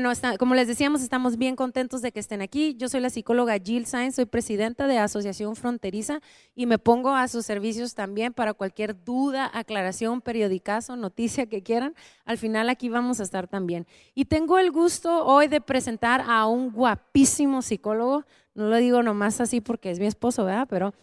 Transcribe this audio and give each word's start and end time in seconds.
bueno, 0.00 0.12
como 0.38 0.54
les 0.54 0.68
decíamos, 0.68 1.02
estamos 1.02 1.36
bien 1.38 1.56
contentos 1.56 2.02
de 2.02 2.12
que 2.12 2.20
estén 2.20 2.40
aquí. 2.40 2.76
Yo 2.78 2.88
soy 2.88 3.00
la 3.00 3.10
psicóloga 3.10 3.58
Jill 3.58 3.84
Sainz, 3.84 4.14
soy 4.14 4.26
presidenta 4.26 4.86
de 4.86 4.96
Asociación 4.96 5.56
Fronteriza 5.56 6.20
y 6.54 6.66
me 6.66 6.78
pongo 6.78 7.16
a 7.16 7.26
sus 7.26 7.44
servicios 7.44 7.96
también 7.96 8.32
para 8.32 8.54
cualquier 8.54 9.02
duda, 9.02 9.50
aclaración, 9.52 10.20
periodicazo, 10.20 10.94
noticia 10.94 11.46
que 11.46 11.64
quieran. 11.64 11.96
Al 12.24 12.38
final 12.38 12.68
aquí 12.68 12.88
vamos 12.88 13.18
a 13.18 13.24
estar 13.24 13.48
también. 13.48 13.88
Y 14.14 14.26
tengo 14.26 14.60
el 14.60 14.70
gusto 14.70 15.26
hoy 15.26 15.48
de 15.48 15.60
presentar 15.60 16.22
a 16.28 16.46
un 16.46 16.70
guapísimo 16.70 17.60
psicólogo. 17.60 18.24
No 18.54 18.68
lo 18.68 18.76
digo 18.76 19.02
nomás 19.02 19.40
así 19.40 19.60
porque 19.60 19.90
es 19.90 19.98
mi 19.98 20.06
esposo, 20.06 20.44
¿verdad? 20.44 20.68
Pero 20.70 20.94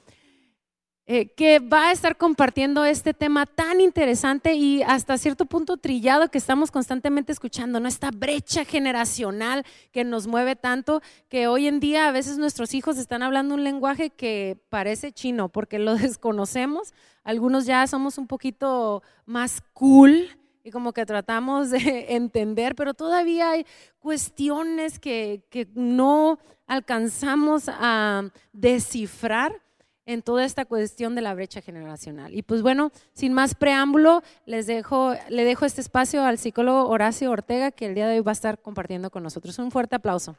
eh, 1.08 1.28
que 1.28 1.60
va 1.60 1.90
a 1.90 1.92
estar 1.92 2.18
compartiendo 2.18 2.84
este 2.84 3.14
tema 3.14 3.46
tan 3.46 3.80
interesante 3.80 4.56
y 4.56 4.82
hasta 4.82 5.20
cierto 5.20 5.46
punto 5.46 5.78
trillado 5.78 6.32
que 6.32 6.40
estamos 6.40 6.72
constantemente 6.72 7.32
escuchando, 7.32 7.80
¿no? 7.80 7.88
Esta 7.88 8.10
brecha 8.10 8.66
generacional 8.66 9.64
que 9.92 10.04
nos 10.04 10.26
mueve 10.26 10.56
tanto, 10.56 11.04
que 11.30 11.46
hoy 11.46 11.68
en 11.68 11.80
día 11.80 12.08
a 12.08 12.12
veces 12.12 12.40
nuestros 12.40 12.74
hijos 12.74 12.98
están 12.98 13.22
hablando 13.22 13.54
un 13.54 13.64
lenguaje 13.64 14.10
que 14.10 14.58
parece 14.70 15.12
chino 15.12 15.48
porque 15.50 15.78
lo 15.78 15.94
desconocemos. 15.96 16.92
Algunos 17.24 17.68
ya 17.68 17.86
somos 17.86 18.18
un 18.18 18.26
poquito 18.26 19.04
más 19.28 19.62
cool 19.74 20.30
y 20.64 20.72
como 20.72 20.92
que 20.92 21.06
tratamos 21.06 21.70
de 21.70 22.08
entender, 22.16 22.74
pero 22.74 22.96
todavía 22.96 23.52
hay 23.52 23.68
cuestiones 24.00 24.98
que, 24.98 25.44
que 25.52 25.68
no 25.76 26.40
alcanzamos 26.66 27.66
a 27.68 28.24
descifrar 28.54 29.62
en 30.06 30.22
toda 30.22 30.46
esta 30.46 30.66
cuestión 30.66 31.16
de 31.16 31.22
la 31.22 31.34
brecha 31.34 31.62
generacional. 31.62 32.34
Y 32.34 32.44
pues 32.44 32.62
bueno, 32.62 32.92
sin 33.14 33.34
más 33.34 33.56
preámbulo, 33.56 34.22
les 34.46 34.68
dejo, 34.68 35.14
le 35.30 35.44
dejo 35.44 35.66
este 35.66 35.82
espacio 35.82 36.24
al 36.24 36.38
psicólogo 36.38 36.88
Horacio 36.88 37.32
Ortega, 37.32 37.72
que 37.72 37.88
el 37.88 37.96
día 37.96 38.08
de 38.08 38.18
hoy 38.18 38.24
va 38.24 38.32
a 38.32 38.34
estar 38.34 38.62
compartiendo 38.62 39.10
con 39.10 39.24
nosotros. 39.24 39.58
Un 39.58 39.72
fuerte 39.72 39.96
aplauso. 39.96 40.36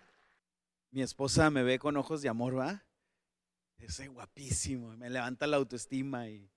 Mi 0.91 1.03
esposa 1.03 1.51
me 1.51 1.63
ve 1.63 1.79
con 1.79 1.97
ojos 1.97 2.23
de 2.23 2.29
amor, 2.29 2.59
¿va? 2.59 2.85
Es 3.79 4.01
guapísimo, 4.09 4.97
me 4.97 5.11
levanta 5.11 5.47
la 5.47 5.59
autoestima 5.59 6.29
y 6.29 6.49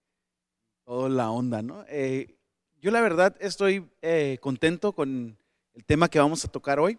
toda 0.86 1.10
la 1.10 1.32
onda, 1.32 1.62
¿no? 1.62 1.84
Eh, 1.90 2.38
yo 2.82 2.92
la 2.92 3.02
verdad 3.02 3.36
estoy 3.40 3.90
eh, 4.02 4.38
contento 4.40 4.94
con 4.94 5.38
el 5.74 5.86
tema 5.86 6.08
que 6.08 6.20
vamos 6.20 6.46
a 6.46 6.48
tocar 6.48 6.80
hoy 6.80 6.98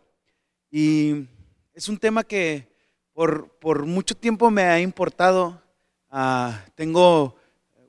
y 0.71 1.27
es 1.73 1.89
un 1.89 1.99
tema 1.99 2.23
que 2.23 2.69
por, 3.13 3.49
por 3.59 3.87
mucho 3.87 4.15
tiempo 4.15 4.51
me 4.51 4.63
ha 4.63 4.81
importado 4.81 5.60
Ah, 6.13 6.65
tengo 6.75 7.37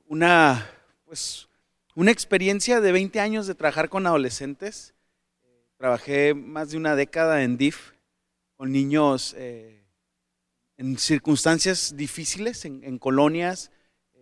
una, 0.06 0.70
pues, 1.04 1.48
una 1.96 2.12
experiencia 2.12 2.80
de 2.80 2.92
20 2.92 3.18
años 3.18 3.48
de 3.48 3.56
trabajar 3.56 3.88
con 3.88 4.06
adolescentes. 4.06 4.94
Trabajé 5.76 6.32
más 6.32 6.70
de 6.70 6.76
una 6.76 6.94
década 6.94 7.42
en 7.42 7.56
DIF 7.56 7.94
con 8.56 8.70
niños 8.70 9.34
eh, 9.36 9.82
en 10.76 10.96
circunstancias 10.98 11.96
difíciles, 11.96 12.64
en, 12.64 12.96
colonias, 12.98 13.72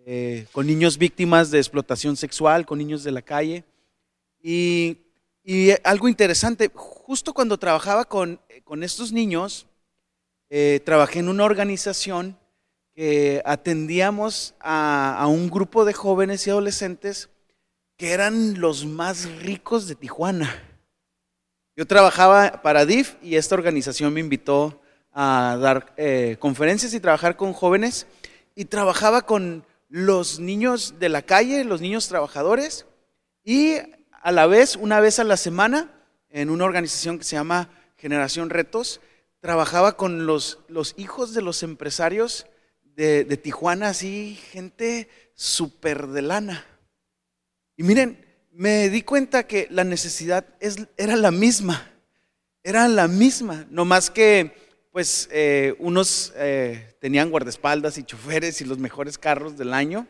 eh, 0.06 0.46
con 0.52 0.66
niños 0.66 0.96
víctimas 0.96 1.50
de 1.50 1.58
explotación 1.58 2.16
sexual, 2.16 2.64
con 2.64 2.78
niños 2.78 3.04
de 3.04 3.12
la 3.12 3.20
calle. 3.20 3.64
Y, 4.42 4.96
y 5.44 5.72
algo 5.84 6.08
interesante, 6.08 6.70
justo 6.72 7.34
cuando 7.34 7.58
trabajaba 7.58 8.06
con, 8.06 8.40
con 8.64 8.82
estos 8.82 9.12
niños, 9.12 9.66
eh, 10.48 10.80
trabajé 10.86 11.18
en 11.18 11.28
una 11.28 11.44
organización 11.44 12.39
atendíamos 13.44 14.54
a, 14.60 15.26
un 15.28 15.48
grupo 15.48 15.84
de 15.84 15.94
jóvenes 15.94 16.46
y 16.46 16.50
adolescentes 16.50 17.30
que 17.96 18.12
eran 18.12 18.60
los 18.60 18.84
más 18.84 19.30
ricos 19.42 19.86
de 19.86 19.94
Tijuana. 19.94 20.54
Yo 21.76 21.86
trabajaba 21.86 22.60
para 22.62 22.84
DIF 22.84 23.14
y 23.22 23.36
esta 23.36 23.54
organización 23.54 24.12
me 24.12 24.20
invitó 24.20 24.80
a 25.12 25.56
dar 25.60 25.94
eh, 25.96 26.36
conferencias 26.38 26.92
y 26.92 27.00
trabajar 27.00 27.36
con 27.36 27.52
jóvenes 27.52 28.06
y 28.54 28.66
trabajaba 28.66 29.22
con 29.22 29.64
los 29.88 30.38
niños 30.38 30.96
de 30.98 31.08
la 31.08 31.22
calle, 31.22 31.64
los 31.64 31.80
niños 31.80 32.08
trabajadores 32.08 32.86
y 33.44 33.76
a 34.22 34.32
la 34.32 34.46
vez, 34.46 34.76
una 34.76 35.00
vez 35.00 35.18
a 35.18 35.24
la 35.24 35.36
semana, 35.36 35.90
en 36.28 36.50
una 36.50 36.64
organización 36.64 37.18
que 37.18 37.24
se 37.24 37.36
llama 37.36 37.70
Generación 37.96 38.50
Retos, 38.50 39.00
trabajaba 39.40 39.96
con 39.96 40.26
los, 40.26 40.58
los 40.68 40.94
hijos 40.98 41.32
de 41.32 41.42
los 41.42 41.62
empresarios 41.62 42.46
de, 42.96 43.24
Tijuana, 43.36 43.88
así, 43.88 44.38
gente 44.52 45.08
súper 45.34 46.08
de 46.08 46.22
lana. 46.22 46.66
Y 47.76 47.82
miren, 47.82 48.24
me 48.52 48.88
di 48.88 49.02
cuenta 49.02 49.46
que 49.46 49.66
la 49.70 49.84
necesidad 49.84 50.46
es, 50.60 50.76
era 50.96 51.16
la 51.16 51.30
misma, 51.30 51.90
era 52.62 52.88
la 52.88 53.08
misma, 53.08 53.66
no 53.70 53.84
más 53.84 54.10
que 54.10 54.70
pues 54.92 55.28
eh, 55.30 55.74
unos 55.78 56.32
eh, 56.36 56.96
tenían 57.00 57.30
guardaespaldas 57.30 57.96
y 57.96 58.02
choferes 58.02 58.60
y 58.60 58.64
los 58.64 58.78
mejores 58.78 59.18
carros 59.18 59.56
del 59.56 59.72
año, 59.72 60.08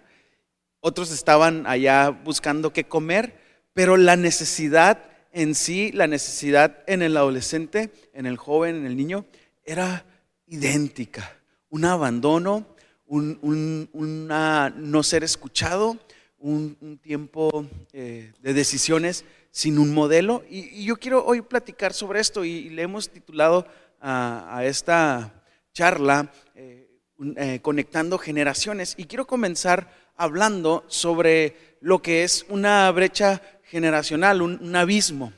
otros 0.80 1.12
estaban 1.12 1.66
allá 1.66 2.08
buscando 2.08 2.72
qué 2.72 2.84
comer, 2.84 3.38
pero 3.74 3.96
la 3.96 4.16
necesidad 4.16 5.10
en 5.32 5.54
sí, 5.54 5.92
la 5.92 6.06
necesidad 6.06 6.82
en 6.86 7.02
el 7.02 7.16
adolescente, 7.16 7.90
en 8.14 8.26
el 8.26 8.36
joven, 8.36 8.76
en 8.76 8.86
el 8.86 8.96
niño, 8.96 9.26
era 9.64 10.04
idéntica. 10.46 11.39
Un 11.70 11.84
abandono, 11.84 12.66
un, 13.06 13.88
una 13.92 14.70
no 14.70 15.02
ser 15.02 15.24
escuchado, 15.24 15.98
un, 16.38 16.98
tiempo 17.02 17.66
eh, 17.92 18.32
de 18.40 18.54
decisiones 18.54 19.24
sin 19.50 19.78
un 19.78 19.92
modelo. 19.92 20.44
Y, 20.48 20.84
yo 20.84 20.96
quiero 20.96 21.24
hoy 21.24 21.42
platicar 21.42 21.92
sobre 21.92 22.20
esto 22.20 22.44
y, 22.44 22.70
le 22.70 22.82
hemos 22.82 23.10
titulado 23.10 23.66
a, 24.00 24.62
esta 24.64 25.42
charla 25.72 26.32
eh, 26.54 26.88
eh, 27.36 27.60
Conectando 27.62 28.18
Generaciones. 28.18 28.94
Y 28.96 29.04
quiero 29.04 29.26
comenzar 29.26 29.92
hablando 30.16 30.84
sobre 30.88 31.78
lo 31.80 32.02
que 32.02 32.24
es 32.24 32.46
una 32.48 32.90
brecha 32.90 33.42
generacional, 33.64 34.42
un 34.42 34.76
abismo. 34.76 35.32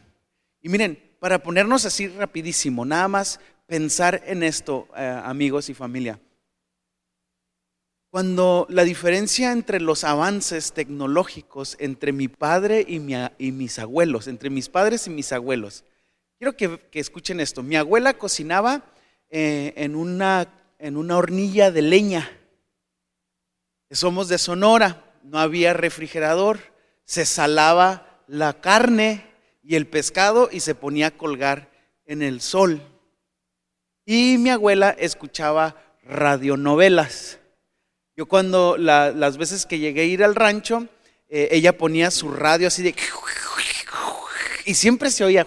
Y 0.61 0.69
miren, 0.69 0.99
para 1.23 1.41
ponernos 1.41 1.85
así 1.85 2.09
rapidísimo, 2.09 2.85
nada 2.85 3.07
más 3.07 3.39
pensar 3.73 4.23
en 4.27 4.43
esto, 4.43 4.87
amigos 4.95 5.71
y 5.71 5.75
familia. 5.75 6.21
Cuando 8.11 8.67
la 8.69 8.85
diferencia 8.85 9.51
entre 9.51 9.81
los 9.81 10.05
avances 10.05 10.75
tecnológicos 10.75 11.79
entre 11.81 12.13
mi 12.13 12.29
padre 12.29 12.85
y, 12.87 13.01
mis 13.01 13.79
abuelos, 13.79 14.27
entre 14.29 14.51
mis 14.51 14.69
padres 14.69 15.07
y 15.07 15.11
mis 15.11 15.33
abuelos, 15.33 15.85
quiero 16.37 16.55
que, 16.55 16.81
escuchen 16.93 17.41
esto. 17.41 17.63
Mi 17.63 17.77
abuela 17.77 18.19
cocinaba 18.19 18.93
eh, 19.31 19.73
en 19.75 19.97
una 19.97 21.17
hornilla 21.17 21.71
de 21.71 21.81
leña. 21.81 22.31
Somos 23.91 24.29
de 24.29 24.37
Sonora, 24.37 25.15
no 25.23 25.39
había 25.39 25.73
refrigerador, 25.73 26.59
se 27.07 27.25
salaba 27.25 28.23
la 28.27 28.61
carne 28.61 29.25
y 29.63 29.77
el 29.77 29.87
pescado 29.87 30.51
y 30.53 30.61
se 30.61 30.75
ponía 30.75 31.07
a 31.07 31.17
colgar 31.17 31.73
en 32.05 32.21
el 32.21 32.43
sol. 32.43 32.92
Y 34.05 34.37
mi 34.39 34.51
abuela 34.51 34.91
escuchaba 34.99 35.77
radionovelas. 36.05 37.39
Yo 38.17 38.27
cuando 38.27 38.77
las 38.77 39.37
veces 39.37 39.65
que 39.65 39.79
llegué 39.79 40.03
a 40.03 40.05
ir 40.05 40.25
al 40.25 40.35
rancho, 40.35 40.87
eh, 41.29 41.49
ella 41.53 41.77
ponía 41.77 42.11
su 42.11 42.31
radio 42.31 42.69
así 42.69 42.83
de... 42.83 42.95
Y 44.65 44.75
siempre 44.75 45.11
se 45.11 45.25
oía... 45.25 45.47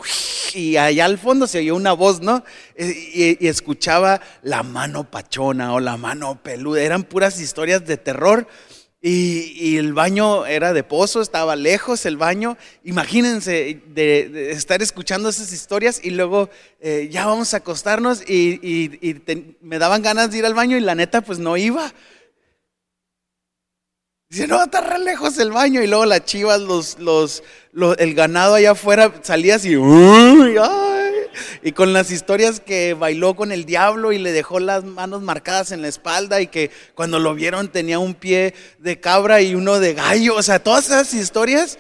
Y 0.53 0.77
allá 0.77 1.03
al 1.03 1.17
fondo 1.17 1.47
se 1.47 1.57
oía 1.57 1.73
una 1.73 1.91
voz, 1.91 2.21
¿no? 2.21 2.43
Eh, 2.75 3.37
y, 3.41 3.47
escuchaba 3.47 4.21
la 4.41 4.63
mano 4.63 5.03
pachona 5.03 5.73
o 5.73 5.81
la 5.81 5.97
mano 5.97 6.41
peluda. 6.41 6.81
Eran 6.81 7.03
puras 7.03 7.41
historias 7.41 7.85
de 7.85 7.97
terror. 7.97 8.47
Y, 9.07 9.77
el 9.77 9.93
baño 9.93 10.47
era 10.47 10.73
de 10.73 10.83
pozo, 10.83 11.21
estaba 11.21 11.55
lejos 11.55 12.07
el 12.07 12.17
baño. 12.17 12.57
Imagínense 12.83 13.79
de, 13.85 14.49
estar 14.49 14.81
escuchando 14.81 15.29
esas 15.29 15.53
historias 15.53 16.01
y 16.03 16.09
luego 16.09 16.49
eh, 16.79 17.07
ya 17.11 17.27
vamos 17.27 17.53
a 17.53 17.57
acostarnos 17.57 18.27
y, 18.27 19.21
me 19.61 19.77
daban 19.77 20.01
ganas 20.01 20.31
de 20.31 20.39
ir 20.39 20.45
al 20.47 20.55
baño 20.55 20.75
y 20.75 20.79
la 20.79 20.95
neta 20.95 21.21
pues 21.21 21.37
no 21.37 21.55
iba. 21.55 21.93
Dice, 24.27 24.47
no, 24.47 24.63
está 24.63 24.81
re 24.81 24.97
lejos 24.97 25.37
el 25.37 25.51
baño. 25.51 25.83
Y 25.83 25.87
luego 25.87 26.07
las 26.07 26.25
chivas, 26.25 26.61
los, 26.61 26.97
los, 26.97 27.43
el 27.99 28.15
ganado 28.15 28.55
allá 28.55 28.71
afuera 28.71 29.13
salía 29.21 29.57
así. 29.57 29.73
y 29.73 30.55
con 31.75 31.93
las 31.93 32.11
historias 32.11 32.59
que 32.59 32.93
bailó 32.93 33.35
con 33.35 33.51
el 33.51 33.65
diablo 33.65 34.11
y 34.11 34.17
le 34.17 34.31
dejó 34.31 34.59
las 34.59 34.83
manos 34.83 35.21
marcadas 35.21 35.71
en 35.71 35.81
la 35.81 35.87
espalda 35.87 36.41
y 36.41 36.47
que 36.47 36.71
cuando 36.93 37.19
lo 37.19 37.33
vieron 37.33 37.69
tenía 37.69 37.99
un 37.99 38.13
pie 38.13 38.53
de 38.79 38.99
cabra 38.99 39.41
y 39.41 39.55
uno 39.55 39.79
de 39.79 39.93
gallo. 39.93 40.35
O 40.35 40.43
sea, 40.43 40.59
todas 40.59 40.85
esas 40.85 41.13
historias. 41.13 41.79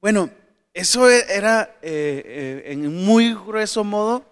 Bueno, 0.00 0.30
eso 0.74 1.10
era 1.10 1.76
eh, 1.82 2.22
eh, 2.24 2.72
en 2.72 2.94
muy 3.04 3.34
grueso 3.34 3.84
modo 3.84 4.24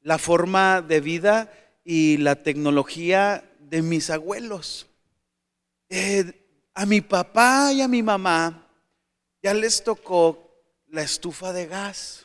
la 0.00 0.18
forma 0.18 0.82
de 0.82 1.00
vida 1.00 1.52
y 1.84 2.16
la 2.18 2.36
tecnología 2.36 3.44
de 3.58 3.82
mis 3.82 4.10
abuelos. 4.10 4.86
Eh, 5.88 6.32
a 6.74 6.86
mi 6.86 7.00
papá 7.00 7.72
y 7.72 7.82
a 7.82 7.88
mi 7.88 8.02
mamá 8.02 8.66
ya 9.42 9.54
les 9.54 9.84
tocó 9.84 10.50
la 10.88 11.02
estufa 11.02 11.52
de 11.52 11.66
gas. 11.66 12.23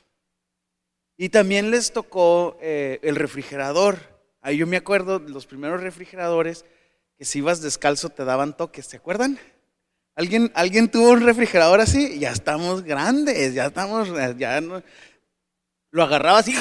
Y 1.21 1.27
también 1.27 1.69
les 1.69 1.91
tocó 1.91 2.57
eh, 2.61 3.01
el 3.03 3.17
refrigerador. 3.17 3.99
Ahí 4.39 4.55
yo 4.55 4.65
me 4.65 4.77
acuerdo 4.77 5.19
los 5.19 5.45
primeros 5.45 5.81
refrigeradores 5.81 6.63
que 7.17 7.25
si 7.25 7.39
ibas 7.39 7.61
descalzo 7.61 8.07
te 8.07 8.23
daban 8.23 8.55
toques, 8.55 8.85
¿se 8.85 8.95
acuerdan? 8.95 9.37
¿Alguien, 10.15 10.49
¿Alguien 10.55 10.89
tuvo 10.89 11.09
un 11.09 11.19
refrigerador 11.19 11.81
así? 11.81 12.19
Ya 12.19 12.31
estamos 12.31 12.83
grandes, 12.83 13.53
ya 13.53 13.65
estamos, 13.65 14.07
ya 14.37 14.61
no. 14.61 14.81
Lo 15.91 16.03
agarraba 16.03 16.39
así, 16.39 16.55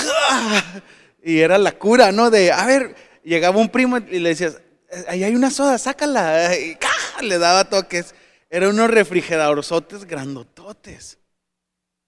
y 1.23 1.39
era 1.39 1.57
la 1.57 1.79
cura, 1.79 2.11
¿no? 2.11 2.29
De, 2.29 2.51
a 2.51 2.67
ver, 2.67 2.97
llegaba 3.23 3.61
un 3.61 3.69
primo 3.69 3.99
y 3.99 4.19
le 4.19 4.31
decías, 4.31 4.61
ahí 5.07 5.23
hay 5.23 5.37
una 5.37 5.53
soda, 5.53 5.79
sácala, 5.79 6.51
y 6.57 6.77
le 7.23 7.39
daba 7.39 7.69
toques. 7.69 8.13
Eran 8.51 8.71
unos 8.71 8.91
refrigeradorzotes 8.91 10.05
grandototes. 10.05 11.19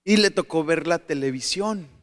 Y 0.02 0.16
le 0.16 0.32
tocó 0.32 0.64
ver 0.64 0.88
la 0.88 0.98
televisión. 0.98 1.99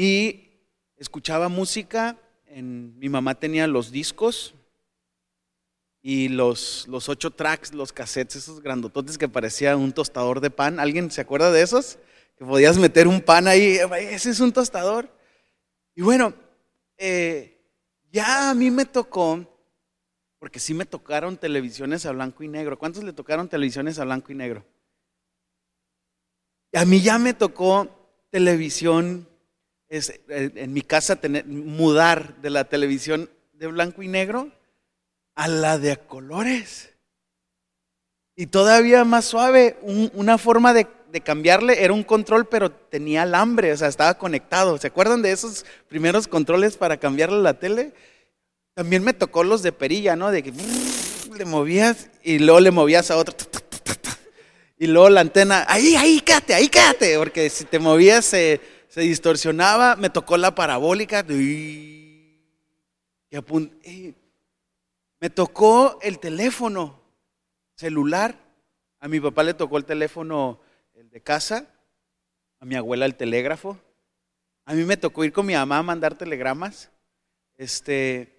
Y 0.00 0.62
escuchaba 0.96 1.48
música. 1.48 2.16
En, 2.46 2.96
mi 3.00 3.08
mamá 3.08 3.34
tenía 3.34 3.66
los 3.66 3.90
discos 3.90 4.54
y 6.00 6.28
los, 6.28 6.86
los 6.86 7.08
ocho 7.08 7.32
tracks, 7.32 7.74
los 7.74 7.92
cassettes, 7.92 8.36
esos 8.36 8.62
grandototes 8.62 9.18
que 9.18 9.28
parecía 9.28 9.76
un 9.76 9.92
tostador 9.92 10.40
de 10.40 10.50
pan. 10.50 10.78
¿Alguien 10.78 11.10
se 11.10 11.20
acuerda 11.20 11.50
de 11.50 11.62
esos? 11.62 11.98
Que 12.36 12.44
podías 12.44 12.78
meter 12.78 13.08
un 13.08 13.20
pan 13.20 13.48
ahí. 13.48 13.80
Ese 13.98 14.30
es 14.30 14.38
un 14.38 14.52
tostador. 14.52 15.10
Y 15.96 16.02
bueno, 16.02 16.32
eh, 16.96 17.60
ya 18.12 18.50
a 18.50 18.54
mí 18.54 18.70
me 18.70 18.84
tocó 18.84 19.52
porque 20.38 20.60
sí 20.60 20.74
me 20.74 20.86
tocaron 20.86 21.36
televisiones 21.36 22.06
a 22.06 22.12
blanco 22.12 22.44
y 22.44 22.48
negro. 22.48 22.78
¿Cuántos 22.78 23.02
le 23.02 23.12
tocaron 23.12 23.48
televisiones 23.48 23.98
a 23.98 24.04
blanco 24.04 24.30
y 24.30 24.36
negro? 24.36 24.64
A 26.72 26.84
mí 26.84 27.00
ya 27.00 27.18
me 27.18 27.34
tocó 27.34 27.88
televisión, 28.30 29.27
es, 29.88 30.10
eh, 30.28 30.50
en 30.54 30.72
mi 30.72 30.82
casa 30.82 31.16
tener, 31.16 31.46
mudar 31.46 32.36
de 32.40 32.50
la 32.50 32.64
televisión 32.64 33.30
de 33.54 33.66
blanco 33.66 34.02
y 34.02 34.08
negro 34.08 34.50
a 35.34 35.48
la 35.48 35.78
de 35.78 35.96
colores. 35.96 36.90
Y 38.36 38.46
todavía 38.46 39.04
más 39.04 39.24
suave, 39.24 39.76
una 39.82 40.38
forma 40.38 40.72
de, 40.72 40.86
de, 41.10 41.20
cambiarle 41.20 41.82
era 41.82 41.92
un 41.92 42.04
control, 42.04 42.46
pero 42.46 42.70
tenía 42.70 43.22
alambre, 43.22 43.72
o 43.72 43.76
sea, 43.76 43.88
estaba 43.88 44.16
conectado. 44.16 44.78
¿Se 44.78 44.86
acuerdan 44.86 45.22
de 45.22 45.32
esos 45.32 45.66
primeros 45.88 46.28
controles 46.28 46.76
para 46.76 46.98
cambiarle 46.98 47.42
la 47.42 47.54
tele? 47.54 47.92
También 48.74 49.02
me 49.02 49.12
tocó 49.12 49.42
los 49.42 49.64
de 49.64 49.72
perilla, 49.72 50.14
¿no? 50.14 50.30
De 50.30 50.44
que 50.44 50.52
le 51.36 51.44
movías 51.44 52.10
y 52.22 52.38
luego 52.38 52.60
le 52.60 52.70
movías 52.70 53.10
a 53.10 53.16
otro. 53.16 53.34
Y 54.78 54.86
luego 54.86 55.10
la 55.10 55.22
antena, 55.22 55.64
ahí, 55.66 55.96
ahí, 55.96 56.20
quédate, 56.20 56.54
ahí, 56.54 56.68
quédate. 56.68 57.18
Porque 57.18 57.50
si 57.50 57.64
te 57.64 57.80
movías 57.80 58.32
se, 58.88 59.00
distorsionaba. 59.02 59.96
Me 59.96 60.10
tocó 60.10 60.36
la 60.36 60.54
parabólica. 60.54 61.24
Y 61.28 62.44
me 65.20 65.30
tocó 65.30 65.98
el 66.02 66.18
teléfono 66.18 67.00
celular. 67.74 68.38
A 69.00 69.08
mi 69.08 69.20
papá 69.20 69.42
le 69.44 69.54
tocó 69.54 69.78
el 69.78 69.84
teléfono 69.84 70.60
el 70.94 71.10
de 71.10 71.20
casa. 71.22 71.66
A 72.60 72.64
mi 72.64 72.74
abuela 72.74 73.06
el 73.06 73.14
telégrafo. 73.14 73.78
A 74.64 74.74
mí 74.74 74.84
me 74.84 74.96
tocó 74.96 75.24
ir 75.24 75.32
con 75.32 75.46
mi 75.46 75.54
mamá 75.54 75.78
a 75.78 75.82
mandar 75.82 76.16
telegramas. 76.16 76.90
Este, 77.56 78.38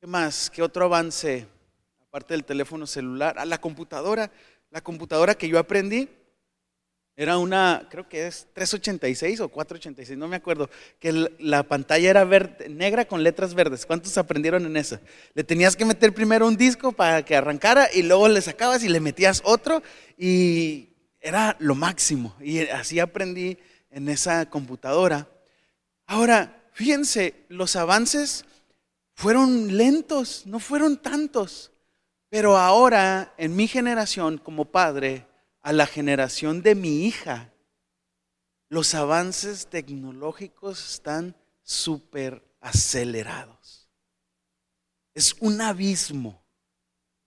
¿Qué 0.00 0.06
más? 0.06 0.50
¿Qué 0.50 0.62
otro 0.62 0.86
avance? 0.86 1.46
Aparte 2.00 2.34
del 2.34 2.44
teléfono 2.44 2.86
celular, 2.88 3.38
a 3.38 3.44
la 3.44 3.60
computadora. 3.60 4.32
La 4.70 4.80
computadora 4.80 5.34
que 5.36 5.48
yo 5.48 5.58
aprendí 5.60 6.08
era 7.14 7.36
una, 7.36 7.86
creo 7.90 8.08
que 8.08 8.26
es 8.26 8.46
386 8.54 9.40
o 9.40 9.48
486, 9.50 10.18
no 10.18 10.28
me 10.28 10.36
acuerdo, 10.36 10.70
que 10.98 11.12
la 11.38 11.62
pantalla 11.62 12.08
era 12.08 12.24
verde, 12.24 12.70
negra 12.70 13.04
con 13.04 13.22
letras 13.22 13.52
verdes. 13.54 13.84
¿Cuántos 13.84 14.16
aprendieron 14.16 14.64
en 14.64 14.76
eso? 14.78 14.98
Le 15.34 15.44
tenías 15.44 15.76
que 15.76 15.84
meter 15.84 16.14
primero 16.14 16.46
un 16.46 16.56
disco 16.56 16.92
para 16.92 17.22
que 17.22 17.36
arrancara 17.36 17.88
y 17.92 18.02
luego 18.02 18.28
le 18.28 18.40
sacabas 18.40 18.82
y 18.82 18.88
le 18.88 19.00
metías 19.00 19.42
otro 19.44 19.82
y 20.16 20.88
era 21.20 21.56
lo 21.58 21.74
máximo. 21.74 22.34
Y 22.40 22.60
así 22.60 22.98
aprendí 22.98 23.58
en 23.90 24.08
esa 24.08 24.48
computadora. 24.48 25.28
Ahora, 26.06 26.64
fíjense, 26.72 27.44
los 27.48 27.76
avances 27.76 28.46
fueron 29.14 29.76
lentos, 29.76 30.46
no 30.46 30.58
fueron 30.58 30.96
tantos. 30.96 31.70
Pero 32.30 32.56
ahora, 32.56 33.34
en 33.36 33.54
mi 33.54 33.68
generación 33.68 34.38
como 34.38 34.64
padre, 34.64 35.26
a 35.62 35.72
la 35.72 35.86
generación 35.86 36.62
de 36.62 36.74
mi 36.74 37.06
hija, 37.06 37.52
los 38.68 38.94
avances 38.94 39.66
tecnológicos 39.66 40.94
están 40.94 41.36
súper 41.62 42.42
acelerados. 42.60 43.88
Es 45.14 45.36
un 45.40 45.60
abismo. 45.60 46.42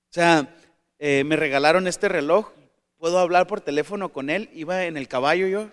O 0.09 0.13
sea, 0.15 0.55
eh, 0.99 1.23
me 1.23 1.35
regalaron 1.35 1.87
este 1.87 2.09
reloj, 2.09 2.51
puedo 2.97 3.19
hablar 3.19 3.47
por 3.47 3.61
teléfono 3.61 4.11
con 4.11 4.29
él, 4.29 4.49
iba 4.53 4.85
en 4.85 4.97
el 4.97 5.07
caballo 5.07 5.47
yo 5.47 5.69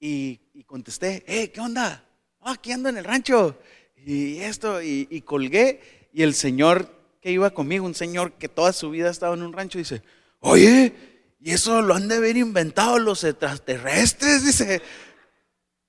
y, 0.00 0.40
contesté, 0.66 1.22
hey, 1.26 1.50
¿qué 1.54 1.60
onda? 1.60 2.04
Ah, 2.40 2.52
aquí 2.52 2.72
ando 2.72 2.88
en 2.88 2.96
el 2.96 3.04
rancho 3.04 3.58
y 3.94 4.38
esto, 4.38 4.82
y, 4.82 5.20
colgué, 5.22 6.08
y 6.12 6.22
el 6.22 6.34
señor 6.34 6.90
que 7.20 7.30
iba 7.32 7.50
conmigo, 7.50 7.86
un 7.86 7.94
señor 7.94 8.32
que 8.32 8.48
toda 8.48 8.72
su 8.72 8.90
vida 8.90 9.10
estaba 9.10 9.34
en 9.34 9.42
un 9.42 9.52
rancho, 9.52 9.78
dice, 9.78 10.02
oye, 10.40 11.15
y 11.46 11.52
eso 11.52 11.80
lo 11.80 11.94
han 11.94 12.08
de 12.08 12.16
haber 12.16 12.36
inventado 12.36 12.98
los 12.98 13.22
extraterrestres, 13.22 14.44
dice. 14.44 14.82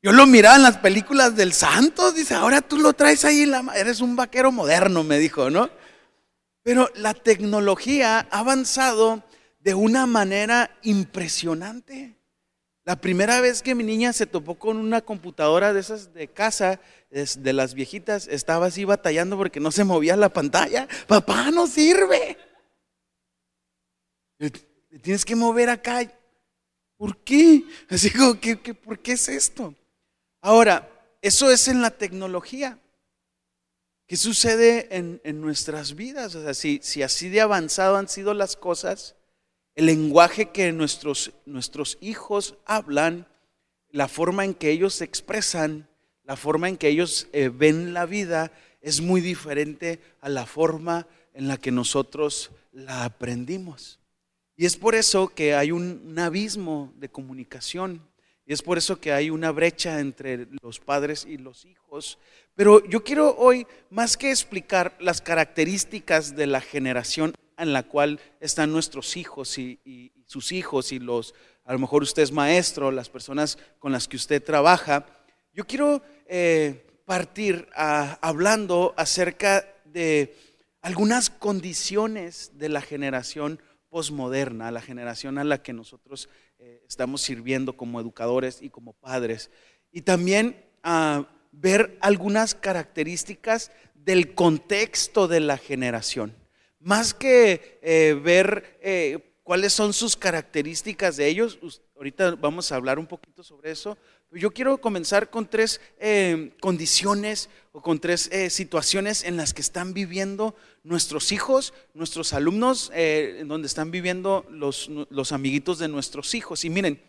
Yo 0.04 0.12
lo 0.12 0.28
miraba 0.28 0.56
en 0.56 0.62
las 0.62 0.78
películas 0.78 1.36
del 1.36 1.52
Santos, 1.52 2.14
dice, 2.14 2.36
ahora 2.36 2.62
tú 2.62 2.78
lo 2.78 2.94
traes 2.94 3.26
ahí, 3.26 3.42
en 3.42 3.50
la, 3.50 3.74
eres 3.76 4.00
un 4.00 4.16
vaquero 4.16 4.52
moderno, 4.52 5.04
me 5.04 5.18
dijo, 5.18 5.50
¿no? 5.50 5.72
Pero 6.62 6.92
la 6.94 7.16
tecnología 7.16 8.28
ha 8.30 8.38
avanzado 8.38 9.24
de 9.58 9.74
una 9.74 10.06
manera 10.06 10.78
impresionante. 10.84 12.20
La 12.84 12.98
primera 12.98 13.42
vez 13.42 13.64
que 13.64 13.74
mi 13.74 13.84
niña 13.84 14.14
se 14.14 14.28
topó 14.28 14.60
con 14.60 14.78
una 14.78 15.02
computadora 15.02 15.74
de 15.74 15.80
esas 15.80 16.14
de 16.14 16.28
casa, 16.28 16.80
de 17.10 17.54
las 17.54 17.74
viejitas, 17.74 18.28
estaba 18.28 18.68
así 18.68 18.86
batallando 18.86 19.38
porque 19.38 19.60
no 19.60 19.72
se 19.72 19.86
movía 19.86 20.18
la 20.18 20.30
pantalla. 20.30 20.88
Papá, 21.08 21.50
no 21.50 21.66
sirve. 21.66 22.38
Tienes 25.02 25.26
que 25.26 25.36
mover 25.36 25.70
acá. 25.70 26.12
¿Por 26.98 27.18
qué? 27.18 27.64
Así 27.90 28.12
como, 28.12 28.40
¿qué, 28.40 28.56
por 28.56 29.00
qué 29.00 29.14
es 29.14 29.30
esto? 29.30 29.74
Ahora, 30.42 30.90
eso 31.22 31.52
es 31.52 31.68
en 31.68 31.82
la 31.82 31.92
tecnología. 31.92 32.80
¿Qué 34.08 34.16
sucede 34.16 34.88
en, 34.96 35.42
nuestras 35.42 35.96
vidas? 35.96 36.34
O 36.36 36.42
sea, 36.42 36.54
si, 36.54 36.80
si 36.82 37.04
así 37.04 37.28
de 37.28 37.42
avanzado 37.42 37.98
han 37.98 38.08
sido 38.08 38.34
las 38.34 38.56
cosas, 38.56 39.18
el 39.76 39.88
lenguaje 39.88 40.52
que 40.52 40.72
nuestros, 40.72 41.34
nuestros 41.46 41.98
hijos 42.00 42.56
hablan, 42.66 43.28
la 43.92 44.08
forma 44.08 44.46
en 44.46 44.54
que 44.54 44.72
ellos 44.72 44.94
se 44.94 45.04
expresan, 45.04 45.90
la 46.24 46.38
forma 46.38 46.70
en 46.70 46.78
que 46.78 46.88
ellos 46.88 47.28
eh, 47.34 47.50
ven 47.50 47.94
la 47.94 48.06
vida 48.06 48.54
es 48.82 49.02
muy 49.02 49.20
diferente 49.20 50.00
a 50.22 50.30
la 50.30 50.46
forma 50.46 51.06
en 51.34 51.50
la 51.50 51.58
que 51.58 51.72
nosotros 51.72 52.52
la 52.72 53.04
aprendimos. 53.04 54.00
Y 54.60 54.66
es 54.66 54.76
por 54.76 54.96
eso 54.96 55.28
que 55.28 55.54
hay 55.54 55.72
un, 55.72 56.18
abismo 56.18 56.92
de 56.98 57.10
comunicación. 57.10 58.02
Y 58.48 58.54
es 58.54 58.64
por 58.64 58.80
eso 58.80 59.00
que 59.00 59.14
hay 59.14 59.30
una 59.30 59.52
brecha 59.52 60.00
entre 60.00 60.48
los 60.64 60.80
padres 60.80 61.28
y 61.30 61.38
los 61.38 61.64
hijos. 61.66 62.18
Pero 62.56 62.84
yo 62.88 63.04
quiero 63.04 63.36
hoy, 63.38 63.68
más 63.92 64.18
que 64.18 64.32
explicar 64.32 64.98
las 65.00 65.22
características 65.22 66.36
de 66.36 66.48
la 66.48 66.60
generación 66.60 67.36
en 67.56 67.72
la 67.72 67.84
cual 67.84 68.20
están 68.40 68.72
nuestros 68.72 69.16
hijos 69.16 69.60
y, 69.60 70.12
sus 70.26 70.52
hijos 70.52 70.92
y 70.92 71.00
los, 71.00 71.36
a 71.64 71.72
lo 71.72 71.80
mejor 71.80 72.02
usted 72.04 72.24
es 72.24 72.32
maestro, 72.32 72.92
las 72.92 73.10
personas 73.10 73.58
con 73.80 73.92
las 73.92 74.08
que 74.08 74.18
usted 74.18 74.44
trabaja. 74.44 75.06
Yo 75.54 75.66
quiero 75.66 76.02
eh, 76.26 76.86
partir 77.06 77.70
hablando 77.76 78.94
acerca 78.98 79.66
de 79.86 80.36
algunas 80.82 81.30
condiciones 81.30 82.52
de 82.56 82.70
la 82.70 82.82
generación 82.82 83.62
posmoderna, 83.90 84.72
la 84.72 84.82
generación 84.82 85.38
a 85.38 85.44
la 85.44 85.62
que 85.62 85.74
nosotros 85.74 86.30
eh, 86.60 86.84
estamos 86.88 87.22
sirviendo 87.22 87.78
como 87.78 88.00
educadores 88.00 88.62
y 88.62 88.70
como 88.70 88.94
padres. 88.94 89.52
Y 89.92 90.02
también 90.02 90.66
a 90.84 91.26
ver 91.52 91.98
algunas 92.02 92.56
características 92.56 93.72
del 93.96 94.34
contexto 94.34 95.28
de 95.28 95.40
la 95.40 95.58
generación. 95.58 96.36
Más 96.80 97.14
que 97.14 97.80
eh, 97.82 98.20
ver 98.24 98.78
eh, 98.82 99.36
cuáles 99.44 99.74
son 99.74 99.94
sus 99.94 100.16
características 100.16 101.18
de 101.18 101.28
ellos, 101.28 101.60
ahorita 101.96 102.36
vamos 102.36 102.72
a 102.72 102.76
hablar 102.76 103.00
un 103.00 103.08
poquito 103.08 103.44
sobre 103.44 103.72
eso, 103.72 103.98
yo 104.32 104.52
quiero 104.52 104.80
comenzar 104.80 105.30
con 105.30 105.48
tres 105.48 105.82
eh, 106.00 106.52
condiciones 106.60 107.50
o 107.72 107.82
con 107.82 108.00
tres 108.00 108.30
situaciones 108.50 109.24
en 109.24 109.38
las 109.38 109.54
que 109.54 109.62
están 109.62 109.94
viviendo 109.94 110.56
nuestros 110.84 111.32
hijos, 111.32 111.74
nuestros 111.94 112.34
alumnos, 112.34 112.92
en 112.94 113.48
donde 113.48 113.68
están 113.68 113.92
viviendo 113.92 114.46
los, 114.50 114.90
los, 115.10 115.32
amiguitos 115.32 115.78
de 115.78 115.88
nuestros 115.88 116.34
hijos. 116.34 116.66
Y 116.66 116.70
miren, 116.70 117.00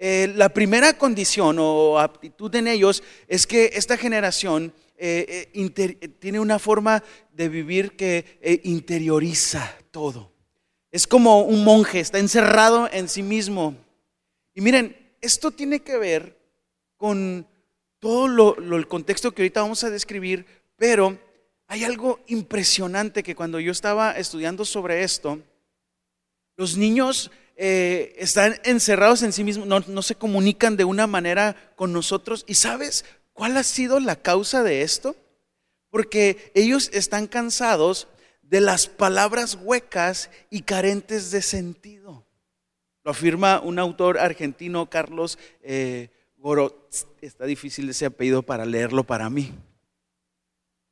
eh, 0.00 0.32
la 0.36 0.48
primera 0.48 0.96
condición 0.96 1.56
o 1.58 1.98
aptitud 1.98 2.54
en 2.54 2.68
ellos 2.68 3.02
es 3.26 3.48
que 3.48 3.72
esta 3.74 3.96
generación 3.96 4.72
eh, 4.96 5.50
eh, 5.52 6.08
tiene 6.20 6.38
una 6.38 6.60
forma 6.60 7.02
de 7.32 7.48
vivir 7.48 7.96
que 7.96 8.60
interioriza 8.62 9.76
todo. 9.90 10.32
Es 10.92 11.08
como 11.08 11.40
un 11.40 11.64
monje, 11.64 11.98
está 11.98 12.20
encerrado 12.20 12.88
en 12.92 13.08
sí 13.08 13.24
mismo. 13.24 13.74
Y 14.54 14.60
miren, 14.60 14.96
esto 15.20 15.50
tiene 15.50 15.80
que 15.80 15.98
ver 15.98 16.37
con 16.98 17.46
todo 17.98 18.58
el 18.58 18.86
contexto 18.86 19.32
que 19.32 19.42
ahorita 19.42 19.62
vamos 19.62 19.82
a 19.84 19.90
describir, 19.90 20.44
pero 20.76 21.18
hay 21.66 21.84
algo 21.84 22.20
impresionante 22.26 23.22
que 23.22 23.34
cuando 23.34 23.60
yo 23.60 23.72
estaba 23.72 24.12
estudiando 24.12 24.64
sobre 24.64 25.02
esto, 25.02 25.40
los 26.56 26.76
niños 26.76 27.30
eh, 27.56 28.14
están 28.18 28.60
encerrados 28.64 29.22
en 29.22 29.32
sí 29.32 29.44
mismos, 29.44 29.66
no, 29.66 30.02
se 30.02 30.14
comunican 30.14 30.76
de 30.76 30.84
una 30.84 31.06
manera 31.06 31.72
con 31.76 31.92
nosotros. 31.92 32.44
¿Y 32.46 32.54
sabes 32.54 33.04
cuál 33.32 33.56
ha 33.56 33.62
sido 33.62 34.00
la 34.00 34.16
causa 34.16 34.62
de 34.62 34.82
esto? 34.82 35.16
Porque 35.90 36.52
ellos 36.54 36.90
están 36.92 37.26
cansados 37.26 38.08
de 38.42 38.60
las 38.60 38.86
palabras 38.86 39.58
huecas 39.60 40.30
y 40.50 40.62
carentes 40.62 41.30
de 41.30 41.42
sentido. 41.42 42.26
Lo 43.04 43.10
afirma 43.10 43.60
un 43.60 43.78
autor 43.78 44.18
argentino, 44.18 44.88
Carlos 44.88 45.38
eh, 45.62 46.10
Está 47.20 47.44
difícil 47.44 47.88
ese 47.90 48.06
apellido 48.06 48.42
para 48.42 48.64
leerlo 48.64 49.04
para 49.04 49.28
mí. 49.28 49.52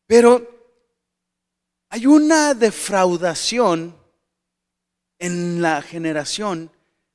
Pero 0.06 0.56
hay 1.88 2.06
una 2.06 2.54
defraudación 2.54 3.96
en 5.18 5.62
la 5.62 5.82
generación 5.82 6.70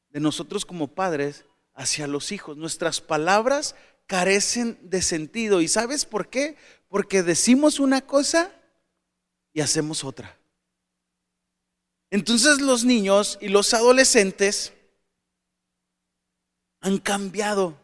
de 0.09 0.19
nosotros 0.19 0.65
como 0.65 0.87
padres 0.87 1.45
hacia 1.73 2.07
los 2.07 2.31
hijos. 2.31 2.57
Nuestras 2.57 3.01
palabras 3.01 3.75
carecen 4.07 4.77
de 4.81 5.01
sentido. 5.01 5.61
¿Y 5.61 5.67
sabes 5.67 6.05
por 6.05 6.29
qué? 6.29 6.57
Porque 6.87 7.23
decimos 7.23 7.79
una 7.79 8.01
cosa 8.01 8.51
y 9.53 9.61
hacemos 9.61 10.03
otra. 10.03 10.37
Entonces 12.09 12.59
los 12.59 12.83
niños 12.83 13.37
y 13.41 13.47
los 13.47 13.73
adolescentes 13.73 14.73
han 16.81 16.97
cambiado 16.97 17.80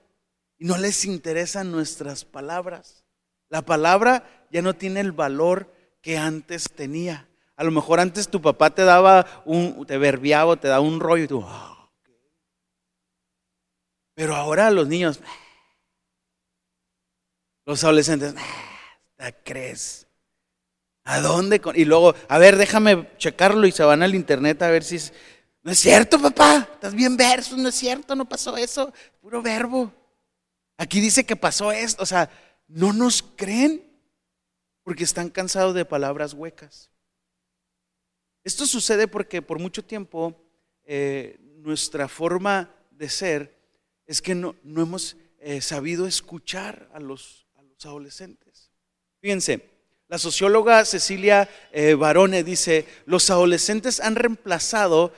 y 0.58 0.66
no 0.66 0.78
les 0.78 1.06
interesan 1.06 1.72
nuestras 1.72 2.26
palabras. 2.26 3.06
La 3.50 3.62
palabra 3.62 4.48
ya 4.52 4.62
no 4.62 4.74
tiene 4.74 5.00
el 5.00 5.12
valor 5.12 5.74
que 6.02 6.18
antes 6.18 6.72
tenía. 6.72 7.30
A 7.56 7.64
lo 7.64 7.72
mejor 7.72 8.00
antes 8.00 8.30
tu 8.30 8.42
papá 8.42 8.70
te 8.70 8.84
daba 8.84 9.44
un, 9.46 9.86
te 9.86 9.98
verbiaba, 9.98 10.56
te 10.58 10.68
daba 10.68 10.82
un 10.82 11.00
rollo 11.00 11.24
y 11.24 11.28
tú, 11.28 11.44
ah, 11.46 11.90
pero 14.14 14.36
ahora 14.36 14.72
los 14.72 14.88
niños, 14.88 15.20
los 17.66 17.84
adolescentes, 17.84 18.34
¿te 19.16 19.36
crees? 19.44 20.08
¿A 21.04 21.20
dónde? 21.20 21.62
Y 21.76 21.86
luego, 21.86 22.16
a 22.28 22.38
ver, 22.38 22.58
déjame 22.58 23.10
checarlo 23.18 23.68
y 23.68 23.72
se 23.72 23.84
van 23.84 24.04
al 24.04 24.16
internet 24.16 24.62
a 24.62 24.70
ver 24.70 24.84
si 24.84 24.96
es, 24.96 25.14
no 25.62 25.72
es 25.72 25.80
cierto, 25.80 26.20
papá, 26.20 26.68
estás 26.74 26.94
bien 26.94 27.16
verso, 27.16 27.56
no 27.58 27.70
es 27.70 27.76
cierto, 27.76 28.16
no 28.16 28.26
pasó 28.26 28.58
eso, 28.58 28.92
puro 29.22 29.42
verbo. 29.42 29.94
Aquí 30.78 31.00
dice 31.02 31.26
que 31.26 31.36
pasó 31.36 31.72
esto, 31.72 32.04
o 32.04 32.06
sea, 32.06 32.30
no 32.68 32.94
nos 32.94 33.24
creen 33.24 33.84
porque 34.84 35.04
están 35.04 35.30
cansados 35.30 35.74
de 35.74 35.86
palabras 35.86 36.34
huecas. 36.34 36.92
Esto 38.44 38.66
sucede 38.66 39.08
porque 39.08 39.42
por 39.42 39.60
mucho 39.60 39.84
tiempo 39.84 40.42
eh, 40.86 41.38
nuestra 41.58 42.08
forma 42.08 42.74
de 42.92 43.10
ser 43.10 43.58
es 44.06 44.22
que 44.22 44.36
no, 44.36 44.56
hemos 44.64 45.18
eh, 45.40 45.60
sabido 45.62 46.08
escuchar 46.08 46.90
a 46.94 47.00
los, 47.00 47.46
adolescentes. 47.84 48.72
Fíjense, 49.22 49.70
la 50.08 50.18
socióloga 50.18 50.84
Cecilia 50.84 51.48
eh, 51.72 51.94
Barone 51.94 52.44
dice, 52.44 52.88
los 53.06 53.30
adolescentes 53.30 54.00
han 54.00 54.16
reemplazado 54.16 55.14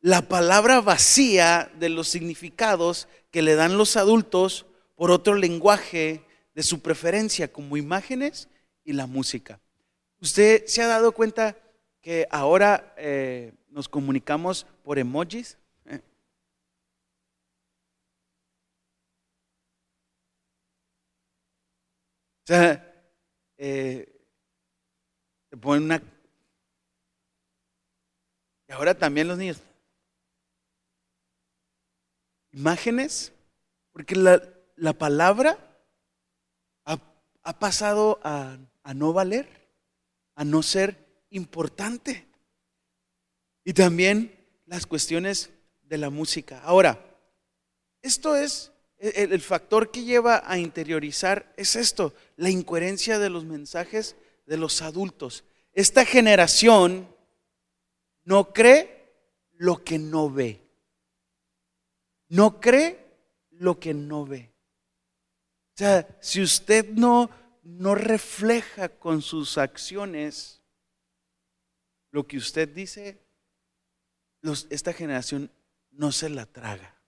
la 0.00 0.22
palabra 0.22 0.80
vacía 0.80 1.70
de 1.78 1.88
los 1.88 2.08
significados 2.08 3.06
que 3.30 3.42
le 3.42 3.54
dan 3.54 3.78
los 3.78 3.96
adultos 3.96 4.66
por 5.00 5.10
otro 5.10 5.34
lenguaje 5.34 6.26
de 6.54 6.62
su 6.62 6.82
preferencia, 6.82 7.50
como 7.50 7.78
imágenes 7.78 8.50
y 8.84 8.92
la 8.92 9.06
música. 9.06 9.58
¿Usted 10.20 10.66
se 10.66 10.82
ha 10.82 10.88
dado 10.88 11.12
cuenta 11.12 11.56
que 12.02 12.28
ahora 12.30 12.92
eh, 12.98 13.54
nos 13.70 13.88
comunicamos 13.88 14.66
por 14.84 14.98
emojis. 14.98 15.56
¿eh? 15.86 16.02
O 22.42 22.46
sea, 22.46 23.02
eh, 23.56 24.06
te 25.48 25.56
ponen 25.56 25.84
una... 25.84 26.02
Y 28.68 28.72
ahora 28.72 28.94
también 28.94 29.28
los 29.28 29.38
niños. 29.38 29.62
Imágenes, 32.52 33.32
porque 33.94 34.14
la, 34.14 34.59
la 34.80 34.92
palabra 34.94 35.58
ha, 36.84 37.58
pasado 37.58 38.20
a, 38.22 38.58
a 38.82 38.94
no 38.94 39.12
valer, 39.12 39.48
a 40.34 40.44
no 40.44 40.62
ser 40.62 40.96
importante. 41.30 42.26
Y 43.64 43.72
también 43.72 44.36
las 44.66 44.86
cuestiones 44.86 45.50
de 45.82 45.98
la 45.98 46.10
música. 46.10 46.60
Ahora, 46.62 46.98
esto 48.02 48.36
es 48.36 48.72
el, 49.00 49.40
factor 49.40 49.90
que 49.90 50.04
lleva 50.04 50.42
a 50.46 50.58
interiorizar, 50.58 51.52
es 51.56 51.74
esto, 51.74 52.14
la 52.36 52.50
incoherencia 52.50 53.18
de 53.18 53.30
los 53.30 53.44
mensajes 53.44 54.16
de 54.46 54.58
los 54.58 54.82
adultos. 54.82 55.44
Esta 55.72 56.04
generación 56.04 57.08
no 58.24 58.52
cree 58.52 59.12
lo 59.52 59.82
que 59.82 59.98
no 59.98 60.30
ve. 60.30 60.60
No 62.28 62.60
cree 62.60 62.98
lo 63.50 63.80
que 63.80 63.94
no 63.94 64.26
ve. 64.26 64.49
Sea, 65.80 66.06
si 66.20 66.42
usted 66.42 66.90
no, 66.90 67.30
no 67.62 67.94
refleja 67.94 68.90
con 68.90 69.22
sus 69.22 69.56
acciones 69.56 70.60
lo 72.10 72.26
que 72.26 72.36
usted 72.36 72.68
dice, 72.68 73.18
esta 74.68 74.92
generación 74.92 75.50
no 75.90 76.12
se 76.12 76.28
la 76.28 76.44
traga. 76.44 77.00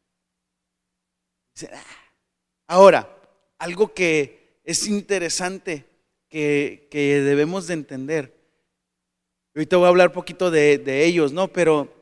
Ah". 1.70 1.84
Ahora, 2.66 3.14
algo 3.58 3.92
que 3.92 4.62
es 4.64 4.86
interesante 4.86 5.84
que, 6.30 6.88
debemos 6.90 7.66
de 7.66 7.74
entender. 7.74 8.34
Ahorita 9.54 9.76
voy 9.76 9.84
a 9.84 9.88
hablar 9.90 10.08
un 10.08 10.14
poquito 10.14 10.50
de, 10.50 10.78
de 10.78 11.04
ellos, 11.04 11.30
¿no? 11.30 11.48
Pero 11.48 11.92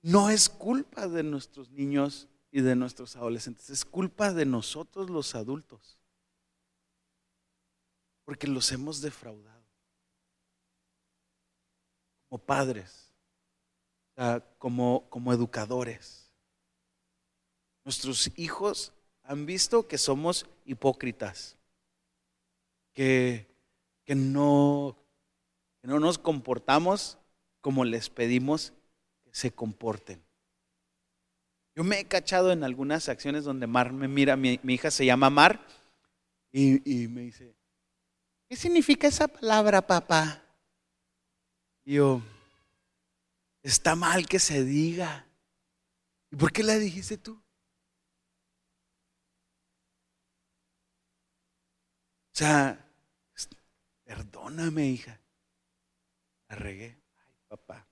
no 0.00 0.30
es 0.30 0.48
culpa 0.48 1.06
de 1.06 1.22
nuestros 1.22 1.68
niños 1.68 2.30
y 2.56 2.62
de 2.62 2.74
nuestros 2.74 3.16
adolescentes, 3.16 3.68
es 3.68 3.84
culpa 3.84 4.32
de 4.32 4.46
nosotros 4.46 5.10
los 5.10 5.34
adultos. 5.34 5.98
Porque 8.24 8.46
los 8.46 8.72
hemos 8.72 9.02
defraudado 9.02 9.62
como 12.30 12.38
padres, 12.42 13.12
como, 14.56 15.04
como 15.10 15.34
educadores. 15.34 16.32
Nuestros 17.84 18.30
hijos 18.36 18.94
han 19.22 19.44
visto 19.44 19.86
que 19.86 19.98
somos 19.98 20.46
hipócritas, 20.64 21.58
que, 22.94 23.46
que, 24.02 24.14
no, 24.14 24.96
que 25.82 25.88
no 25.88 26.00
nos 26.00 26.16
comportamos 26.16 27.18
como 27.60 27.84
les 27.84 28.08
pedimos 28.08 28.72
que 29.24 29.34
se 29.34 29.50
comporten. 29.50 30.25
Yo 31.76 31.84
me 31.84 32.00
he 32.00 32.04
cachado 32.06 32.52
en 32.52 32.64
algunas 32.64 33.10
acciones 33.10 33.44
donde 33.44 33.66
Mar 33.66 33.92
me 33.92 34.08
mira, 34.08 34.34
mi, 34.34 34.58
hija 34.64 34.90
se 34.90 35.04
llama 35.04 35.28
Mar, 35.28 35.60
y, 36.50 36.80
y, 36.90 37.06
me 37.06 37.20
dice, 37.20 37.54
¿qué 38.48 38.56
significa 38.56 39.06
esa 39.06 39.28
palabra, 39.28 39.86
papá? 39.86 40.42
Y 41.84 41.96
yo, 41.96 42.22
está 43.62 43.94
mal 43.94 44.26
que 44.26 44.38
se 44.38 44.64
diga. 44.64 45.26
¿Y 46.30 46.36
por 46.36 46.50
qué 46.50 46.62
la 46.62 46.78
dijiste 46.78 47.18
tú? 47.18 47.34
O 52.36 52.38
sea, 52.38 52.90
perdóname, 54.04 54.88
hija. 54.88 55.20
La 56.48 56.56
regué. 56.56 57.02
Ay, 57.18 57.34
papá. 57.48 57.85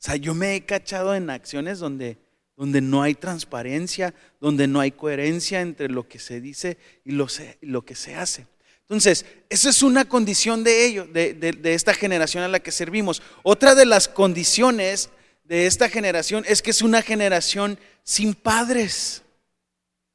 O 0.00 0.02
sea, 0.02 0.16
yo 0.16 0.34
me 0.34 0.54
he 0.54 0.64
cachado 0.64 1.14
en 1.14 1.28
acciones 1.28 1.78
donde, 1.78 2.16
donde 2.56 2.80
no 2.80 3.02
hay 3.02 3.14
transparencia, 3.14 4.14
donde 4.40 4.66
no 4.66 4.80
hay 4.80 4.92
coherencia 4.92 5.60
entre 5.60 5.90
lo 5.90 6.08
que 6.08 6.18
se 6.18 6.40
dice 6.40 6.78
y 7.04 7.12
lo, 7.12 7.26
y 7.60 7.66
lo 7.66 7.84
que 7.84 7.94
se 7.94 8.14
hace. 8.14 8.46
Entonces, 8.90 9.26
esa 9.50 9.68
es 9.68 9.82
una 9.82 10.06
condición 10.06 10.64
de 10.64 10.86
ello, 10.86 11.06
de, 11.06 11.60
esta 11.64 11.92
generación 11.92 12.42
a 12.42 12.48
la 12.48 12.60
que 12.60 12.72
servimos. 12.72 13.22
Otra 13.42 13.74
de 13.74 13.84
las 13.84 14.08
condiciones 14.08 15.10
de 15.44 15.66
esta 15.66 15.90
generación 15.90 16.44
es 16.48 16.62
que 16.62 16.70
es 16.70 16.80
una 16.80 17.02
generación 17.02 17.78
sin 18.02 18.32
padres. 18.32 19.22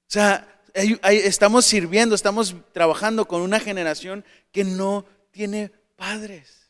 O 0.10 0.12
sea, 0.12 0.62
estamos 0.74 1.64
sirviendo, 1.64 2.16
estamos 2.16 2.56
trabajando 2.74 3.28
con 3.28 3.42
una 3.42 3.60
generación 3.60 4.26
que 4.52 4.64
no 4.64 5.06
tiene 5.30 5.72
padres. 5.96 6.65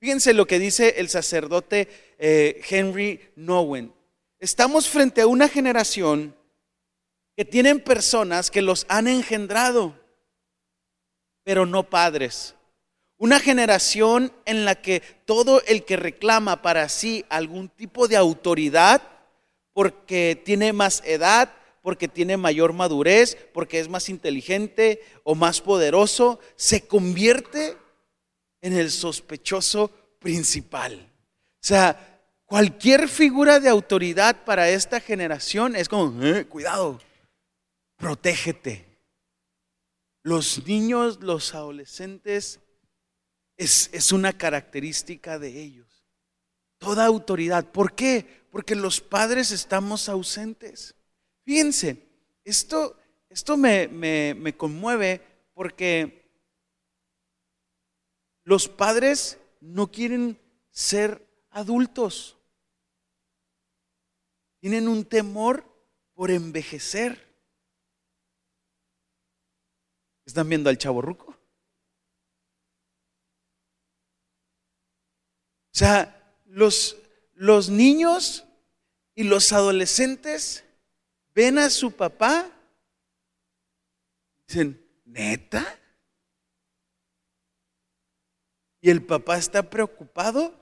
Fíjense 0.00 0.32
lo 0.32 0.46
que 0.46 0.60
dice 0.60 0.94
el 0.98 1.08
sacerdote 1.08 1.88
eh, 2.18 2.60
Henry 2.68 3.20
Nowen. 3.34 3.92
Estamos 4.38 4.88
frente 4.88 5.22
a 5.22 5.26
una 5.26 5.48
generación 5.48 6.36
que 7.36 7.44
tienen 7.44 7.80
personas 7.80 8.50
que 8.50 8.62
los 8.62 8.86
han 8.88 9.08
engendrado, 9.08 9.98
pero 11.42 11.66
no 11.66 11.90
padres. 11.90 12.54
Una 13.16 13.40
generación 13.40 14.32
en 14.44 14.64
la 14.64 14.76
que 14.76 15.00
todo 15.24 15.62
el 15.66 15.84
que 15.84 15.96
reclama 15.96 16.62
para 16.62 16.88
sí 16.88 17.24
algún 17.28 17.68
tipo 17.68 18.06
de 18.06 18.16
autoridad, 18.16 19.02
porque 19.72 20.40
tiene 20.44 20.72
más 20.72 21.02
edad, 21.04 21.52
porque 21.82 22.06
tiene 22.06 22.36
mayor 22.36 22.72
madurez, 22.72 23.36
porque 23.52 23.80
es 23.80 23.88
más 23.88 24.08
inteligente 24.08 25.02
o 25.24 25.34
más 25.34 25.60
poderoso, 25.60 26.38
se 26.54 26.86
convierte 26.86 27.76
en 28.60 28.72
el 28.72 28.90
sospechoso 28.90 29.90
principal. 30.18 30.94
O 31.54 31.66
sea, 31.66 32.22
cualquier 32.44 33.08
figura 33.08 33.60
de 33.60 33.68
autoridad 33.68 34.44
para 34.44 34.68
esta 34.68 35.00
generación 35.00 35.76
es 35.76 35.88
como, 35.88 36.22
eh, 36.24 36.46
cuidado, 36.46 37.00
protégete. 37.96 38.86
Los 40.22 40.66
niños, 40.66 41.20
los 41.20 41.54
adolescentes 41.54 42.60
es, 43.56 44.12
una 44.12 44.32
característica 44.32 45.38
de 45.38 45.60
ellos. 45.60 46.04
Toda 46.78 47.06
autoridad. 47.06 47.64
¿Por 47.70 47.94
qué? 47.94 48.44
Porque 48.50 48.74
los 48.74 49.00
padres 49.00 49.50
estamos 49.50 50.08
ausentes. 50.08 50.94
Fíjense, 51.44 51.96
esto, 52.44 52.96
esto 53.28 53.56
me, 53.56 53.88
me 53.88 54.56
conmueve 54.56 55.20
porque 55.54 56.17
los 58.48 58.66
padres 58.66 59.38
no 59.60 59.90
quieren 59.92 60.40
ser 60.70 61.22
adultos. 61.50 62.38
Tienen 64.58 64.88
un 64.88 65.04
temor 65.04 65.70
por 66.14 66.30
envejecer. 66.30 67.28
¿Están 70.24 70.48
viendo 70.48 70.70
al 70.70 70.78
chavo 70.78 71.02
ruco? 71.02 71.26
O 75.70 75.76
sea, 75.78 76.34
los, 76.46 76.96
los 77.34 77.68
niños 77.68 78.46
y 79.14 79.24
los 79.24 79.52
adolescentes 79.52 80.64
ven 81.34 81.58
a 81.58 81.68
su 81.68 81.92
papá, 81.92 82.50
dicen, 84.46 84.82
¿neta? 85.04 85.77
Y 88.80 88.90
el 88.90 89.04
papá 89.04 89.36
está 89.38 89.70
preocupado 89.70 90.54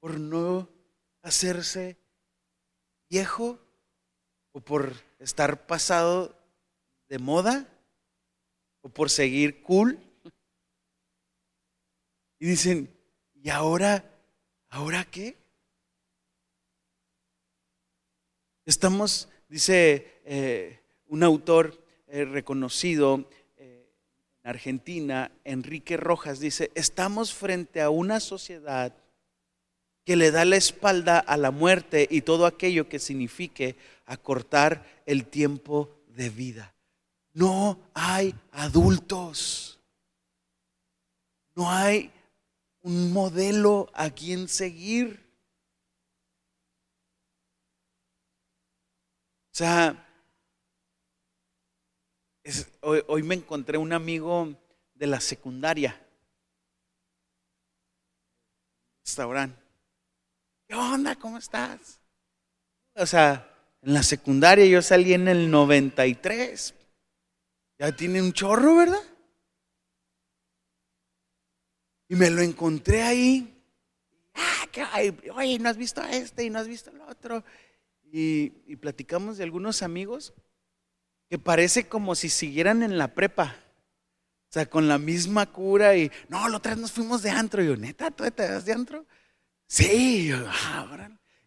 por 0.00 0.18
no 0.18 0.68
hacerse 1.22 1.96
viejo 3.08 3.58
o 4.52 4.60
por 4.60 4.92
estar 5.18 5.66
pasado 5.66 6.36
de 7.08 7.18
moda 7.18 7.68
o 8.80 8.88
por 8.88 9.10
seguir 9.10 9.62
cool. 9.62 9.98
Y 12.38 12.46
dicen, 12.46 12.96
¿Y 13.46 13.50
ahora, 13.50 14.04
ahora 14.70 15.04
qué? 15.04 15.36
Estamos, 18.64 19.28
dice 19.48 20.20
eh, 20.24 20.80
un 21.06 21.22
autor 21.22 21.80
eh, 22.08 22.24
reconocido 22.24 23.30
Argentina, 24.46 25.32
Enrique 25.42 25.96
Rojas, 25.96 26.38
dice, 26.38 26.70
estamos 26.76 27.34
frente 27.34 27.82
a 27.82 27.90
una 27.90 28.20
sociedad 28.20 28.94
que 30.04 30.14
le 30.14 30.30
da 30.30 30.44
la 30.44 30.54
espalda 30.54 31.18
a 31.18 31.36
la 31.36 31.50
muerte 31.50 32.06
y 32.08 32.20
todo 32.20 32.46
aquello 32.46 32.88
que 32.88 33.00
signifique 33.00 33.74
acortar 34.04 35.02
el 35.04 35.26
tiempo 35.26 35.90
de 36.06 36.30
vida. 36.30 36.72
No 37.32 37.80
hay 37.92 38.36
adultos. 38.52 39.80
No 41.56 41.68
hay 41.68 42.12
un 42.82 43.12
modelo 43.12 43.90
a 43.94 44.10
quien 44.10 44.46
seguir. 44.46 45.28
O 49.52 49.56
sea, 49.56 50.05
hoy, 52.80 53.22
me 53.22 53.34
encontré 53.34 53.78
un 53.78 53.92
amigo 53.92 54.54
de 54.94 55.06
la 55.06 55.20
secundaria. 55.20 56.00
Restaurante. 59.04 59.60
¿Qué 60.68 60.74
onda? 60.74 61.16
¿Cómo 61.16 61.38
estás? 61.38 62.00
O 62.94 63.06
sea, 63.06 63.48
en 63.82 63.94
la 63.94 64.02
secundaria 64.02 64.66
yo 64.66 64.82
salí 64.82 65.12
en 65.14 65.28
el 65.28 65.50
93. 65.50 66.74
Ya 67.78 67.92
tiene 67.92 68.22
un 68.22 68.32
chorro, 68.32 68.76
¿verdad? 68.76 69.02
Y 72.08 72.16
me 72.16 72.30
lo 72.30 72.40
encontré 72.40 73.02
ahí. 73.02 73.52
Ah, 74.34 74.66
¿qué 74.72 75.58
¿no 75.60 75.68
has 75.68 75.76
visto 75.76 76.00
a 76.00 76.10
este 76.10 76.44
y 76.44 76.50
no 76.50 76.58
has 76.58 76.68
visto 76.68 76.90
al 76.90 77.00
otro? 77.02 77.44
Y, 78.04 78.50
platicamos 78.76 79.36
de 79.36 79.44
algunos 79.44 79.82
amigos 79.82 80.32
que 81.28 81.38
parece 81.38 81.88
como 81.88 82.14
si 82.14 82.28
siguieran 82.28 82.82
en 82.82 82.98
la 82.98 83.08
prepa. 83.08 83.56
O 84.48 84.52
sea, 84.52 84.66
con 84.66 84.88
la 84.88 84.98
misma 84.98 85.46
cura 85.46 85.96
y, 85.96 86.10
no, 86.28 86.48
la 86.48 86.56
otra 86.58 86.72
vez 86.72 86.80
nos 86.80 86.92
fuimos 86.92 87.22
de 87.22 87.30
antro. 87.30 87.62
Y 87.62 87.66
yo, 87.66 87.76
neta, 87.76 88.10
¿tú 88.10 88.24
te 88.30 88.48
das 88.48 88.64
de 88.64 88.72
antro? 88.72 89.04
Sí, 89.66 90.26
yo, 90.26 90.46
ah, 90.48 90.86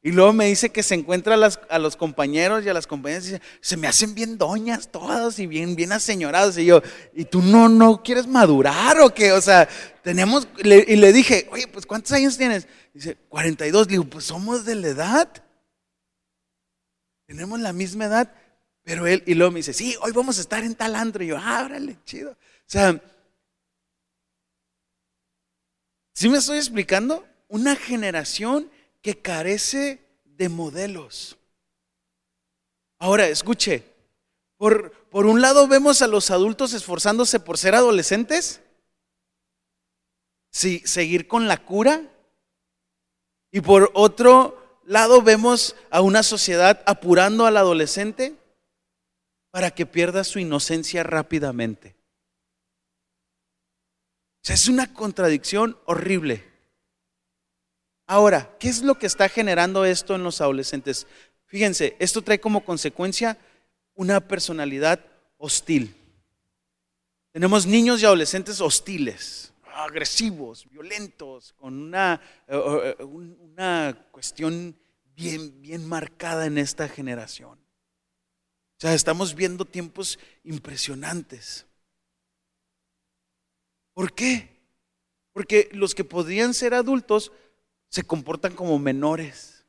y 0.01 0.11
luego 0.11 0.31
me 0.31 0.45
dice 0.45 0.69
que 0.69 0.81
se 0.81 0.95
encuentra 0.95 1.35
a, 1.35 1.79
los 1.79 1.97
compañeros 1.97 2.63
y 2.63 2.69
a 2.69 2.73
las 2.73 2.87
compañeras 2.87 3.25
y 3.25 3.31
dice, 3.31 3.41
se 3.59 3.75
me 3.75 3.87
hacen 3.87 4.15
bien 4.15 4.37
doñas 4.37 4.89
todas 4.91 5.39
y 5.39 5.47
bien, 5.47 5.75
bien 5.75 5.91
aseñoradas. 5.91 6.57
Y 6.57 6.65
yo, 6.65 6.81
¿y 7.13 7.25
tú 7.25 7.41
no, 7.41 7.67
no 7.67 8.01
quieres 8.01 8.25
madurar 8.25 9.01
o 9.01 9.13
qué? 9.13 9.33
O 9.33 9.41
sea, 9.41 9.67
tenemos, 10.01 10.47
y 10.57 10.95
le 10.95 11.13
dije, 11.13 11.49
oye, 11.51 11.67
pues 11.67 11.85
¿cuántos 11.85 12.13
años 12.13 12.37
tienes? 12.37 12.65
Dice, 12.93 13.17
42. 13.27 13.87
Le 13.87 13.91
digo, 13.91 14.05
pues 14.05 14.23
somos 14.23 14.63
de 14.63 14.75
la 14.75 14.87
edad. 14.87 15.29
Tenemos 17.27 17.59
la 17.59 17.73
misma 17.73 18.05
edad. 18.05 18.33
Pero 18.89 19.05
él, 19.05 19.21
y 19.27 19.35
luego 19.35 19.51
me 19.51 19.59
dice, 19.59 19.71
sí, 19.71 19.95
hoy 20.01 20.11
vamos 20.13 20.39
a 20.39 20.41
estar 20.41 20.63
en 20.63 20.73
tal 20.73 20.95
antro. 20.95 21.23
Y 21.23 21.27
yo, 21.27 21.37
ábrale, 21.37 21.99
chido. 22.05 22.31
O 22.31 22.35
sea, 22.65 22.99
¿sí 26.15 26.27
me 26.27 26.39
estoy 26.39 26.57
explicando? 26.57 27.23
Una 27.49 27.75
generación 27.75 28.67
que 29.03 29.21
carece 29.21 30.01
de 30.25 30.49
modelos. 30.49 31.37
Ahora, 32.97 33.27
escuche, 33.27 33.83
por, 34.57 34.91
por 35.09 35.27
un 35.27 35.39
lado 35.39 35.67
vemos 35.67 36.01
a 36.01 36.07
los 36.07 36.31
adultos 36.31 36.73
esforzándose 36.73 37.39
por 37.39 37.59
ser 37.59 37.75
adolescentes, 37.75 38.59
sí, 40.49 40.81
seguir 40.83 41.27
con 41.27 41.47
la 41.47 41.63
cura, 41.63 42.01
y 43.51 43.61
por 43.61 43.91
otro 43.93 44.79
lado 44.83 45.21
vemos 45.21 45.75
a 45.91 46.01
una 46.01 46.23
sociedad 46.23 46.81
apurando 46.87 47.45
al 47.45 47.55
adolescente 47.55 48.38
para 49.51 49.71
que 49.71 49.85
pierda 49.85 50.23
su 50.23 50.39
inocencia 50.39 51.03
rápidamente. 51.03 51.95
O 54.41 54.45
sea, 54.45 54.55
es 54.55 54.67
una 54.67 54.93
contradicción 54.93 55.77
horrible. 55.85 56.45
Ahora, 58.07 58.55
¿qué 58.59 58.69
es 58.69 58.81
lo 58.81 58.97
que 58.97 59.05
está 59.05 59.29
generando 59.29 59.85
esto 59.85 60.15
en 60.15 60.23
los 60.23 60.41
adolescentes? 60.41 61.07
Fíjense, 61.45 61.95
esto 61.99 62.21
trae 62.21 62.39
como 62.39 62.63
consecuencia 62.63 63.37
una 63.95 64.27
personalidad 64.27 65.05
hostil. 65.37 65.95
Tenemos 67.31 67.67
niños 67.67 68.01
y 68.01 68.05
adolescentes 68.05 68.61
hostiles, 68.61 69.53
agresivos, 69.73 70.67
violentos, 70.69 71.53
con 71.53 71.77
una, 71.79 72.19
eh, 72.47 72.95
eh, 72.99 73.03
una 73.03 74.07
cuestión 74.11 74.75
bien, 75.15 75.61
bien 75.61 75.85
marcada 75.85 76.45
en 76.45 76.57
esta 76.57 76.87
generación. 76.87 77.59
O 78.79 78.81
sea, 78.81 78.93
estamos 78.93 79.35
viendo 79.35 79.65
tiempos 79.65 80.17
impresionantes. 80.45 81.65
¿Por 83.93 84.13
qué? 84.13 84.47
Porque 85.33 85.67
los 85.73 85.93
que 85.93 86.05
podrían 86.05 86.53
ser 86.53 86.73
adultos 86.73 87.33
se 87.89 88.03
comportan 88.03 88.55
como 88.55 88.79
menores. 88.79 89.65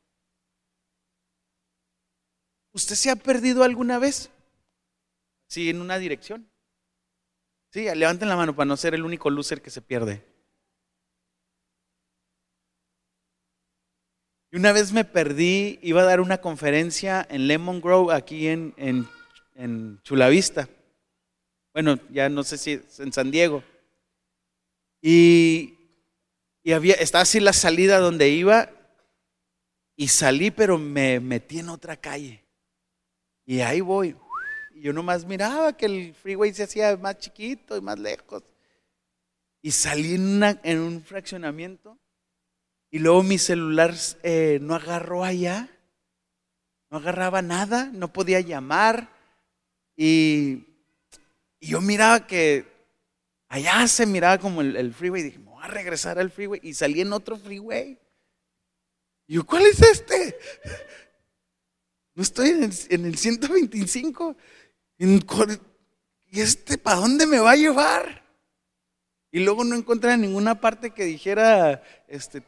¿Usted 2.71 2.95
se 2.95 3.09
ha 3.09 3.17
perdido 3.17 3.65
alguna 3.65 3.99
vez? 3.99 4.29
Sí, 5.49 5.69
en 5.69 5.81
una 5.81 5.97
dirección. 5.97 6.49
Sí, 7.69 7.93
levanten 7.93 8.29
la 8.29 8.37
mano 8.37 8.55
para 8.55 8.65
no 8.65 8.77
ser 8.77 8.93
el 8.93 9.03
único 9.03 9.29
loser 9.29 9.61
que 9.61 9.71
se 9.71 9.81
pierde. 9.81 10.25
Y 14.51 14.57
una 14.57 14.73
vez 14.73 14.91
me 14.91 15.05
perdí, 15.05 15.79
iba 15.81 16.01
a 16.01 16.05
dar 16.05 16.19
una 16.19 16.39
conferencia 16.41 17.25
en 17.29 17.47
Lemon 17.47 17.79
Grove, 17.79 18.13
aquí 18.13 18.47
en, 18.47 18.73
en, 18.75 19.07
en 19.55 20.01
Chulavista. 20.03 20.67
Bueno, 21.73 21.97
ya 22.09 22.27
no 22.27 22.43
sé 22.43 22.57
si 22.57 22.73
es 22.73 22.99
en 22.99 23.13
San 23.13 23.31
Diego. 23.31 23.63
Y, 25.01 25.75
y 26.63 26.73
había, 26.73 26.95
estaba 26.95 27.21
así 27.21 27.39
la 27.39 27.53
salida 27.53 27.99
donde 27.99 28.27
iba 28.27 28.69
y 29.95 30.09
salí, 30.09 30.51
pero 30.51 30.77
me 30.77 31.21
metí 31.21 31.59
en 31.59 31.69
otra 31.69 31.95
calle. 31.95 32.43
Y 33.45 33.61
ahí 33.61 33.79
voy. 33.79 34.17
Y 34.75 34.81
yo 34.81 34.91
nomás 34.91 35.25
miraba 35.25 35.77
que 35.77 35.85
el 35.85 36.13
freeway 36.13 36.53
se 36.53 36.63
hacía 36.63 36.97
más 36.97 37.19
chiquito 37.19 37.77
y 37.77 37.81
más 37.81 37.97
lejos. 37.97 38.43
Y 39.61 39.71
salí 39.71 40.15
en, 40.15 40.27
una, 40.27 40.59
en 40.63 40.79
un 40.79 41.01
fraccionamiento 41.01 42.00
y 42.91 42.99
luego 42.99 43.23
mi 43.23 43.37
celular 43.37 43.95
eh, 44.21 44.59
no 44.61 44.75
agarró 44.75 45.23
allá, 45.23 45.69
no 46.89 46.97
agarraba 46.97 47.41
nada, 47.41 47.89
no 47.93 48.11
podía 48.11 48.41
llamar. 48.41 49.09
Y, 49.95 50.65
y 51.61 51.67
yo 51.67 51.79
miraba 51.79 52.27
que 52.27 52.65
allá 53.47 53.87
se 53.87 54.05
miraba 54.05 54.39
como 54.39 54.59
el, 54.59 54.93
freeway. 54.93 55.21
Y 55.21 55.25
dije, 55.25 55.39
me 55.39 55.51
voy 55.51 55.63
a 55.63 55.67
regresar 55.67 56.19
al 56.19 56.31
freeway. 56.31 56.59
Y 56.63 56.73
salí 56.73 56.99
en 56.99 57.13
otro 57.13 57.37
freeway. 57.37 57.97
Y 59.25 59.35
yo, 59.35 59.45
¿cuál 59.45 59.65
es 59.65 59.81
este? 59.81 60.37
No 62.13 62.23
estoy 62.23 62.49
en 62.49 62.63
el, 62.63 62.73
en 62.89 63.05
el 63.05 63.17
125. 63.17 64.35
¿Y 64.97 66.41
este 66.41 66.77
para 66.77 66.97
dónde 66.97 67.25
me 67.25 67.39
va 67.39 67.51
a 67.51 67.55
llevar? 67.55 68.21
Y 69.31 69.39
luego 69.39 69.63
no 69.63 69.75
encontré 69.75 70.11
en 70.11 70.21
ninguna 70.21 70.59
parte 70.59 70.91
que 70.91 71.05
dijera, 71.05 71.81
este, 72.09 72.43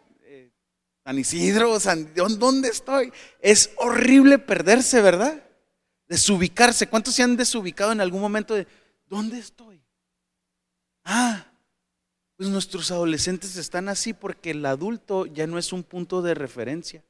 San 1.03 1.19
Isidro, 1.19 1.77
¿dónde 2.37 2.69
estoy? 2.69 3.11
Es 3.41 3.71
horrible 3.77 4.39
perderse, 4.39 5.01
¿verdad? 5.01 5.43
Desubicarse. 6.07 6.87
¿Cuántos 6.87 7.15
se 7.15 7.23
han 7.23 7.35
desubicado 7.35 7.91
en 7.91 7.99
algún 7.99 8.21
momento 8.21 8.53
de, 8.53 8.67
¿dónde 9.07 9.37
estoy? 9.37 9.81
Ah, 11.03 11.45
pues 12.37 12.47
nuestros 12.49 12.89
adolescentes 12.91 13.57
están 13.57 13.89
así 13.89 14.13
porque 14.13 14.51
el 14.51 14.65
adulto 14.65 15.25
ya 15.25 15.45
no 15.45 15.57
es 15.57 15.73
un 15.73 15.83
punto 15.83 16.21
de 16.21 16.35
referencia. 16.35 17.03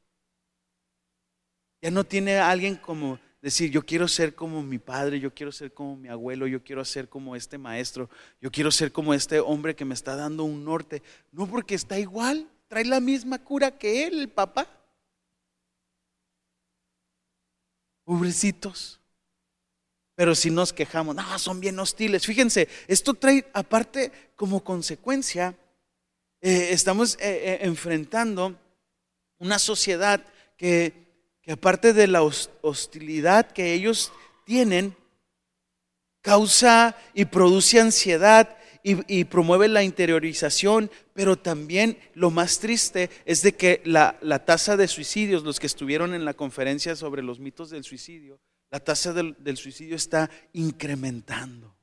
Ya 1.82 1.92
no 1.92 2.04
tiene 2.04 2.40
alguien 2.40 2.76
como 2.78 3.20
decir, 3.44 3.70
yo 3.70 3.86
quiero 3.86 4.08
ser 4.08 4.34
como 4.34 4.64
mi 4.64 4.80
padre, 4.80 5.20
yo 5.20 5.34
quiero 5.34 5.52
ser 5.52 5.72
como 5.72 5.98
mi 5.98 6.08
abuelo, 6.08 6.48
yo 6.48 6.64
quiero 6.64 6.84
ser 6.84 7.10
como 7.10 7.36
este 7.36 7.58
maestro, 7.58 8.10
yo 8.42 8.50
quiero 8.50 8.72
ser 8.72 8.92
como 8.92 9.14
este 9.14 9.40
hombre 9.40 9.76
que 9.76 9.86
me 9.86 9.94
está 9.94 10.16
dando 10.16 10.46
un 10.46 10.64
norte. 10.64 11.04
No 11.32 11.46
porque 11.46 11.76
está 11.76 12.00
igual, 12.00 12.50
trae 12.74 12.86
la 12.86 13.00
misma 13.00 13.38
cura 13.38 13.70
que 13.70 14.08
él, 14.08 14.30
papá. 14.30 14.68
Pobrecitos. 18.04 19.00
Pero 20.16 20.34
si 20.34 20.50
nos 20.50 20.74
quejamos, 20.74 21.16
no, 21.16 21.38
son 21.38 21.60
bien 21.60 21.78
hostiles. 21.78 22.26
Fíjense, 22.26 22.68
esto 22.88 23.14
trae 23.14 23.46
aparte 23.54 24.12
como 24.36 24.64
consecuencia, 24.64 25.56
eh, 26.42 26.70
estamos 26.72 27.14
eh, 27.18 27.20
eh, 27.22 27.60
enfrentando 27.62 28.60
una 29.38 29.60
sociedad 29.60 30.26
que, 30.58 30.94
que 31.44 31.52
aparte 31.52 31.94
de 31.94 32.08
la 32.08 32.24
hostilidad 32.24 33.52
que 33.52 33.74
ellos 33.74 34.12
tienen, 34.46 34.98
causa 36.22 36.98
y 37.14 37.26
produce 37.26 37.80
ansiedad 37.80 38.58
y, 38.84 39.24
promueve 39.24 39.70
la 39.70 39.82
interiorización, 39.82 40.92
pero 41.14 41.38
también 41.38 41.98
lo 42.16 42.32
más 42.32 42.60
triste 42.60 43.10
es 43.26 43.42
de 43.42 43.54
que 43.54 43.82
la, 43.86 44.18
tasa 44.46 44.76
de 44.76 44.90
suicidios, 44.90 45.44
los 45.44 45.60
que 45.62 45.68
estuvieron 45.68 46.14
en 46.14 46.26
la 46.26 46.34
conferencia 46.34 46.96
sobre 46.98 47.24
los 47.24 47.40
mitos 47.40 47.70
del 47.70 47.86
suicidio, 47.86 48.42
la 48.70 48.82
tasa 48.82 49.14
del, 49.14 49.58
suicidio 49.58 49.96
está 49.96 50.30
incrementando. 50.52 51.78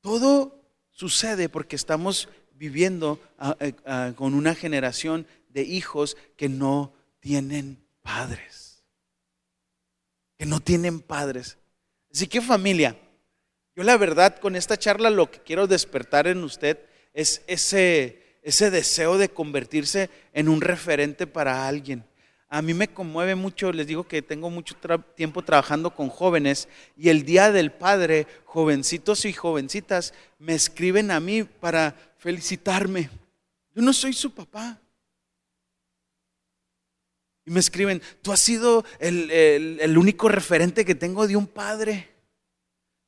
Todo 0.00 0.64
sucede 0.90 1.50
porque 1.50 1.76
estamos 1.76 2.30
viviendo 2.52 3.20
con 4.16 4.32
una 4.34 4.54
generación 4.54 5.26
de 5.50 5.62
hijos 5.62 6.16
que 6.36 6.48
no 6.48 6.94
tienen 7.20 7.84
padres. 8.00 8.84
Que 10.38 10.46
no 10.46 10.60
tienen 10.60 11.00
padres. 11.00 11.58
Así 12.10 12.26
que 12.26 12.40
familia, 12.40 12.96
yo 13.78 13.84
la 13.84 13.96
verdad 13.96 14.40
con 14.40 14.56
esta 14.56 14.76
charla 14.76 15.08
lo 15.08 15.30
que 15.30 15.38
quiero 15.38 15.68
despertar 15.68 16.26
en 16.26 16.42
usted 16.42 16.80
es 17.14 17.42
ese, 17.46 18.40
ese 18.42 18.72
deseo 18.72 19.18
de 19.18 19.28
convertirse 19.28 20.10
en 20.32 20.48
un 20.48 20.60
referente 20.60 21.28
para 21.28 21.68
alguien. 21.68 22.04
A 22.48 22.60
mí 22.60 22.74
me 22.74 22.88
conmueve 22.88 23.36
mucho, 23.36 23.70
les 23.70 23.86
digo 23.86 24.02
que 24.02 24.20
tengo 24.20 24.50
mucho 24.50 24.74
tiempo 25.14 25.42
trabajando 25.42 25.94
con 25.94 26.08
jóvenes 26.08 26.66
y 26.96 27.08
el 27.08 27.24
Día 27.24 27.52
del 27.52 27.70
Padre, 27.70 28.26
jovencitos 28.46 29.24
y 29.26 29.32
jovencitas 29.32 30.12
me 30.40 30.56
escriben 30.56 31.12
a 31.12 31.20
mí 31.20 31.44
para 31.44 31.94
felicitarme. 32.16 33.10
Yo 33.76 33.82
no 33.82 33.92
soy 33.92 34.12
su 34.12 34.34
papá. 34.34 34.80
Y 37.46 37.52
me 37.52 37.60
escriben, 37.60 38.02
tú 38.22 38.32
has 38.32 38.40
sido 38.40 38.84
el, 38.98 39.30
el 39.30 39.96
único 39.96 40.28
referente 40.28 40.84
que 40.84 40.96
tengo 40.96 41.28
de 41.28 41.36
un 41.36 41.46
padre. 41.46 42.17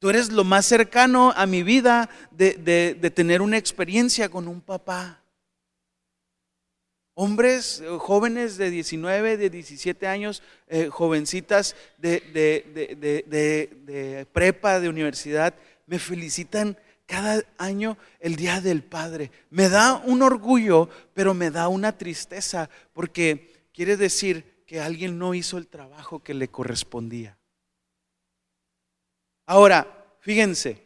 Tú 0.01 0.09
eres 0.09 0.33
lo 0.33 0.45
más 0.45 0.65
cercano 0.65 1.35
a 1.37 1.45
mi 1.45 1.63
vida 1.63 2.09
de, 2.31 3.13
tener 3.15 3.43
una 3.43 3.59
experiencia 3.59 4.31
con 4.31 4.49
un 4.49 4.63
papá. 4.63 5.21
Hombres, 7.13 7.83
eh, 7.85 7.99
jóvenes 7.99 8.57
de 8.57 8.71
19, 8.71 9.37
de 9.37 9.51
17 9.51 10.07
años, 10.07 10.43
eh, 10.69 10.89
jovencitas 10.89 11.77
de, 11.99 12.23
de, 12.33 14.27
prepa, 14.33 14.81
de 14.81 14.89
universidad, 14.89 15.53
me 15.85 15.99
felicitan 15.99 16.79
cada 17.05 17.43
año 17.59 17.99
el 18.21 18.37
Día 18.37 18.63
del 18.63 18.83
Padre. 18.83 19.31
Me 19.51 19.69
da 19.69 19.97
un 20.07 20.23
orgullo, 20.23 20.89
pero 21.13 21.35
me 21.35 21.51
da 21.51 21.69
una 21.69 21.99
tristeza, 21.99 22.71
porque 22.95 23.53
quiere 23.75 23.99
decir 23.99 24.63
que 24.65 24.81
alguien 24.81 25.19
no 25.19 25.35
hizo 25.35 25.59
el 25.59 25.67
trabajo 25.67 26.23
que 26.23 26.33
le 26.33 26.49
correspondía. 26.49 27.37
Ahora, 29.51 30.15
fíjense, 30.21 30.81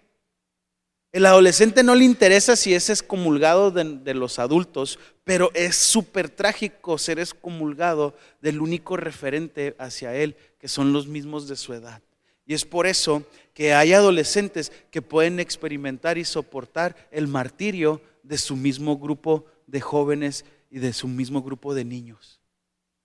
el 1.13 1.27
adolescente 1.27 1.83
no 1.83 1.95
le 1.95 2.07
interesa 2.07 2.57
si 2.57 2.73
es 2.73 2.89
excomulgado 2.89 3.71
de, 3.71 4.15
los 4.15 4.39
adultos, 4.39 4.99
pero 5.23 5.51
es 5.53 5.77
súper 5.77 6.31
trágico 6.31 6.97
ser 6.97 7.19
excomulgado 7.19 8.17
del 8.41 8.63
único 8.63 8.97
referente 8.97 9.77
hacia 9.79 10.15
él, 10.15 10.35
que 10.59 10.69
son 10.69 10.95
los 10.95 11.07
mismos 11.07 11.47
de 11.47 11.57
su 11.57 11.75
edad. 11.75 12.01
Y 12.47 12.55
es 12.55 12.65
por 12.65 12.87
eso 12.87 13.23
que 13.53 13.75
hay 13.75 13.93
adolescentes 13.93 14.73
que 14.91 15.03
pueden 15.03 15.41
experimentar 15.41 16.17
y 16.17 16.25
soportar 16.25 16.97
el 17.11 17.29
martirio 17.29 18.01
de 18.23 18.39
su 18.39 18.57
mismo 18.57 18.97
grupo 18.97 19.45
de 19.67 19.83
jóvenes 19.83 20.47
y 20.71 20.79
de 20.79 20.95
su 20.95 21.07
mismo 21.07 21.43
grupo 21.43 21.75
de 21.75 21.85
niños. 21.85 22.41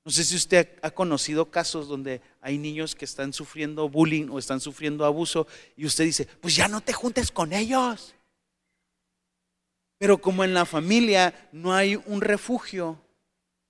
No 0.10 0.14
sé 0.14 0.24
si 0.24 0.38
usted 0.38 0.68
ha 0.82 0.90
conocido 0.90 1.52
casos 1.52 1.88
donde 1.88 2.20
hay 2.42 2.58
niños 2.58 2.96
que 2.96 3.06
están 3.06 3.32
sufriendo 3.32 3.88
bullying 3.88 4.30
o 4.32 4.40
están 4.40 4.60
sufriendo 4.60 5.06
abuso 5.06 5.46
y 5.78 5.86
usted 5.86 6.04
dice, 6.04 6.26
pues 6.42 6.56
ya 6.56 6.68
no 6.68 6.82
te 6.82 6.94
juntes 6.94 7.32
con 7.32 7.54
ellos. 7.54 8.16
Pero 10.00 10.18
como 10.18 10.44
en 10.44 10.56
la 10.56 10.66
familia 10.66 11.48
no 11.52 11.76
hay 11.76 11.96
un 12.08 12.22
refugio, 12.22 13.00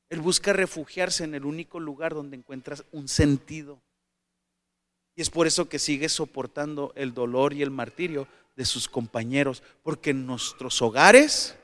él 0.07 0.21
busca 0.21 0.53
refugiarse 0.53 1.25
en 1.25 1.35
el 1.35 1.43
único 1.43 1.77
lugar 1.77 2.13
donde 2.13 2.37
encuentras 2.37 2.85
un 2.93 3.09
sentido. 3.09 3.81
Y 5.17 5.21
es 5.21 5.29
por 5.29 5.45
eso 5.45 5.67
que 5.67 5.77
sigue 5.77 6.07
soportando 6.07 6.93
el 6.95 7.13
dolor 7.13 7.51
y 7.51 7.63
el 7.63 7.69
martirio 7.69 8.29
de 8.55 8.63
sus 8.63 8.87
compañeros, 8.87 9.61
porque 9.83 10.11
en 10.11 10.25
nuestros 10.25 10.81
hogares 10.81 11.57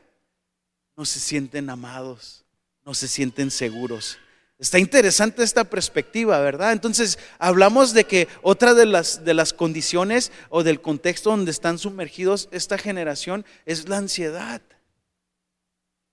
no 0.97 1.05
se 1.05 1.21
sienten 1.21 1.69
amados, 1.69 2.43
no 2.83 2.93
se 2.93 3.07
sienten 3.07 3.51
seguros. 3.51 4.17
Está 4.58 4.80
interesante 4.80 5.44
esta 5.44 5.65
perspectiva, 5.65 6.39
¿verdad? 6.39 6.72
Entonces, 6.72 7.20
hablamos 7.39 7.94
de 7.94 8.06
que 8.06 8.30
otra 8.41 8.74
de 8.74 8.86
las, 8.86 9.26
de 9.26 9.34
las 9.34 9.52
condiciones 9.52 10.32
o 10.50 10.63
del 10.63 10.82
contexto 10.82 11.30
donde 11.30 11.52
están 11.52 11.78
sumergidos 11.78 12.48
esta 12.52 12.78
generación 12.78 13.46
es 13.65 13.89
la 13.89 13.98
ansiedad. 13.98 14.62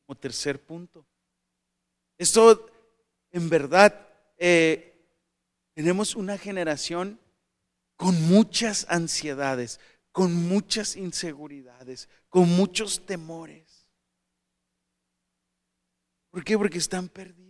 Como 0.04 0.18
tercer 0.18 0.60
punto. 0.60 1.06
Esto, 2.18 2.68
en 3.30 3.48
verdad, 3.48 4.08
eh, 4.38 4.92
tenemos 5.74 6.16
una 6.16 6.36
generación 6.36 7.20
con 7.94 8.20
muchas 8.22 8.86
ansiedades, 8.88 9.78
con 10.10 10.34
muchas 10.34 10.96
inseguridades, 10.96 12.08
con 12.28 12.48
muchos 12.48 13.06
temores. 13.06 13.88
¿Por 16.30 16.42
qué? 16.42 16.58
Porque 16.58 16.78
están 16.78 17.08
perdidos. 17.08 17.41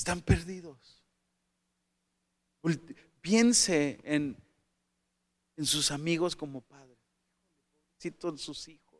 Están 0.00 0.22
perdidos. 0.22 1.04
Piense 3.20 4.00
en, 4.02 4.34
en 5.56 5.66
sus 5.66 5.90
amigos 5.90 6.34
como 6.34 6.62
padres. 6.62 6.96
en 8.30 8.38
sus 8.38 8.66
hijos. 8.68 8.98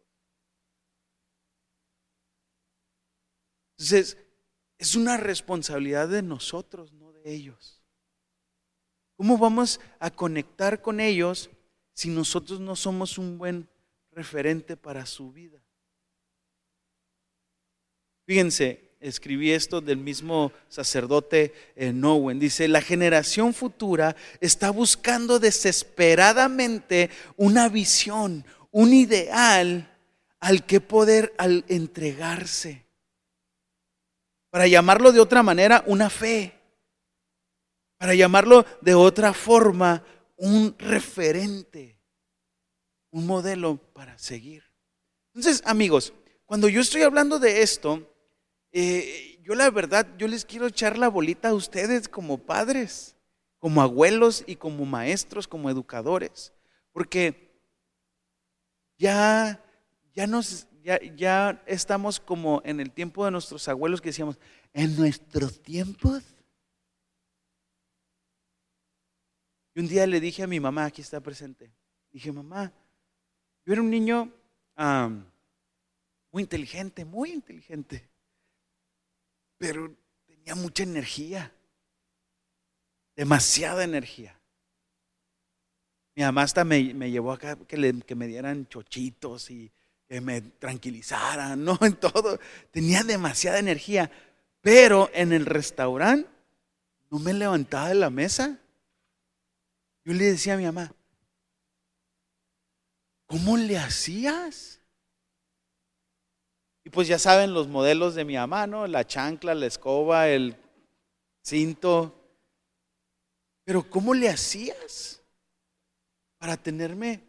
Entonces, 3.78 4.18
es 4.76 4.94
una 4.94 5.16
responsabilidad 5.16 6.06
de 6.06 6.20
nosotros, 6.20 6.92
no 6.92 7.12
de 7.12 7.32
ellos. 7.32 7.82
¿Cómo 9.16 9.38
vamos 9.38 9.80
a 10.00 10.10
conectar 10.10 10.82
con 10.82 11.00
ellos 11.00 11.48
si 11.94 12.10
nosotros 12.10 12.60
no 12.60 12.76
somos 12.76 13.16
un 13.16 13.38
buen 13.38 13.70
referente 14.10 14.76
para 14.76 15.06
su 15.06 15.32
vida? 15.32 15.64
Fíjense, 18.26 18.89
escribí 19.00 19.50
esto 19.50 19.80
del 19.80 19.96
mismo 19.96 20.52
sacerdote 20.68 21.54
Nowen. 21.76 22.38
Dice, 22.38 22.68
la 22.68 22.82
generación 22.82 23.54
futura 23.54 24.14
está 24.40 24.70
buscando 24.70 25.38
desesperadamente 25.38 27.10
una 27.36 27.68
visión, 27.68 28.44
un 28.70 28.92
ideal 28.92 29.90
al 30.38 30.64
que 30.64 30.80
poder 30.80 31.34
al 31.38 31.64
entregarse. 31.68 32.86
Para 34.50 34.66
llamarlo 34.66 35.12
de 35.12 35.20
otra 35.20 35.42
manera, 35.42 35.82
una 35.86 36.10
fe. 36.10 36.54
Para 37.98 38.14
llamarlo 38.14 38.64
de 38.80 38.94
otra 38.94 39.32
forma, 39.32 40.02
un 40.36 40.74
referente, 40.78 41.98
un 43.10 43.26
modelo 43.26 43.76
para 43.92 44.16
seguir. 44.18 44.64
Entonces, 45.34 45.62
amigos, 45.66 46.12
cuando 46.46 46.68
yo 46.68 46.80
estoy 46.80 47.02
hablando 47.02 47.38
de 47.38 47.62
esto, 47.62 48.09
eh, 48.72 49.40
yo 49.42 49.54
la 49.54 49.70
verdad, 49.70 50.06
yo 50.16 50.28
les 50.28 50.44
quiero 50.44 50.66
echar 50.66 50.96
la 50.96 51.08
bolita 51.08 51.48
a 51.48 51.54
ustedes 51.54 52.08
como 52.08 52.38
padres, 52.38 53.16
como 53.58 53.82
abuelos 53.82 54.44
y 54.46 54.56
como 54.56 54.84
maestros, 54.86 55.48
como 55.48 55.70
educadores, 55.70 56.52
porque 56.92 57.50
ya, 58.96 59.62
ya 60.14 60.26
nos, 60.26 60.68
ya, 60.82 61.00
ya 61.16 61.62
estamos 61.66 62.20
como 62.20 62.62
en 62.64 62.80
el 62.80 62.92
tiempo 62.92 63.24
de 63.24 63.32
nuestros 63.32 63.66
abuelos 63.66 64.00
que 64.00 64.10
decíamos, 64.10 64.38
en 64.72 64.96
nuestros 64.96 65.60
tiempos. 65.60 66.22
Y 69.74 69.80
un 69.80 69.88
día 69.88 70.06
le 70.06 70.20
dije 70.20 70.44
a 70.44 70.46
mi 70.46 70.60
mamá, 70.60 70.84
aquí 70.84 71.02
está 71.02 71.20
presente, 71.20 71.72
dije, 72.12 72.30
mamá, 72.30 72.72
yo 73.64 73.72
era 73.72 73.82
un 73.82 73.90
niño 73.90 74.32
muy 76.30 76.42
inteligente, 76.42 77.04
muy 77.04 77.32
inteligente 77.32 78.08
pero 79.60 79.94
tenía 80.26 80.54
mucha 80.54 80.84
energía, 80.84 81.52
demasiada 83.14 83.84
energía. 83.84 84.40
Mi 86.16 86.22
mamá 86.22 86.44
hasta 86.44 86.64
me, 86.64 86.82
llevó 87.10 87.30
acá 87.30 87.56
que, 87.56 88.00
que 88.06 88.14
me 88.14 88.26
dieran 88.26 88.66
chochitos 88.68 89.50
y 89.50 89.70
que 90.08 90.22
me 90.22 90.40
tranquilizaran, 90.40 91.62
¿no? 91.62 91.78
En 91.82 91.94
todo. 91.96 92.40
Tenía 92.70 93.04
demasiada 93.04 93.58
energía, 93.58 94.10
pero 94.62 95.10
en 95.12 95.30
el 95.34 95.44
restaurante 95.44 96.26
no 97.10 97.18
me 97.18 97.34
levantaba 97.34 97.90
de 97.90 97.96
la 97.96 98.08
mesa. 98.08 98.58
Yo 100.06 100.14
le 100.14 100.24
decía 100.24 100.54
a 100.54 100.56
mi 100.56 100.64
mamá, 100.64 100.90
¿cómo 103.26 103.58
le 103.58 103.76
hacías? 103.76 104.79
Pues 106.92 107.08
ya 107.08 107.18
saben 107.18 107.54
los 107.54 107.68
modelos 107.68 108.14
de 108.14 108.24
mi 108.24 108.34
mamá, 108.34 108.66
¿no? 108.66 108.86
La 108.86 109.06
chancla, 109.06 109.54
la 109.54 109.66
escoba, 109.66 110.28
el 110.28 110.56
cinto. 111.42 112.14
Pero 113.64 113.88
¿cómo 113.88 114.14
le 114.14 114.28
hacías 114.28 115.22
para 116.38 116.56
tenerme, 116.56 117.20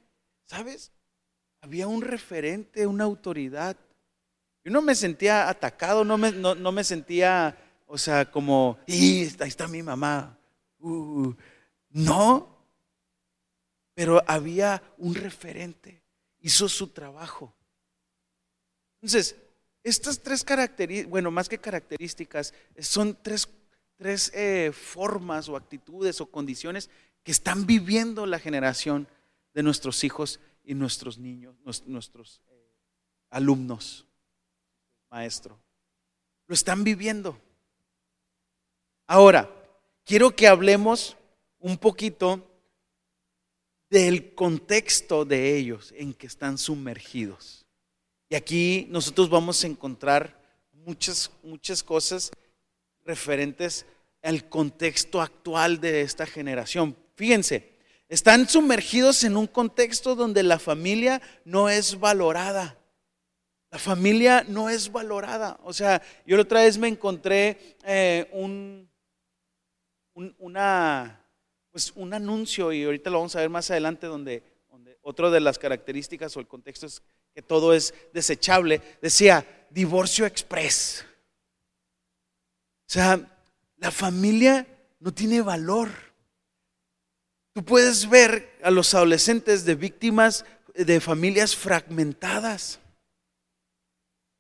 sabes? 0.45 0.91
Había 1.61 1.87
un 1.87 2.01
referente, 2.01 2.87
una 2.87 3.03
autoridad. 3.03 3.75
Yo 4.63 4.71
no 4.71 4.81
me 4.81 4.95
sentía 4.95 5.49
atacado, 5.49 6.03
no 6.03 6.17
me, 6.17 6.31
no, 6.31 6.71
me 6.71 6.83
sentía, 6.83 7.57
o 7.87 7.97
sea, 7.97 8.29
como, 8.29 8.79
y 8.87 9.23
ahí 9.39 9.49
está 9.49 9.67
mi 9.67 9.83
mamá. 9.83 10.37
Uh, 10.79 11.33
no, 11.89 12.65
pero 13.93 14.23
había 14.25 14.81
un 14.97 15.13
referente, 15.13 16.01
hizo 16.39 16.69
su 16.69 16.87
trabajo. 16.87 17.53
Entonces, 19.01 19.35
estas 19.83 20.21
tres 20.21 20.43
características, 20.43 21.09
bueno, 21.09 21.31
más 21.31 21.49
que 21.49 21.57
características, 21.57 22.53
son 22.79 23.17
tres, 23.21 23.47
eh, 24.33 24.71
formas 24.73 25.49
o 25.49 25.55
actitudes 25.55 26.21
o 26.21 26.27
condiciones 26.27 26.89
que 27.23 27.31
están 27.31 27.65
viviendo 27.65 28.25
la 28.25 28.39
generación 28.39 29.07
de 29.53 29.63
nuestros 29.63 30.03
hijos 30.03 30.39
y 30.63 30.75
nuestros 30.75 31.17
niños, 31.17 31.55
nuestros 31.85 32.41
eh, 32.49 32.75
alumnos, 33.31 34.05
maestro. 35.09 35.59
Lo 36.47 36.53
están 36.53 36.83
viviendo. 36.83 37.39
Ahora, 39.07 39.49
quiero 40.05 40.35
que 40.35 40.47
hablemos 40.47 41.17
un 41.59 41.77
poquito 41.77 42.47
del 43.89 44.33
contexto 44.35 45.25
de 45.25 45.57
ellos 45.57 45.93
en 45.97 46.13
que 46.13 46.27
están 46.27 46.57
sumergidos. 46.57 47.60
Y 48.31 48.35
aquí 48.35 48.87
nosotros 48.89 49.29
vamos 49.29 49.61
a 49.61 49.67
encontrar 49.67 50.39
muchas, 50.71 51.29
muchas 51.43 51.83
cosas 51.83 52.31
referentes 53.03 53.85
al 54.23 54.47
contexto 54.47 55.21
actual 55.21 55.81
de 55.81 55.99
esta 55.99 56.25
generación. 56.25 56.95
Fíjense, 57.15 57.73
están 58.07 58.47
sumergidos 58.47 59.25
en 59.25 59.35
un 59.35 59.47
contexto 59.47 60.15
donde 60.15 60.43
la 60.43 60.59
familia 60.59 61.21
no 61.43 61.67
es 61.67 61.99
valorada. 61.99 62.79
La 63.69 63.79
familia 63.79 64.45
no 64.47 64.69
es 64.69 64.89
valorada. 64.89 65.59
O 65.65 65.73
sea, 65.73 66.01
yo 66.25 66.37
la 66.37 66.43
otra 66.43 66.61
vez 66.61 66.77
me 66.77 66.87
encontré 66.87 67.75
eh, 67.83 68.29
un, 68.31 68.89
una, 70.37 71.21
pues 71.69 71.91
un 71.97 72.13
anuncio, 72.13 72.71
y 72.71 72.85
ahorita 72.85 73.09
lo 73.09 73.17
vamos 73.17 73.35
a 73.35 73.41
ver 73.41 73.49
más 73.49 73.69
adelante, 73.71 74.07
donde, 74.07 74.41
donde 74.69 74.97
otra 75.01 75.29
de 75.29 75.41
las 75.41 75.59
características 75.59 76.37
o 76.37 76.39
el 76.39 76.47
contexto 76.47 76.85
es 76.85 77.03
que 77.33 77.41
todo 77.41 77.73
es 77.73 77.93
desechable, 78.13 78.81
decía 79.01 79.67
divorcio 79.69 80.25
express. 80.25 81.05
O 82.87 82.93
sea, 82.93 83.39
la 83.77 83.91
familia 83.91 84.67
no 84.99 85.13
tiene 85.13 85.41
valor. 85.41 85.89
Tú 87.53 87.63
puedes 87.63 88.09
ver 88.09 88.59
a 88.63 88.71
los 88.71 88.93
adolescentes 88.93 89.65
de 89.65 89.75
víctimas 89.75 90.45
de 90.73 90.99
familias 91.01 91.55
fragmentadas, 91.55 92.79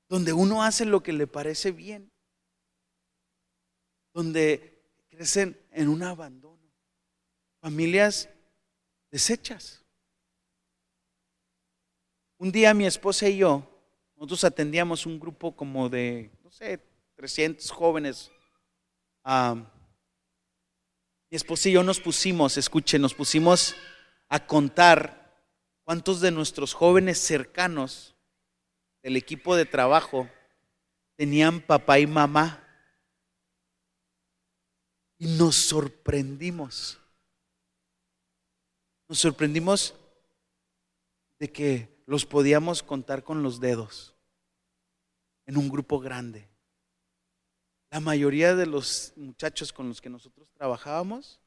donde 0.09 0.33
uno 0.33 0.63
hace 0.63 0.85
lo 0.85 1.01
que 1.01 1.13
le 1.13 1.27
parece 1.27 1.71
bien, 1.71 2.11
donde 4.13 4.83
crecen 5.09 5.59
en 5.71 5.87
un 5.89 6.03
abandono, 6.03 6.71
familias 7.61 8.29
deshechas. 9.09 9.80
Un 12.41 12.51
día 12.51 12.73
mi 12.73 12.87
esposa 12.87 13.29
y 13.29 13.37
yo, 13.37 13.61
nosotros 14.15 14.43
atendíamos 14.45 15.05
un 15.05 15.19
grupo 15.19 15.55
como 15.55 15.89
de, 15.89 16.31
no 16.43 16.49
sé, 16.49 16.83
300 17.13 17.69
jóvenes. 17.69 18.31
mi 19.23 19.63
esposa 21.29 21.69
y 21.69 21.73
yo 21.73 21.83
nos 21.83 21.99
pusimos, 21.99 22.57
escuchen, 22.57 22.99
nos 22.99 23.13
pusimos 23.13 23.75
a 24.27 24.43
contar 24.43 25.39
cuántos 25.83 26.19
de 26.19 26.31
nuestros 26.31 26.73
jóvenes 26.73 27.19
cercanos 27.19 28.15
del 29.03 29.17
equipo 29.17 29.55
de 29.55 29.67
trabajo 29.67 30.27
tenían 31.17 31.61
papá 31.61 31.99
y 31.99 32.07
mamá. 32.07 32.67
Y 35.19 35.27
nos 35.27 35.57
sorprendimos. 35.57 36.97
Nos 39.07 39.19
sorprendimos 39.19 39.93
de 41.37 41.51
que 41.51 41.90
los 42.05 42.25
podíamos 42.25 42.83
contar 42.83 43.23
con 43.23 43.43
los 43.43 43.59
dedos 43.59 44.15
en 45.45 45.57
un 45.57 45.69
grupo 45.69 45.99
grande. 45.99 46.49
La 47.89 47.99
mayoría 47.99 48.55
de 48.55 48.65
los 48.65 49.13
muchachos 49.17 49.73
con 49.73 49.89
los 49.89 50.01
que 50.01 50.09
nosotros 50.09 50.49
trabajábamos 50.53 51.41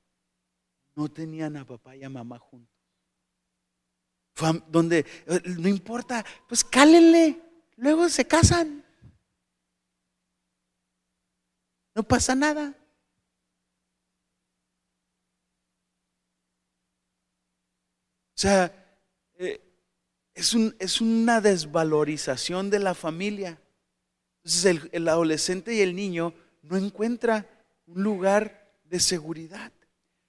no 0.95 1.09
tenían 1.09 1.57
a 1.57 1.65
papá 1.65 1.97
y 1.97 2.05
a 2.05 2.11
mamá 2.11 2.39
juntos. 2.39 2.75
Donde 4.69 5.07
eh, 5.27 5.41
no 5.59 5.69
importa, 5.69 6.25
pues 6.49 6.65
cálenle, 6.65 7.41
luego 7.77 8.09
se 8.09 8.27
casan. 8.27 8.85
No 11.95 12.03
pasa 12.03 12.35
nada. 12.35 12.75
O 18.37 18.37
sea, 18.37 19.01
eh, 19.39 19.74
es, 20.35 21.01
una 21.01 21.41
desvalorización 21.41 22.71
de 22.71 22.81
la 22.81 22.95
familia. 22.95 23.59
Entonces 24.43 24.91
el, 24.93 25.09
adolescente 25.09 25.75
y 25.75 25.81
el 25.81 25.95
niño 25.95 26.35
no 26.63 26.77
encuentra 26.77 27.49
un 27.87 28.03
lugar 28.03 28.73
de 28.85 29.01
seguridad. 29.01 29.73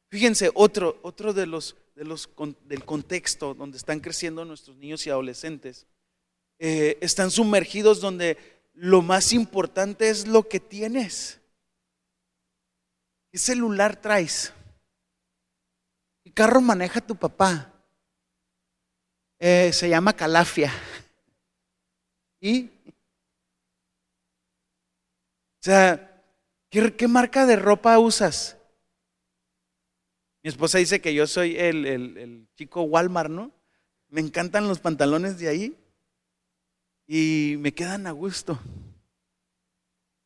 Fíjense, 0.10 0.52
otro, 0.54 1.00
otro 1.02 1.34
de 1.34 1.46
los, 1.48 1.76
de 1.96 2.06
los, 2.06 2.30
del 2.66 2.86
contexto 2.86 3.54
donde 3.54 3.78
están 3.78 4.00
creciendo 4.00 4.46
nuestros 4.46 4.78
niños 4.78 5.06
y 5.06 5.10
adolescentes, 5.10 5.88
eh, 6.60 6.98
están 7.02 7.32
sumergidos 7.32 8.00
donde 8.00 8.38
lo 8.74 9.02
más 9.02 9.34
importante 9.34 10.10
es 10.10 10.28
lo 10.28 10.48
que 10.48 10.60
tienes. 10.60 11.42
¿Qué 13.32 13.38
celular 13.38 14.00
traes? 14.00 14.54
¿Qué 16.24 16.32
carro 16.32 16.62
maneja 16.62 17.02
tu 17.02 17.16
papá? 17.16 17.75
Eh, 19.40 19.72
se 19.74 19.90
llama 19.90 20.14
Calafia. 20.14 20.72
¿Y? 22.40 22.70
O 25.60 25.62
sea, 25.62 26.24
¿qué, 26.70 27.08
marca 27.08 27.46
de 27.46 27.56
ropa 27.56 27.98
usas? 28.00 28.58
Mi 30.44 30.50
esposa 30.50 30.78
dice 30.78 31.02
que 31.02 31.14
yo 31.14 31.26
soy 31.26 31.58
el, 31.58 31.86
el, 31.86 32.18
el 32.18 32.48
chico 32.56 32.84
Walmart, 32.84 33.32
¿no? 33.32 33.52
Me 34.10 34.22
encantan 34.22 34.68
los 34.68 34.80
pantalones 34.80 35.40
de 35.40 35.50
ahí 35.50 35.78
y 37.08 37.56
me 37.60 37.74
quedan 37.74 38.08
a 38.08 38.12
gusto. 38.12 38.60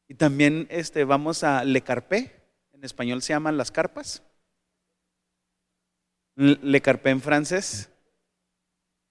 Y 0.08 0.16
también 0.16 0.68
este, 0.70 1.04
vamos 1.04 1.44
a 1.44 1.64
Le 1.64 1.82
Carpé, 1.82 2.36
en 2.74 2.84
español 2.84 3.22
se 3.22 3.34
llaman 3.34 3.58
las 3.58 3.72
carpas. 3.72 4.24
Le 6.36 6.82
Carpé 6.82 7.12
en 7.12 7.22
francés. 7.22 7.89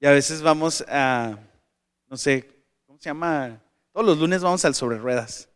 Y 0.00 0.06
a 0.06 0.12
veces 0.12 0.42
vamos 0.42 0.84
a, 0.88 1.38
no 2.06 2.16
sé, 2.16 2.48
¿cómo 2.86 2.98
se 2.98 3.10
llama? 3.10 3.60
Todos 3.92 4.06
los 4.06 4.18
lunes 4.18 4.42
vamos 4.42 4.64
al 4.64 4.74
sobre 4.74 4.98
ruedas. 4.98 5.48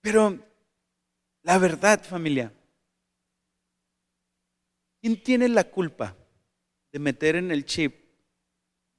Pero 0.00 0.38
la 1.42 1.58
verdad, 1.58 2.02
familia, 2.02 2.52
¿quién 5.00 5.22
tiene 5.22 5.48
la 5.48 5.64
culpa 5.64 6.16
de 6.92 6.98
meter 6.98 7.36
en 7.36 7.50
el 7.50 7.64
chip 7.66 8.06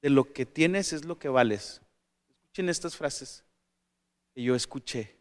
de 0.00 0.10
lo 0.10 0.32
que 0.32 0.46
tienes 0.46 0.92
es 0.92 1.04
lo 1.04 1.18
que 1.18 1.28
vales? 1.28 1.80
Escuchen 2.28 2.68
estas 2.68 2.96
frases 2.96 3.44
que 4.34 4.42
yo 4.42 4.54
escuché. 4.54 5.16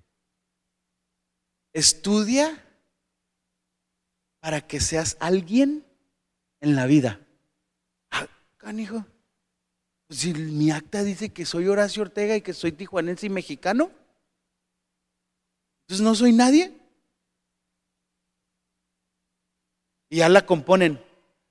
Estudia 1.74 2.63
para 4.40 4.62
que 4.62 4.80
seas 4.80 5.18
alguien 5.20 5.87
en 6.62 6.76
la 6.76 6.86
vida. 6.86 7.20
Ah, 8.12 8.28
canijo. 8.58 9.06
Pues 10.08 10.20
si 10.20 10.34
mi 10.34 10.72
acta 10.72 11.04
dice 11.04 11.30
que 11.30 11.46
soy 11.46 11.67
Horacio 11.67 12.02
Ortega 12.02 12.36
y 12.36 12.41
que 12.41 12.54
soy 12.54 12.72
tijuanense 12.72 13.26
y 13.26 13.30
mexicano, 13.30 13.91
entonces 15.82 16.04
no 16.04 16.15
soy 16.15 16.34
nadie. 16.34 16.74
Y 20.10 20.17
ya 20.17 20.30
la 20.30 20.46
componen. 20.46 21.02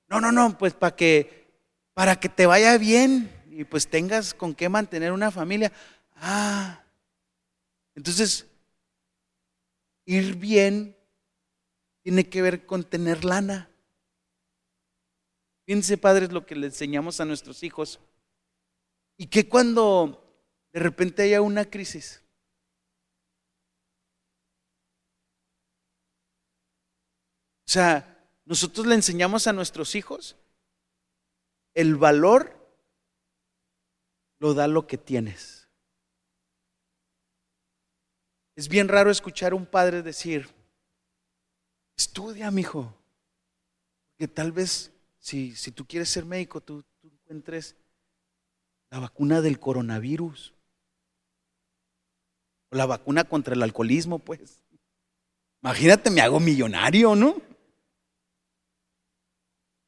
No, 0.07 0.19
no, 0.19 0.31
no, 0.31 0.57
pues 0.57 0.73
para 0.73 0.95
que 0.95 1.47
para 1.93 2.19
que 2.19 2.29
te 2.29 2.45
vaya 2.45 2.77
bien 2.77 3.31
y 3.49 3.63
pues 3.63 3.87
tengas 3.87 4.33
con 4.33 4.53
qué 4.53 4.69
mantener 4.69 5.11
una 5.11 5.31
familia. 5.31 5.71
Ah. 6.15 6.83
Entonces 7.95 8.45
ir 10.05 10.35
bien 10.35 10.95
tiene 12.03 12.29
que 12.29 12.41
ver 12.41 12.65
con 12.65 12.83
tener 12.83 13.25
lana. 13.25 13.69
Fíjense, 15.67 15.97
padres, 15.97 16.31
lo 16.31 16.45
que 16.45 16.55
le 16.55 16.67
enseñamos 16.67 17.19
a 17.19 17.25
nuestros 17.25 17.61
hijos. 17.61 17.99
Y 19.17 19.27
que 19.27 19.49
cuando 19.49 20.23
de 20.71 20.79
repente 20.79 21.23
haya 21.23 21.41
una 21.41 21.69
crisis, 21.69 22.23
o 27.65 27.69
sea, 27.69 28.29
nosotros 28.45 28.87
le 28.87 28.95
enseñamos 28.95 29.45
a 29.47 29.53
nuestros 29.53 29.93
hijos 29.95 30.37
el 31.73 31.97
valor 31.97 32.55
lo 34.39 34.53
da 34.53 34.67
lo 34.67 34.87
que 34.87 34.97
tienes. 34.97 35.67
Es 38.55 38.69
bien 38.69 38.87
raro 38.87 39.11
escuchar 39.11 39.51
a 39.51 39.55
un 39.55 39.65
padre 39.65 40.01
decir, 40.01 40.49
estudia, 41.97 42.49
mi 42.51 42.61
hijo, 42.61 42.95
porque 44.11 44.29
tal 44.29 44.53
vez 44.53 44.96
si, 45.27 45.71
tú 45.71 45.85
quieres 45.85 46.07
ser 46.07 46.23
médico, 46.23 46.61
tú, 46.61 46.83
tú 47.01 47.09
encuentres 47.09 47.75
la 48.89 48.99
vacuna 48.99 49.41
del 49.41 49.59
coronavirus. 49.59 50.53
O 52.69 52.77
la 52.77 52.85
vacuna 52.85 53.25
contra 53.25 53.53
el 53.53 53.61
alcoholismo, 53.61 54.19
pues. 54.19 54.63
Imagínate, 55.61 56.09
me 56.09 56.21
hago 56.21 56.39
millonario, 56.39 57.13
¿no? 57.15 57.41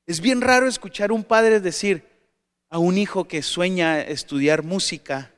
Es 0.06 0.20
bien 0.20 0.42
raro 0.42 0.68
escuchar 0.68 1.12
un 1.12 1.24
padre 1.24 1.62
decir 1.62 2.04
a 2.70 2.78
un 2.78 2.98
hijo 2.98 3.26
que 3.26 3.42
sueña 3.42 4.02
estudiar 4.02 4.64
música, 4.64 5.34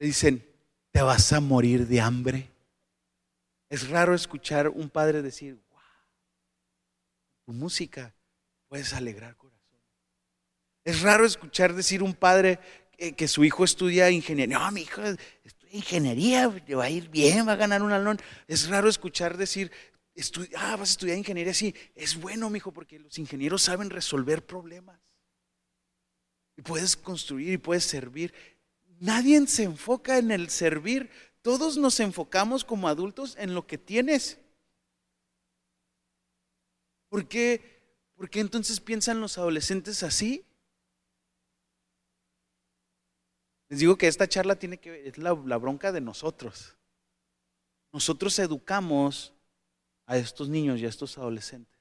le 0.00 0.06
dicen, 0.06 0.44
te 0.90 1.02
vas 1.02 1.32
a 1.32 1.40
morir 1.40 1.86
de 1.86 2.00
hambre. 2.00 2.50
Es 3.68 3.88
raro 3.88 4.14
escuchar 4.14 4.68
un 4.68 4.90
padre 4.90 5.22
decir, 5.22 5.62
música 7.52 8.14
puedes 8.68 8.92
alegrar 8.94 9.36
corazón. 9.36 9.62
Es 10.84 11.02
raro 11.02 11.24
escuchar 11.24 11.74
decir 11.74 12.02
un 12.02 12.14
padre 12.14 12.58
que, 13.16 13.28
su 13.28 13.44
hijo 13.44 13.64
estudia 13.64 14.10
ingeniería. 14.10 14.58
No, 14.58 14.70
mi 14.72 14.82
hijo 14.82 15.02
estudia 15.44 15.76
ingeniería, 15.76 16.48
le 16.66 16.74
va 16.74 16.84
a 16.84 16.90
ir 16.90 17.08
bien, 17.08 17.46
va 17.46 17.52
a 17.52 17.56
ganar 17.56 17.82
un 17.82 17.92
alón. 17.92 18.18
Es 18.46 18.68
raro 18.68 18.88
escuchar 18.88 19.36
decir, 19.36 19.70
ah, 20.56 20.76
vas 20.76 20.90
a 20.90 20.92
estudiar 20.92 21.18
ingeniería. 21.18 21.54
Sí, 21.54 21.74
es 21.94 22.20
bueno, 22.20 22.50
mi 22.50 22.58
hijo, 22.58 22.72
porque 22.72 22.98
los 22.98 23.18
ingenieros 23.18 23.62
saben 23.62 23.90
resolver 23.90 24.44
problemas. 24.44 25.00
Y 26.56 26.62
puedes 26.62 26.96
construir 26.96 27.52
y 27.52 27.58
puedes 27.58 27.84
servir. 27.84 28.34
Nadie 29.00 29.46
se 29.46 29.64
enfoca 29.64 30.18
en 30.18 30.30
el 30.30 30.50
servir. 30.50 31.10
Todos 31.40 31.76
nos 31.76 31.98
enfocamos 32.00 32.64
como 32.64 32.88
adultos 32.88 33.36
en 33.38 33.54
lo 33.54 33.66
que 33.66 33.78
tienes. 33.78 34.38
¿Por 37.12 37.28
qué, 37.28 37.60
¿Por 38.14 38.30
qué 38.30 38.40
entonces 38.40 38.80
piensan 38.80 39.20
los 39.20 39.36
adolescentes 39.36 40.02
así? 40.02 40.46
Les 43.68 43.80
digo 43.80 43.98
que 43.98 44.08
esta 44.08 44.26
charla 44.26 44.56
tiene 44.56 44.78
que 44.78 44.92
ver, 44.92 45.06
es 45.06 45.18
la, 45.18 45.34
bronca 45.34 45.92
de 45.92 46.00
nosotros. 46.00 46.74
Nosotros 47.92 48.38
educamos 48.38 49.34
a 50.06 50.16
estos 50.16 50.48
niños 50.48 50.80
y 50.80 50.86
a 50.86 50.88
estos 50.88 51.18
adolescentes. 51.18 51.78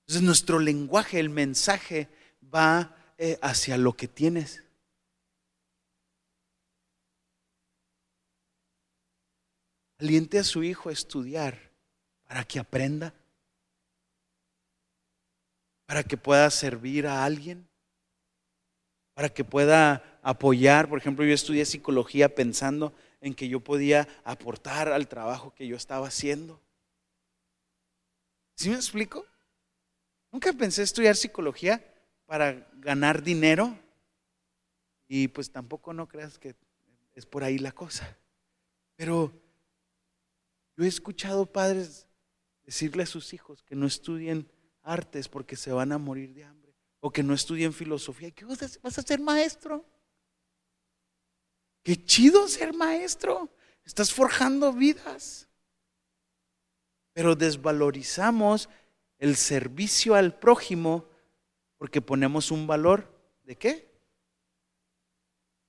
Entonces 0.00 0.22
nuestro 0.22 0.58
lenguaje, 0.58 1.18
el 1.18 1.30
mensaje 1.30 2.10
va 2.54 2.94
eh, 3.16 3.38
hacia 3.40 3.78
lo 3.78 3.96
que 3.96 4.06
tienes. 4.06 4.62
Aliente 9.98 10.38
a 10.38 10.44
su 10.44 10.62
hijo 10.62 10.90
a 10.90 10.92
estudiar 10.92 11.73
para 12.26 12.44
que 12.44 12.58
aprenda, 12.58 13.14
para 15.86 16.02
que 16.02 16.16
pueda 16.16 16.50
servir 16.50 17.06
a 17.06 17.24
alguien, 17.24 17.68
para 19.14 19.28
que 19.28 19.44
pueda 19.44 20.18
apoyar. 20.22 20.88
Por 20.88 20.98
ejemplo, 20.98 21.24
yo 21.24 21.34
estudié 21.34 21.64
psicología 21.64 22.34
pensando 22.34 22.94
en 23.20 23.34
que 23.34 23.48
yo 23.48 23.60
podía 23.60 24.08
aportar 24.24 24.88
al 24.88 25.08
trabajo 25.08 25.54
que 25.54 25.66
yo 25.66 25.76
estaba 25.76 26.08
haciendo. 26.08 26.60
¿Sí 28.56 28.70
me 28.70 28.76
explico? 28.76 29.26
Nunca 30.30 30.52
pensé 30.52 30.82
estudiar 30.82 31.16
psicología 31.16 31.84
para 32.26 32.68
ganar 32.74 33.22
dinero 33.22 33.78
y 35.06 35.28
pues 35.28 35.50
tampoco 35.50 35.92
no 35.92 36.08
creas 36.08 36.38
que 36.38 36.54
es 37.14 37.26
por 37.26 37.44
ahí 37.44 37.58
la 37.58 37.72
cosa. 37.72 38.16
Pero 38.96 39.32
yo 40.76 40.84
he 40.84 40.88
escuchado 40.88 41.46
padres 41.46 42.06
decirle 42.64 43.02
a 43.02 43.06
sus 43.06 43.32
hijos 43.32 43.62
que 43.62 43.74
no 43.74 43.86
estudien 43.86 44.50
artes 44.82 45.28
porque 45.28 45.56
se 45.56 45.72
van 45.72 45.92
a 45.92 45.98
morir 45.98 46.34
de 46.34 46.44
hambre, 46.44 46.74
o 47.00 47.10
que 47.10 47.22
no 47.22 47.34
estudien 47.34 47.72
filosofía. 47.72 48.30
¿Qué 48.30 48.44
vas 48.44 48.80
vas 48.82 48.98
a 48.98 49.02
ser 49.02 49.20
maestro? 49.20 49.84
Qué 51.82 52.02
chido 52.02 52.48
ser 52.48 52.72
maestro. 52.72 53.50
Estás 53.84 54.12
forjando 54.12 54.72
vidas. 54.72 55.48
Pero 57.12 57.36
desvalorizamos 57.36 58.68
el 59.18 59.36
servicio 59.36 60.14
al 60.14 60.38
prójimo 60.38 61.08
porque 61.78 62.00
ponemos 62.00 62.50
un 62.50 62.66
valor 62.66 63.14
de 63.44 63.56
qué? 63.56 63.94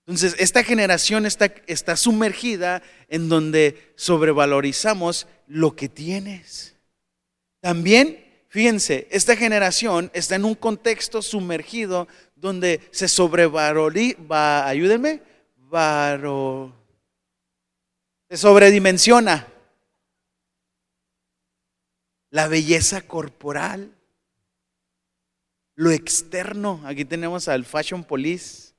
Entonces, 0.06 0.36
esta 0.40 0.64
generación 0.64 1.26
está, 1.26 1.54
está 1.68 1.98
sumergida 1.98 2.84
en 3.10 3.28
donde 3.28 3.94
sobrevalorizamos 3.96 5.28
lo 5.48 5.76
que 5.76 5.90
tienes. 5.90 6.75
También, 7.66 8.24
fíjense, 8.50 9.08
esta 9.10 9.36
generación 9.36 10.12
está 10.14 10.36
en 10.36 10.46
un 10.46 10.54
contexto 10.54 11.24
sumergido 11.24 12.08
donde 12.36 12.88
se 12.92 13.08
sobrevaloriza, 13.08 14.68
ayúdenme, 14.68 15.24
varo, 15.56 16.72
se 18.30 18.38
sobredimensiona 18.38 19.48
la 22.30 22.48
belleza 22.48 23.02
corporal. 23.02 23.98
lo 25.74 25.90
externo. 25.90 26.84
Aquí 26.86 27.04
tenemos 27.04 27.48
al 27.48 27.66
Fashion 27.66 28.04
Police. 28.04 28.76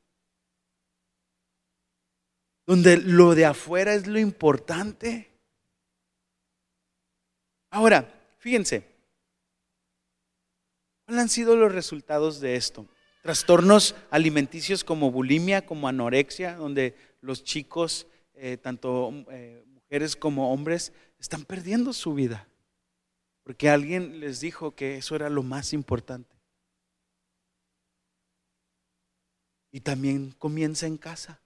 Donde 2.65 2.99
lo 2.99 3.35
de 3.35 3.47
afuera 3.47 3.95
es 3.95 4.07
lo 4.07 4.21
importante. 4.21 5.29
Ahora, 7.73 8.13
fíjense, 8.47 8.87
¿cuáles 11.05 11.23
han 11.23 11.29
sido 11.29 11.57
los 11.57 11.73
resultados 11.73 12.39
de 12.39 12.55
esto? 12.55 12.87
Trastornos 13.21 13.97
alimenticios 14.09 14.85
como 14.85 15.11
bulimia, 15.11 15.67
como 15.67 15.89
anorexia, 15.89 16.55
donde 16.55 16.95
los 17.21 17.43
chicos, 17.43 18.07
eh, 18.35 18.57
tanto 18.57 19.13
eh, 19.33 19.65
mujeres 19.67 20.15
como 20.15 20.53
hombres, 20.53 20.93
están 21.19 21.45
perdiendo 21.45 21.93
su 21.93 22.15
vida. 22.15 22.47
Porque 23.43 23.69
alguien 23.69 24.21
les 24.21 24.39
dijo 24.39 24.77
que 24.77 24.99
eso 24.99 25.17
era 25.17 25.29
lo 25.29 25.43
más 25.43 25.73
importante. 25.73 26.37
Y 29.73 29.81
también 29.81 30.31
comienza 30.39 30.87
en 30.87 30.99
casa. 30.99 31.41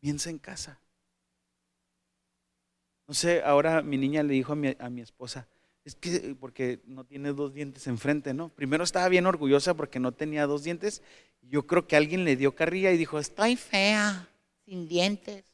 Comienza 0.00 0.30
en 0.30 0.38
casa. 0.40 0.80
No 3.06 3.14
sé, 3.14 3.42
ahora 3.42 3.82
mi 3.82 3.96
niña 3.96 4.22
le 4.22 4.34
dijo 4.34 4.52
a 4.52 4.56
mi, 4.56 4.74
a 4.78 4.90
mi 4.90 5.00
esposa, 5.00 5.46
es 5.84 5.94
que 5.94 6.36
porque 6.40 6.80
no 6.86 7.04
tiene 7.04 7.32
dos 7.32 7.54
dientes 7.54 7.86
enfrente, 7.86 8.34
¿no? 8.34 8.48
Primero 8.48 8.82
estaba 8.82 9.08
bien 9.08 9.26
orgullosa 9.26 9.74
porque 9.74 10.00
no 10.00 10.10
tenía 10.12 10.46
dos 10.46 10.64
dientes. 10.64 11.02
Yo 11.42 11.64
creo 11.68 11.86
que 11.86 11.94
alguien 11.94 12.24
le 12.24 12.34
dio 12.34 12.56
carrilla 12.56 12.90
y 12.90 12.96
dijo, 12.96 13.20
estoy 13.20 13.54
fea, 13.54 14.28
sin 14.64 14.88
dientes. 14.88 15.44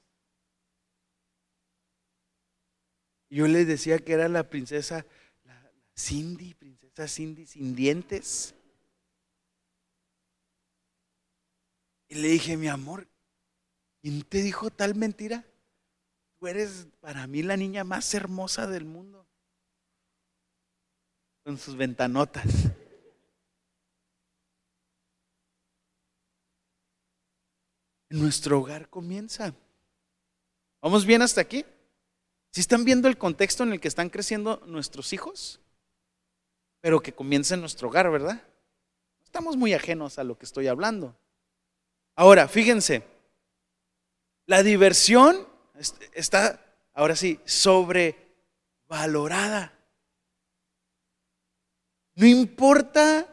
Yo 3.28 3.46
le 3.46 3.66
decía 3.66 3.98
que 3.98 4.12
era 4.12 4.28
la 4.28 4.48
princesa 4.48 5.05
la 5.44 5.70
Cindy, 5.94 6.55
princesa 6.55 7.07
Cindy 7.07 7.46
sin 7.46 7.74
dientes. 7.74 8.55
Y 12.09 12.14
le 12.14 12.28
dije, 12.28 12.57
mi 12.57 12.68
amor, 12.68 13.07
¿quién 14.00 14.22
te 14.22 14.42
dijo 14.42 14.70
tal 14.70 14.94
mentira? 14.94 15.44
Eres 16.47 16.88
para 17.01 17.26
mí 17.26 17.43
la 17.43 17.57
niña 17.57 17.84
más 17.84 18.12
hermosa 18.14 18.66
del 18.66 18.84
mundo. 18.84 19.26
Con 21.45 21.59
sus 21.59 21.76
ventanotas. 21.76 22.45
Nuestro 28.11 28.61
hogar 28.61 28.88
comienza. 28.88 29.55
¿Vamos 30.82 31.07
bien 31.07 31.22
hasta 31.22 31.40
aquí? 31.40 31.64
Si 32.51 32.61
están 32.61 32.84
viendo 32.84 33.09
el 33.09 33.16
contexto 33.16 33.62
en 33.62 33.72
el 33.72 33.80
que 33.80 33.88
están 33.88 34.11
creciendo 34.11 34.62
nuestros 34.66 35.12
hijos, 35.12 35.61
pero 36.80 37.01
que 37.01 37.14
comienza 37.14 37.55
en 37.55 37.61
nuestro 37.61 37.88
hogar, 37.88 38.11
¿verdad? 38.11 38.43
Estamos 39.24 39.57
muy 39.57 39.72
ajenos 39.72 40.18
a 40.18 40.24
lo 40.24 40.36
que 40.36 40.45
estoy 40.45 40.66
hablando. 40.66 41.16
Ahora, 42.14 42.49
fíjense, 42.49 43.03
la 44.47 44.62
diversión 44.62 45.47
está, 46.12 46.60
ahora 46.94 47.16
sí, 47.16 47.40
sobrevalorada. 47.44 49.72
No 52.14 52.26
importa, 52.26 53.26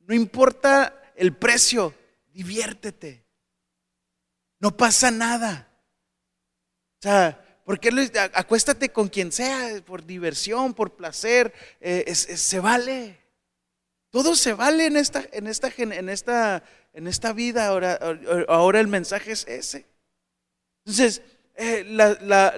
no 0.00 0.14
importa 0.14 1.12
el 1.16 1.34
precio, 1.34 1.94
diviértete. 2.32 3.24
No 4.60 4.76
pasa 4.76 5.10
nada. 5.10 5.68
O 6.98 7.02
sea, 7.02 7.44
porque 7.64 7.90
acuéstate 8.34 8.90
con 8.90 9.08
quien 9.08 9.30
sea, 9.30 9.80
por 9.82 10.04
diversión, 10.04 10.74
por 10.74 10.96
placer, 10.96 11.52
eh, 11.80 12.14
se 12.14 12.60
vale. 12.60 13.18
Todo 14.10 14.34
se 14.34 14.54
vale 14.54 14.86
en 14.86 14.96
esta, 14.96 15.24
en 15.32 15.46
esta, 15.46 15.70
en 15.76 16.08
esta, 16.08 16.62
en 16.94 17.06
esta 17.06 17.32
vida. 17.32 17.66
Ahora, 17.66 17.98
ahora 18.48 18.80
el 18.80 18.88
mensaje 18.88 19.32
es 19.32 19.46
ese. 19.46 19.86
Entonces, 20.84 21.22
eh, 21.58 21.84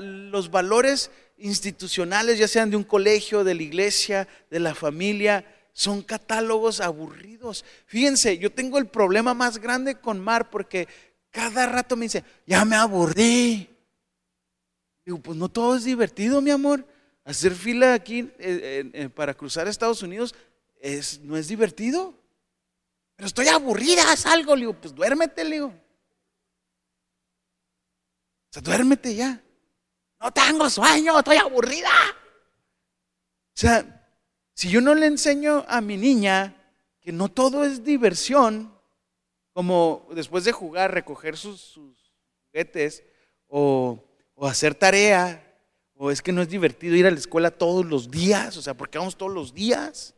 los 0.01 0.51
valores 0.51 1.11
institucionales, 1.39 2.39
ya 2.39 2.47
sean 2.47 2.71
de 2.71 2.77
un 2.77 2.85
colegio, 2.85 3.45
de 3.45 3.55
la 3.55 3.63
iglesia, 3.63 4.29
de 4.51 4.61
la 4.61 4.75
familia, 4.75 5.45
son 5.73 6.03
catálogos 6.03 6.81
aburridos. 6.81 7.65
Fíjense, 7.87 8.37
yo 8.37 8.53
tengo 8.53 8.77
el 8.77 8.87
problema 8.87 9.33
más 9.33 9.59
grande 9.59 9.95
con 9.95 10.21
Mar 10.21 10.51
porque 10.51 10.87
cada 11.31 11.67
rato 11.67 11.97
me 11.97 12.05
dice, 12.05 12.23
ya 12.47 12.65
me 12.67 12.77
aburrí. 12.77 13.71
Digo, 15.05 15.19
pues 15.19 15.39
no 15.39 15.49
todo 15.49 15.77
es 15.77 15.85
divertido, 15.85 16.43
mi 16.43 16.51
amor. 16.51 16.87
Hacer 17.25 17.55
fila 17.55 17.95
aquí 17.95 18.31
eh, 18.39 18.91
eh, 18.93 19.09
para 19.09 19.33
cruzar 19.33 19.67
Estados 19.67 20.03
Unidos 20.03 20.35
es, 20.79 21.21
no 21.21 21.39
es 21.39 21.49
divertido. 21.49 22.15
Pero 23.17 23.29
estoy 23.29 23.49
aburrida, 23.49 24.15
salgo, 24.17 24.55
le 24.55 24.61
digo, 24.61 24.75
pues 24.75 24.95
duérmete, 24.95 25.45
le 25.45 25.51
digo. 25.53 25.75
O 28.51 28.53
sea, 28.53 28.63
duérmete 28.63 29.15
ya. 29.15 29.41
No 30.21 30.33
tengo 30.33 30.69
sueño, 30.69 31.19
estoy 31.19 31.37
aburrida. 31.37 31.91
O 33.55 33.61
sea, 33.61 34.09
si 34.55 34.69
yo 34.69 34.81
no 34.81 34.95
le 34.95 35.07
enseño 35.07 35.65
a 35.69 35.81
mi 35.81 35.97
niña 35.97 36.57
que 37.01 37.13
no 37.13 37.29
todo 37.29 37.65
es 37.65 37.85
diversión, 37.85 38.75
como 39.53 40.09
después 40.15 40.45
de 40.45 40.53
jugar, 40.53 40.93
recoger 40.93 41.37
sus, 41.37 41.79
juguetes 42.47 43.05
o, 43.47 44.05
hacer 44.43 44.75
tarea, 44.75 45.47
o 45.95 46.11
es 46.11 46.21
que 46.21 46.33
no 46.33 46.43
es 46.43 46.49
divertido 46.49 46.97
ir 46.97 47.07
a 47.07 47.11
la 47.11 47.19
escuela 47.19 47.51
todos 47.51 47.87
los 47.87 48.11
días, 48.11 48.57
o 48.57 48.63
sea, 48.63 48.75
porque 48.75 48.99
vamos 48.99 49.17
todos 49.17 49.33
los 49.33 49.55
días. 49.55 50.15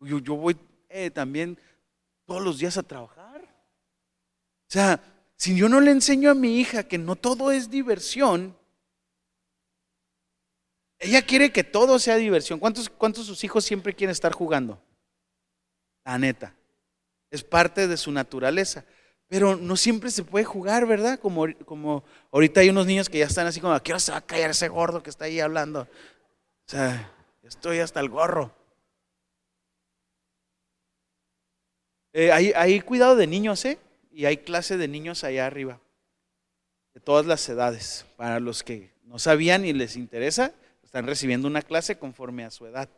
Yo, 0.00 0.18
yo 0.18 0.34
voy 0.34 0.56
eh, 0.88 1.10
también 1.10 1.58
todos 2.24 2.42
los 2.42 2.58
días 2.58 2.76
a 2.78 2.82
trabajar. 2.82 3.42
O 3.42 4.70
sea, 4.74 5.00
si 5.36 5.56
yo 5.56 5.68
no 5.68 5.80
le 5.80 5.90
enseño 5.90 6.30
a 6.30 6.34
mi 6.34 6.60
hija 6.60 6.84
que 6.84 6.98
no 6.98 7.16
todo 7.16 7.52
es 7.52 7.70
diversión, 7.70 8.56
ella 10.98 11.22
quiere 11.22 11.52
que 11.52 11.64
todo 11.64 11.98
sea 11.98 12.16
diversión. 12.16 12.58
¿Cuántos, 12.58 12.88
cuántos 12.88 13.26
sus 13.26 13.44
hijos 13.44 13.64
siempre 13.64 13.94
quieren 13.94 14.12
estar 14.12 14.32
jugando? 14.32 14.80
La 16.04 16.18
neta. 16.18 16.54
Es 17.30 17.42
parte 17.42 17.88
de 17.88 17.96
su 17.96 18.10
naturaleza. 18.10 18.84
Pero 19.28 19.56
no 19.56 19.76
siempre 19.76 20.10
se 20.10 20.22
puede 20.22 20.44
jugar, 20.44 20.86
¿verdad? 20.86 21.18
Como, 21.18 21.46
como 21.64 22.04
ahorita 22.30 22.60
hay 22.60 22.70
unos 22.70 22.86
niños 22.86 23.08
que 23.08 23.18
ya 23.18 23.26
están 23.26 23.46
así 23.46 23.60
como, 23.60 23.72
¿a 23.72 23.82
qué 23.82 23.92
hora 23.92 24.00
se 24.00 24.12
va 24.12 24.18
a 24.18 24.26
callar 24.26 24.50
ese 24.50 24.68
gordo 24.68 25.02
que 25.02 25.10
está 25.10 25.24
ahí 25.24 25.40
hablando? 25.40 25.82
O 25.82 26.70
sea, 26.70 27.12
estoy 27.42 27.80
hasta 27.80 28.00
el 28.00 28.08
gorro. 28.08 28.54
Eh, 32.12 32.30
hay, 32.30 32.52
hay, 32.52 32.80
cuidado 32.80 33.16
de 33.16 33.26
niños, 33.26 33.64
¿eh? 33.64 33.78
Y 34.14 34.26
hay 34.26 34.36
clase 34.36 34.76
de 34.76 34.86
niños 34.86 35.24
allá 35.24 35.44
arriba, 35.44 35.80
de 36.94 37.00
todas 37.00 37.26
las 37.26 37.48
edades. 37.48 38.06
Para 38.16 38.38
los 38.38 38.62
que 38.62 38.92
no 39.02 39.18
sabían 39.18 39.64
y 39.64 39.72
les 39.72 39.96
interesa, 39.96 40.52
están 40.84 41.08
recibiendo 41.08 41.48
una 41.48 41.62
clase 41.62 41.98
conforme 41.98 42.44
a 42.44 42.52
su 42.52 42.64
edad. 42.64 42.88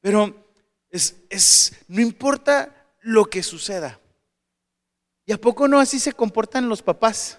Pero 0.00 0.46
es, 0.88 1.16
es, 1.28 1.84
no 1.88 2.00
importa 2.00 2.86
lo 3.02 3.26
que 3.26 3.42
suceda. 3.42 4.00
¿Y 5.26 5.32
a 5.32 5.38
poco 5.38 5.68
no 5.68 5.78
así 5.78 5.98
se 5.98 6.14
comportan 6.14 6.70
los 6.70 6.80
papás? 6.80 7.38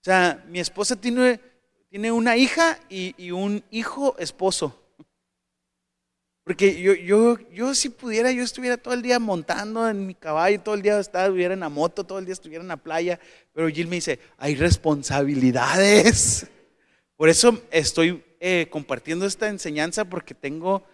O 0.00 0.04
sea, 0.04 0.42
mi 0.48 0.58
esposa 0.58 0.96
tiene, 0.96 1.38
tiene 1.90 2.10
una 2.12 2.38
hija 2.38 2.80
y, 2.88 3.14
y 3.22 3.30
un 3.30 3.62
hijo 3.70 4.16
esposo. 4.18 4.85
Porque 6.46 6.80
yo, 6.80 6.94
yo, 6.94 7.36
yo 7.50 7.74
si 7.74 7.88
pudiera, 7.88 8.30
yo 8.30 8.44
estuviera 8.44 8.76
todo 8.76 8.94
el 8.94 9.02
día 9.02 9.18
montando 9.18 9.88
en 9.88 10.06
mi 10.06 10.14
caballo, 10.14 10.60
todo 10.60 10.76
el 10.76 10.82
día 10.82 11.00
estuviera 11.00 11.52
en 11.52 11.58
la 11.58 11.68
moto, 11.68 12.04
todo 12.04 12.20
el 12.20 12.24
día 12.24 12.34
estuviera 12.34 12.62
en 12.62 12.68
la 12.68 12.76
playa. 12.76 13.18
Pero 13.52 13.66
Jill 13.68 13.88
me 13.88 13.96
dice, 13.96 14.20
hay 14.36 14.54
responsabilidades. 14.54 16.46
Por 17.16 17.28
eso 17.28 17.60
estoy 17.72 18.22
eh, 18.38 18.68
compartiendo 18.70 19.26
esta 19.26 19.48
enseñanza 19.48 20.04
porque 20.04 20.34
tengo 20.34 20.84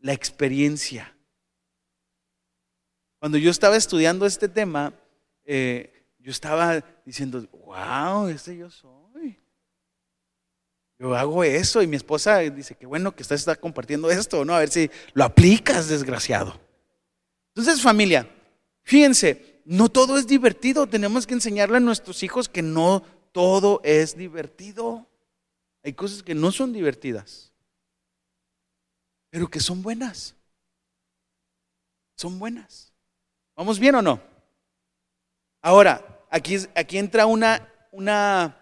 la 0.00 0.14
experiencia. 0.14 1.14
Cuando 3.18 3.36
yo 3.36 3.50
estaba 3.50 3.76
estudiando 3.76 4.24
este 4.24 4.48
tema, 4.48 4.94
eh, 5.44 6.06
yo 6.18 6.30
estaba 6.30 6.82
diciendo, 7.04 7.46
wow, 7.52 8.28
este 8.28 8.56
yo 8.56 8.70
soy. 8.70 9.03
Hago 11.12 11.44
eso 11.44 11.82
y 11.82 11.86
mi 11.86 11.96
esposa 11.96 12.38
dice, 12.38 12.76
qué 12.76 12.86
bueno 12.86 13.14
que 13.14 13.22
estás 13.22 13.40
está 13.40 13.56
compartiendo 13.56 14.10
esto, 14.10 14.44
¿no? 14.44 14.54
A 14.54 14.60
ver 14.60 14.70
si 14.70 14.90
lo 15.12 15.24
aplicas, 15.24 15.88
desgraciado. 15.88 16.58
Entonces, 17.54 17.82
familia, 17.82 18.30
fíjense, 18.82 19.60
no 19.64 19.88
todo 19.90 20.16
es 20.16 20.26
divertido. 20.26 20.86
Tenemos 20.86 21.26
que 21.26 21.34
enseñarle 21.34 21.76
a 21.76 21.80
nuestros 21.80 22.22
hijos 22.22 22.48
que 22.48 22.62
no 22.62 23.02
todo 23.32 23.80
es 23.84 24.16
divertido. 24.16 25.06
Hay 25.82 25.92
cosas 25.92 26.22
que 26.22 26.34
no 26.34 26.50
son 26.52 26.72
divertidas, 26.72 27.52
pero 29.28 29.48
que 29.48 29.60
son 29.60 29.82
buenas. 29.82 30.34
Son 32.16 32.38
buenas. 32.38 32.92
¿Vamos 33.56 33.78
bien 33.78 33.96
o 33.96 34.02
no? 34.02 34.20
Ahora, 35.60 36.24
aquí, 36.30 36.56
aquí 36.74 36.98
entra 36.98 37.26
una, 37.26 37.68
una, 37.90 38.56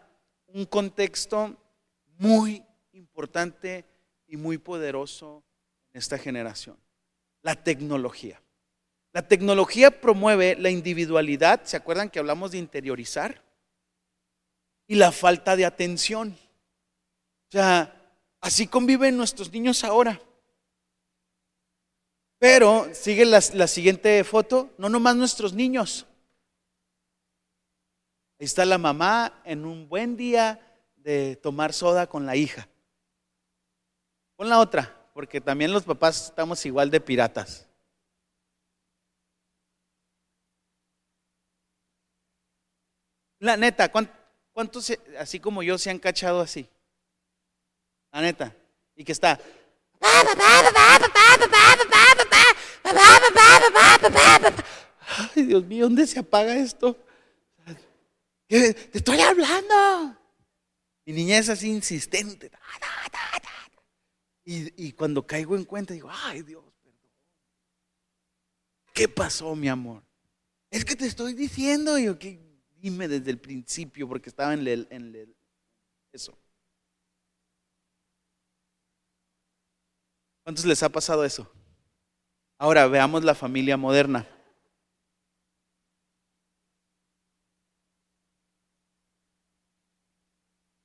un 0.48 0.64
contexto 0.66 1.56
muy 2.18 2.64
importante 2.92 3.84
y 4.26 4.36
muy 4.36 4.58
poderoso 4.58 5.44
en 5.92 5.98
esta 5.98 6.18
generación. 6.18 6.76
La 7.42 7.54
tecnología. 7.54 8.40
La 9.12 9.28
tecnología 9.28 10.00
promueve 10.00 10.56
la 10.56 10.70
individualidad, 10.70 11.64
¿se 11.64 11.76
acuerdan 11.76 12.08
que 12.08 12.18
hablamos 12.18 12.52
de 12.52 12.58
interiorizar? 12.58 13.42
Y 14.86 14.94
la 14.94 15.12
falta 15.12 15.54
de 15.54 15.66
atención. 15.66 16.36
O 17.48 17.52
sea, 17.52 17.94
así 18.40 18.66
conviven 18.66 19.16
nuestros 19.16 19.52
niños 19.52 19.84
ahora. 19.84 20.20
Pero 22.38 22.88
sigue 22.94 23.24
la, 23.26 23.40
la, 23.52 23.66
siguiente 23.66 24.24
foto, 24.24 24.70
no 24.78 24.88
nomás 24.88 25.14
nuestros 25.14 25.52
niños. 25.52 26.06
Ahí 28.40 28.46
está 28.46 28.64
la 28.64 28.78
mamá 28.78 29.42
en 29.44 29.64
un 29.64 29.88
buen 29.88 30.16
día 30.16 30.71
de 31.02 31.36
tomar 31.36 31.72
soda 31.72 32.06
con 32.06 32.26
la 32.26 32.36
hija. 32.36 32.68
Pon 34.36 34.48
la 34.48 34.58
otra, 34.58 34.94
porque 35.14 35.40
también 35.40 35.72
los 35.72 35.84
papás 35.84 36.26
estamos 36.26 36.64
igual 36.64 36.90
de 36.90 37.00
piratas. 37.00 37.68
La 43.38 43.56
neta, 43.56 43.90
¿cuántos, 43.90 44.92
así 45.18 45.40
como 45.40 45.62
yo 45.62 45.76
se 45.76 45.90
han 45.90 45.98
cachado 45.98 46.40
así? 46.40 46.68
La 48.12 48.20
neta. 48.20 48.54
Y 48.94 49.04
que 49.04 49.12
está. 49.12 49.40
Ay, 55.34 55.42
Dios 55.42 55.64
mío, 55.64 55.86
¿dónde 55.86 56.06
se 56.06 56.20
apaga 56.20 56.54
esto? 56.54 56.96
Te 58.46 58.76
estoy 58.92 59.20
hablando. 59.20 60.21
Mi 61.04 61.12
niña 61.12 61.38
es 61.38 61.62
insistente. 61.62 62.50
Y, 64.44 64.86
y, 64.88 64.92
cuando 64.92 65.26
caigo 65.26 65.56
en 65.56 65.64
cuenta, 65.64 65.94
digo, 65.94 66.10
ay 66.10 66.42
Dios, 66.42 66.64
perdón. 66.82 67.10
¿Qué 68.92 69.08
pasó, 69.08 69.54
mi 69.54 69.68
amor? 69.68 70.02
Es 70.70 70.84
que 70.84 70.96
te 70.96 71.06
estoy 71.06 71.34
diciendo, 71.34 71.98
yo 71.98 72.18
que 72.18 72.40
dime 72.76 73.06
desde 73.06 73.30
el 73.30 73.38
principio, 73.38 74.08
porque 74.08 74.28
estaba 74.28 74.52
en, 74.54 74.66
el, 74.66 74.88
en 74.90 75.14
el, 75.14 75.36
eso. 76.12 76.36
¿Cuántos 80.42 80.64
les 80.64 80.82
ha 80.82 80.88
pasado 80.88 81.24
eso? 81.24 81.50
Ahora 82.58 82.86
veamos 82.88 83.22
la 83.22 83.34
familia 83.34 83.76
moderna. 83.76 84.26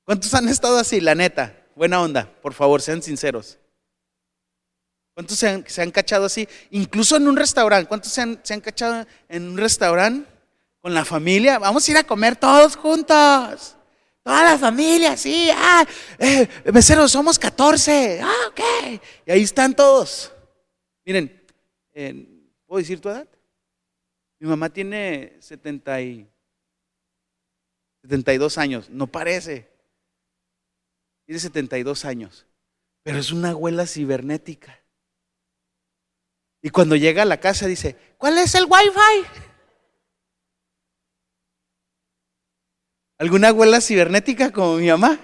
¿Cuántos 0.08 0.32
han 0.32 0.48
estado 0.48 0.78
así, 0.78 1.02
la 1.02 1.14
neta? 1.14 1.54
Buena 1.76 2.00
onda, 2.00 2.32
por 2.40 2.54
favor, 2.54 2.80
sean 2.80 3.02
sinceros. 3.02 3.58
¿Cuántos 5.12 5.36
se 5.36 5.48
han, 5.50 5.68
se 5.68 5.82
han 5.82 5.90
cachado 5.90 6.24
así? 6.24 6.48
Incluso 6.70 7.16
en 7.16 7.28
un 7.28 7.36
restaurante. 7.36 7.86
¿Cuántos 7.86 8.10
se 8.12 8.22
han, 8.22 8.40
se 8.42 8.54
han 8.54 8.62
cachado 8.62 9.06
en 9.28 9.50
un 9.50 9.58
restaurante 9.58 10.26
con 10.80 10.94
la 10.94 11.04
familia? 11.04 11.58
Vamos 11.58 11.86
a 11.86 11.90
ir 11.90 11.98
a 11.98 12.04
comer 12.04 12.36
todos 12.36 12.74
juntos. 12.74 13.76
Toda 14.22 14.44
la 14.44 14.56
familia, 14.56 15.14
sí. 15.14 15.50
Ah, 15.54 15.86
eh, 16.18 16.48
meseros, 16.72 17.12
somos 17.12 17.38
14. 17.38 18.22
Ah, 18.22 18.48
ok. 18.48 19.00
Y 19.26 19.30
ahí 19.30 19.42
están 19.42 19.76
todos. 19.76 20.32
Miren, 21.04 21.38
¿puedo 22.64 22.78
decir 22.78 22.98
tu 22.98 23.10
edad? 23.10 23.28
Mi 24.38 24.48
mamá 24.48 24.70
tiene 24.70 25.36
70 25.40 26.00
y 26.00 26.26
72 28.00 28.56
años. 28.56 28.88
No 28.88 29.06
parece. 29.06 29.76
Tiene 31.28 31.40
72 31.40 32.06
años. 32.06 32.46
Pero 33.02 33.18
es 33.18 33.32
una 33.32 33.50
abuela 33.50 33.86
cibernética. 33.86 34.82
Y 36.62 36.70
cuando 36.70 36.96
llega 36.96 37.20
a 37.20 37.26
la 37.26 37.38
casa 37.38 37.66
dice, 37.66 37.96
¿cuál 38.16 38.38
es 38.38 38.54
el 38.54 38.64
wifi? 38.64 39.28
¿Alguna 43.18 43.48
abuela 43.48 43.82
cibernética 43.82 44.50
como 44.50 44.76
mi 44.76 44.88
mamá? 44.88 45.20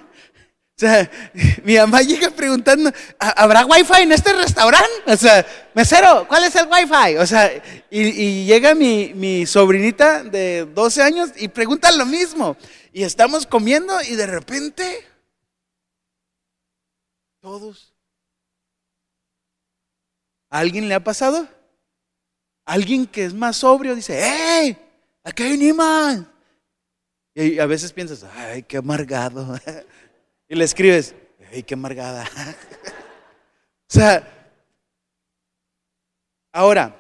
O 0.77 0.79
sea, 0.79 1.11
mi 1.65 1.79
mamá 1.79 2.03
llega 2.03 2.29
preguntando, 2.29 2.93
¿habrá 3.19 3.65
wifi 3.65 4.03
en 4.03 4.13
este 4.13 4.35
restaurante? 4.35 4.87
O 5.07 5.17
sea, 5.17 5.47
mesero, 5.73 6.29
¿cuál 6.29 6.45
es 6.45 6.55
el 6.55 6.69
wifi? 6.69 7.17
O 7.17 7.27
sea, 7.27 7.51
y, 7.89 8.45
llega 8.45 8.75
mi, 8.75 9.47
sobrinita 9.47 10.23
de 10.23 10.67
12 10.67 11.03
años 11.03 11.31
y 11.39 11.49
pregunta 11.49 11.91
lo 11.93 12.05
mismo. 12.05 12.59
Y 12.93 13.05
estamos 13.05 13.47
comiendo 13.47 14.03
y 14.03 14.17
de 14.17 14.27
repente, 14.27 15.14
todos 17.45 17.93
¿A 20.49 20.61
alguien 20.61 20.89
le 20.89 20.95
ha 20.95 21.05
pasado? 21.05 21.47
Alguien 22.65 23.07
que 23.07 23.27
es 23.27 23.35
más 23.35 23.59
sobrio 23.59 23.95
dice, 23.95 24.19
¡Hey! 24.19 24.79
Aquí 25.23 25.43
hay 25.43 25.59
Niman. 25.59 26.33
Y 27.35 27.59
a 27.59 27.67
veces 27.67 27.93
piensas, 27.93 28.25
¡ay, 28.25 28.63
qué 28.63 28.79
amargado! 28.79 29.59
Y 30.49 30.55
le 30.55 30.65
escribes, 30.65 31.15
¡ay, 31.53 31.63
qué 31.63 31.75
amargada! 31.75 32.25
O 33.91 33.93
sea, 33.95 34.53
ahora, 36.51 36.99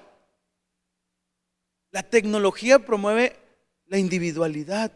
la 1.90 2.02
tecnología 2.02 2.78
promueve 2.78 3.36
la 3.86 3.98
individualidad. 3.98 4.92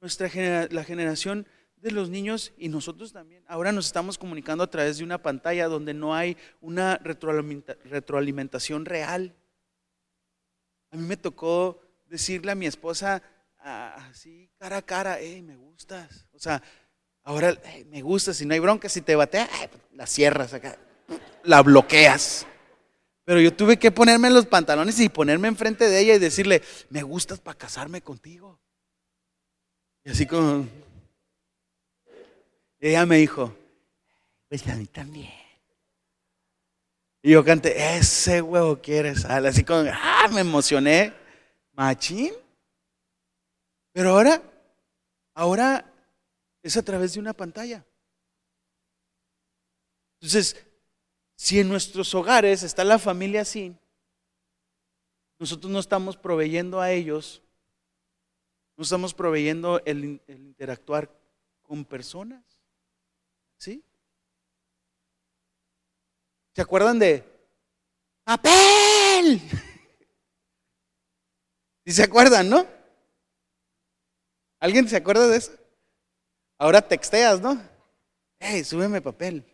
Nuestra 0.00 0.28
la 0.70 0.84
generación 0.84 1.46
los 1.90 2.10
niños 2.10 2.52
y 2.58 2.68
nosotros 2.68 3.12
también. 3.12 3.44
Ahora 3.46 3.72
nos 3.72 3.86
estamos 3.86 4.18
comunicando 4.18 4.64
a 4.64 4.70
través 4.70 4.98
de 4.98 5.04
una 5.04 5.22
pantalla 5.22 5.68
donde 5.68 5.94
no 5.94 6.14
hay 6.14 6.36
una 6.60 6.98
retroalimentación 6.98 8.84
real. 8.84 9.34
A 10.90 10.96
mí 10.96 11.06
me 11.06 11.16
tocó 11.16 11.80
decirle 12.06 12.52
a 12.52 12.54
mi 12.54 12.66
esposa 12.66 13.22
así 13.58 14.48
cara 14.58 14.78
a 14.78 14.82
cara, 14.82 15.18
hey, 15.20 15.42
me 15.42 15.56
gustas. 15.56 16.26
O 16.32 16.38
sea, 16.38 16.62
ahora 17.22 17.56
me 17.86 18.02
gustas, 18.02 18.36
si 18.36 18.46
no 18.46 18.54
hay 18.54 18.60
bronca, 18.60 18.88
si 18.88 19.00
te 19.00 19.16
batea, 19.16 19.48
pues, 19.70 19.82
la 19.92 20.06
cierras 20.06 20.54
acá, 20.54 20.78
la 21.42 21.62
bloqueas. 21.62 22.46
Pero 23.24 23.40
yo 23.40 23.52
tuve 23.52 23.76
que 23.76 23.90
ponerme 23.90 24.30
los 24.30 24.46
pantalones 24.46 25.00
y 25.00 25.08
ponerme 25.08 25.48
enfrente 25.48 25.88
de 25.88 26.00
ella 26.00 26.14
y 26.14 26.20
decirle, 26.20 26.62
me 26.90 27.02
gustas 27.02 27.40
para 27.40 27.58
casarme 27.58 28.00
contigo. 28.00 28.60
Y 30.04 30.10
así 30.10 30.26
como, 30.26 30.68
ella 32.80 33.06
me 33.06 33.16
dijo, 33.16 33.56
pues 34.48 34.66
a 34.68 34.74
mí 34.76 34.86
también. 34.86 35.32
Y 37.22 37.32
yo 37.32 37.44
canté, 37.44 37.96
ese 37.96 38.40
huevo 38.40 38.80
quiere 38.80 39.14
sal. 39.16 39.46
Así 39.46 39.64
como, 39.64 39.90
ah, 39.92 40.28
me 40.32 40.42
emocioné. 40.42 41.12
Machín. 41.72 42.32
Pero 43.92 44.10
ahora, 44.10 44.42
ahora 45.34 45.92
es 46.62 46.76
a 46.76 46.82
través 46.82 47.14
de 47.14 47.20
una 47.20 47.32
pantalla. 47.32 47.84
Entonces, 50.20 50.64
si 51.34 51.60
en 51.60 51.68
nuestros 51.68 52.14
hogares 52.14 52.62
está 52.62 52.84
la 52.84 52.98
familia 52.98 53.42
así, 53.42 53.74
nosotros 55.38 55.70
no 55.70 55.78
estamos 55.78 56.16
proveyendo 56.16 56.80
a 56.80 56.92
ellos, 56.92 57.42
no 58.76 58.84
estamos 58.84 59.12
proveyendo 59.12 59.82
el 59.84 60.20
interactuar 60.28 61.10
con 61.62 61.84
personas. 61.84 62.44
¿Sí? 63.58 63.82
¿Se 66.56 66.62
acuerdan 66.62 66.98
de 66.98 67.22
papel? 68.24 69.42
¿Y 71.84 71.92
se 71.92 72.02
acuerdan, 72.02 72.48
no? 72.48 72.66
¿Alguien 74.58 74.88
se 74.88 74.96
acuerda 74.96 75.26
de 75.26 75.36
eso? 75.36 75.52
Ahora 76.58 76.80
texteas, 76.80 77.42
¿no? 77.42 77.62
Hey, 78.40 78.64
súbeme 78.64 79.02
papel. 79.02 79.44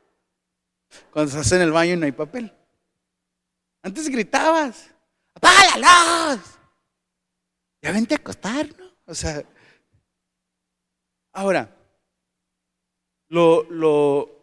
Cuando 1.10 1.30
estás 1.30 1.50
en 1.52 1.62
el 1.62 1.72
baño 1.72 1.94
y 1.94 1.96
no 1.96 2.04
hay 2.04 2.12
papel. 2.12 2.54
Antes 3.82 4.10
gritabas, 4.10 4.90
apaga. 5.34 6.38
Ya 7.80 7.90
vente 7.90 8.14
a 8.14 8.18
acostar, 8.18 8.68
¿no? 8.76 8.84
O 9.06 9.14
sea, 9.14 9.42
ahora, 11.32 11.74
lo, 13.28 13.62
lo, 13.70 14.41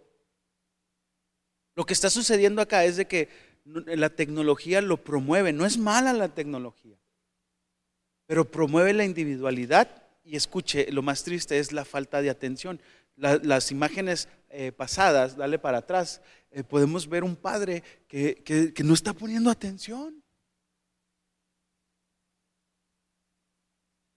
lo 1.79 1.85
que 1.85 1.93
está 1.93 2.09
sucediendo 2.09 2.61
acá 2.61 2.83
es 2.83 2.97
de 2.97 3.07
que 3.07 3.29
la 3.63 4.09
tecnología 4.09 4.81
lo 4.81 5.01
promueve. 5.01 5.53
No 5.53 5.65
es 5.65 5.77
mala 5.77 6.11
la 6.11 6.27
tecnología, 6.27 6.99
pero 8.25 8.43
promueve 8.51 8.91
la 8.91 9.05
individualidad. 9.05 10.03
Y 10.25 10.35
escuche, 10.35 10.91
lo 10.91 11.03
más 11.03 11.23
triste 11.23 11.57
es 11.57 11.71
la 11.71 11.85
falta 11.85 12.21
de 12.21 12.29
atención. 12.29 12.81
las 13.15 13.71
imágenes 13.71 14.27
eh, 14.49 14.73
pasadas, 14.73 15.37
dale 15.37 15.57
para 15.57 15.77
atrás, 15.77 16.21
eh, 16.51 16.65
podemos 16.65 17.07
ver 17.07 17.23
un 17.23 17.37
padre 17.37 17.81
que, 18.09 18.43
que 18.43 18.83
no 18.83 18.93
está 18.93 19.13
poniendo 19.13 19.49
atención. 19.49 20.21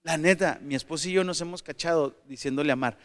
La 0.03 0.17
neta, 0.17 0.59
mi 0.63 0.75
esposo 0.75 1.09
y 1.09 1.13
yo 1.13 1.23
nos 1.23 1.41
hemos 1.41 1.63
cachado 1.63 2.21
diciéndole 2.27 2.73
a 2.73 2.77
Mar, 2.77 2.99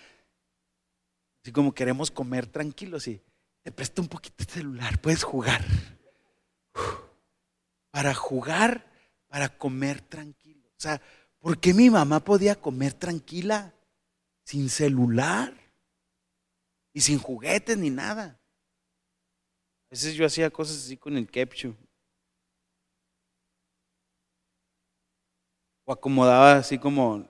Así 1.43 1.51
como 1.51 1.75
queremos 1.75 2.09
comer 2.09 2.47
tranquilos 2.47 3.07
y 3.07 3.21
te 3.67 3.71
presto 3.73 4.01
un 4.01 4.07
poquito 4.07 4.45
de 4.45 4.49
celular, 4.49 4.97
puedes 5.01 5.25
jugar. 5.25 5.61
Para 7.91 8.13
jugar, 8.13 8.89
para 9.27 9.49
comer 9.57 9.99
tranquilo. 9.99 10.69
O 10.69 10.79
sea, 10.79 11.01
¿por 11.37 11.59
qué 11.59 11.73
mi 11.73 11.89
mamá 11.89 12.21
podía 12.21 12.55
comer 12.55 12.93
tranquila 12.93 13.73
sin 14.45 14.69
celular 14.69 15.53
y 16.93 17.01
sin 17.01 17.19
juguetes 17.19 17.77
ni 17.77 17.89
nada? 17.89 18.39
A 19.87 19.89
veces 19.89 20.13
yo 20.13 20.25
hacía 20.25 20.49
cosas 20.49 20.77
así 20.77 20.95
con 20.95 21.17
el 21.17 21.29
ketchup. 21.29 21.75
O 25.83 25.91
acomodaba 25.91 26.55
así 26.55 26.79
como 26.79 27.27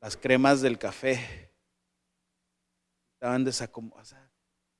las 0.00 0.16
cremas 0.16 0.60
del 0.60 0.78
café. 0.78 1.52
Estaban 3.14 3.42
desacomodadas. 3.42 4.27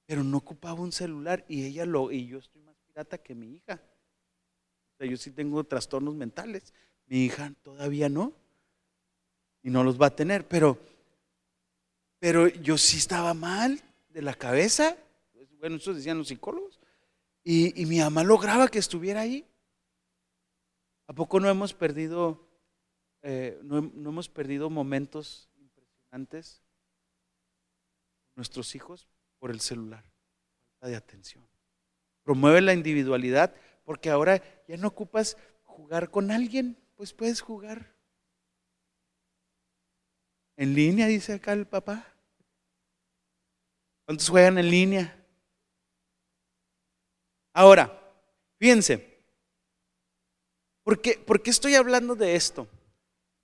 Pero 0.08 0.24
no 0.24 0.38
ocupaba 0.38 0.80
un 0.80 0.90
celular 0.90 1.44
y 1.48 1.66
ella 1.66 1.84
lo, 1.84 2.10
y 2.10 2.26
yo 2.26 2.38
estoy 2.38 2.62
más 2.62 2.74
pirata 2.86 3.18
que 3.18 3.34
mi 3.34 3.52
hija. 3.52 3.78
O 4.94 4.96
sea, 4.96 5.06
yo 5.06 5.18
sí 5.18 5.30
tengo 5.30 5.62
trastornos 5.64 6.14
mentales. 6.14 6.72
Mi 7.06 7.26
hija 7.26 7.52
todavía 7.62 8.08
no. 8.08 8.32
Y 9.62 9.68
no 9.68 9.84
los 9.84 10.00
va 10.00 10.06
a 10.06 10.16
tener. 10.16 10.48
Pero, 10.48 10.78
pero 12.18 12.48
yo 12.48 12.78
sí 12.78 12.96
estaba 12.96 13.34
mal 13.34 13.82
de 14.08 14.22
la 14.22 14.32
cabeza. 14.32 14.96
Bueno, 15.60 15.76
eso 15.76 15.92
decían 15.92 16.16
los 16.16 16.28
psicólogos. 16.28 16.80
Y, 17.44 17.80
y 17.80 17.84
mi 17.84 17.98
mamá 17.98 18.24
lograba 18.24 18.68
que 18.68 18.78
estuviera 18.78 19.20
ahí. 19.20 19.44
¿A 21.06 21.12
poco 21.12 21.38
no 21.38 21.50
hemos 21.50 21.74
perdido 21.74 22.48
eh, 23.22 23.58
no, 23.62 23.78
hemos 23.78 24.28
perdido 24.28 24.70
momentos 24.70 25.50
impresionantes 25.58 26.62
nuestros 28.36 28.74
hijos 28.76 29.08
por 29.38 29.50
el 29.50 29.60
celular, 29.60 30.04
falta 30.72 30.88
de 30.88 30.96
atención. 30.96 31.46
Promueve 32.22 32.60
la 32.60 32.74
individualidad 32.74 33.54
porque 33.84 34.10
ahora 34.10 34.42
ya 34.66 34.76
no 34.76 34.88
ocupas 34.88 35.36
jugar 35.62 36.10
con 36.10 36.30
alguien, 36.30 36.76
pues 36.94 37.12
puedes 37.12 37.40
jugar 37.40 37.94
en 40.56 40.74
línea, 40.74 41.06
dice 41.06 41.34
acá 41.34 41.52
el 41.52 41.66
papá. 41.66 42.04
¿Cuántos 44.04 44.28
juegan 44.28 44.58
en 44.58 44.70
línea? 44.70 45.24
Ahora, 47.52 47.98
fíjense, 48.58 49.22
¿por 50.82 51.00
qué, 51.00 51.14
¿por 51.14 51.42
qué 51.42 51.50
estoy 51.50 51.76
hablando 51.76 52.14
de 52.14 52.34
esto? 52.34 52.68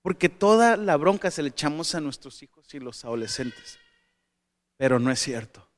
Porque 0.03 0.29
toda 0.29 0.77
la 0.77 0.97
bronca 0.97 1.31
se 1.31 1.43
le 1.43 1.49
echamos 1.49 1.95
a 1.95 2.01
nuestros 2.01 2.43
hijos 2.43 2.75
y 2.75 2.81
los 2.81 3.05
adolescentes. 3.05 3.79
Pero 4.77 4.99
no 4.99 5.11
es 5.11 5.21
cierto. 5.21 5.74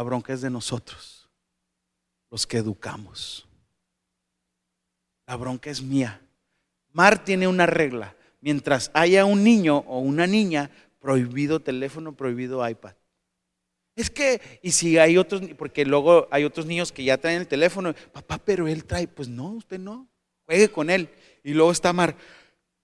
La 0.00 0.04
bronca 0.04 0.32
es 0.32 0.40
de 0.40 0.48
nosotros, 0.48 1.28
los 2.30 2.46
que 2.46 2.56
educamos. 2.56 3.46
La 5.26 5.36
bronca 5.36 5.68
es 5.68 5.82
mía. 5.82 6.22
Mar 6.90 7.22
tiene 7.22 7.46
una 7.46 7.66
regla. 7.66 8.16
Mientras 8.40 8.90
haya 8.94 9.26
un 9.26 9.44
niño 9.44 9.84
o 9.86 9.98
una 9.98 10.26
niña, 10.26 10.70
prohibido 11.00 11.60
teléfono, 11.60 12.16
prohibido 12.16 12.66
iPad. 12.66 12.94
Es 13.94 14.08
que, 14.08 14.40
y 14.62 14.70
si 14.70 14.96
hay 14.96 15.18
otros, 15.18 15.42
porque 15.58 15.84
luego 15.84 16.28
hay 16.30 16.44
otros 16.44 16.64
niños 16.64 16.92
que 16.92 17.04
ya 17.04 17.18
traen 17.18 17.42
el 17.42 17.46
teléfono, 17.46 17.92
papá, 18.10 18.38
pero 18.38 18.66
él 18.68 18.86
trae, 18.86 19.06
pues 19.06 19.28
no, 19.28 19.50
usted 19.50 19.78
no, 19.78 20.08
juegue 20.46 20.70
con 20.70 20.88
él. 20.88 21.10
Y 21.44 21.52
luego 21.52 21.72
está 21.72 21.92
Mar, 21.92 22.16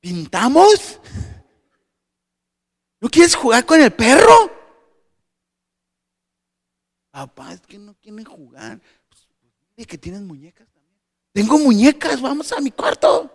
¿Pintamos? 0.00 1.00
¿No 3.00 3.08
quieres 3.08 3.34
jugar 3.34 3.64
con 3.64 3.80
el 3.80 3.90
perro? 3.90 4.55
Papá, 7.16 7.54
es 7.54 7.62
que 7.62 7.78
no 7.78 7.94
quieren 7.94 8.26
jugar. 8.26 8.78
Pues, 9.08 9.26
pues 9.74 9.86
que 9.86 9.96
tienes 9.96 10.20
muñecas 10.20 10.68
también. 10.68 11.00
Tengo 11.32 11.58
muñecas, 11.58 12.20
vamos 12.20 12.52
a 12.52 12.60
mi 12.60 12.70
cuarto. 12.70 13.32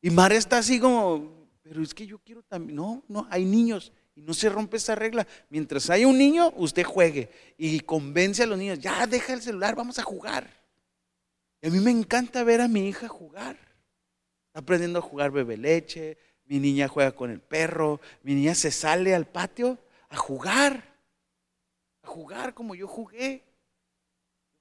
Y 0.00 0.08
Mara 0.08 0.34
está 0.34 0.56
así 0.56 0.80
como, 0.80 1.46
pero 1.60 1.82
es 1.82 1.92
que 1.92 2.06
yo 2.06 2.18
quiero 2.20 2.42
también. 2.42 2.74
No, 2.74 3.04
no, 3.08 3.26
hay 3.28 3.44
niños 3.44 3.92
y 4.14 4.22
no 4.22 4.32
se 4.32 4.48
rompe 4.48 4.78
esa 4.78 4.94
regla. 4.94 5.26
Mientras 5.50 5.90
haya 5.90 6.08
un 6.08 6.16
niño, 6.16 6.54
usted 6.56 6.84
juegue 6.84 7.28
y 7.58 7.80
convence 7.80 8.44
a 8.44 8.46
los 8.46 8.56
niños, 8.56 8.78
ya 8.78 9.06
deja 9.06 9.34
el 9.34 9.42
celular, 9.42 9.76
vamos 9.76 9.98
a 9.98 10.02
jugar. 10.04 10.48
Y 11.60 11.66
a 11.66 11.70
mí 11.70 11.80
me 11.80 11.90
encanta 11.90 12.42
ver 12.44 12.62
a 12.62 12.68
mi 12.68 12.88
hija 12.88 13.08
jugar. 13.08 13.58
Está 14.46 14.60
aprendiendo 14.60 15.00
a 15.00 15.02
jugar 15.02 15.32
bebe 15.32 15.58
leche, 15.58 16.16
mi 16.46 16.58
niña 16.58 16.88
juega 16.88 17.12
con 17.12 17.30
el 17.30 17.42
perro, 17.42 18.00
mi 18.22 18.34
niña 18.34 18.54
se 18.54 18.70
sale 18.70 19.14
al 19.14 19.26
patio 19.26 19.76
a 20.08 20.16
jugar, 20.16 20.91
a 22.02 22.06
jugar 22.06 22.54
como 22.54 22.74
yo 22.74 22.86
jugué. 22.86 23.42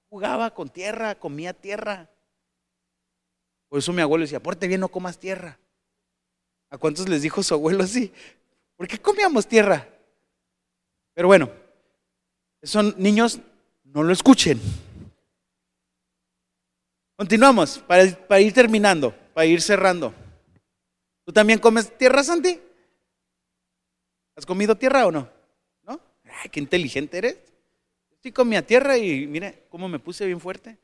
Jugaba 0.10 0.54
con 0.54 0.70
tierra, 0.70 1.16
comía 1.16 1.54
tierra. 1.54 2.10
Por 3.70 3.80
eso 3.80 3.94
mi 3.94 4.02
abuelo 4.02 4.24
decía, 4.24 4.42
porte 4.42 4.68
bien, 4.68 4.82
no 4.82 4.90
comas 4.90 5.18
tierra. 5.18 5.58
¿A 6.70 6.78
cuántos 6.78 7.08
les 7.08 7.22
dijo 7.22 7.42
su 7.44 7.54
abuelo 7.54 7.84
así? 7.84 8.12
¿Por 8.76 8.88
qué 8.88 9.00
comíamos 9.00 9.48
tierra? 9.48 9.88
Pero 11.14 11.28
bueno, 11.28 11.50
son 12.64 12.94
niños, 12.98 13.40
no 13.84 14.04
lo 14.04 14.12
escuchen. 14.12 14.60
Continuamos 17.16 17.80
para, 17.80 18.06
para 18.28 18.42
ir 18.42 18.54
terminando 18.54 19.16
para 19.34 19.46
ir 19.46 19.62
cerrando. 19.62 20.14
¿Tú 21.26 21.32
también 21.32 21.60
comes 21.60 21.96
tierra, 21.98 22.24
Santi? 22.24 22.60
¿Has 24.36 24.46
comido 24.46 24.76
tierra 24.76 25.06
o 25.06 25.12
no? 25.12 25.30
Qué 26.50 26.60
inteligente 26.60 27.18
eres. 27.18 27.38
Sí 28.24 28.32
comía 28.32 28.66
tierra 28.66 28.98
y 28.98 29.28
mire 29.28 29.66
cómo 29.70 29.90
me 29.90 30.00
puse 30.00 30.26
bien 30.26 30.40
fuerte. 30.40 30.78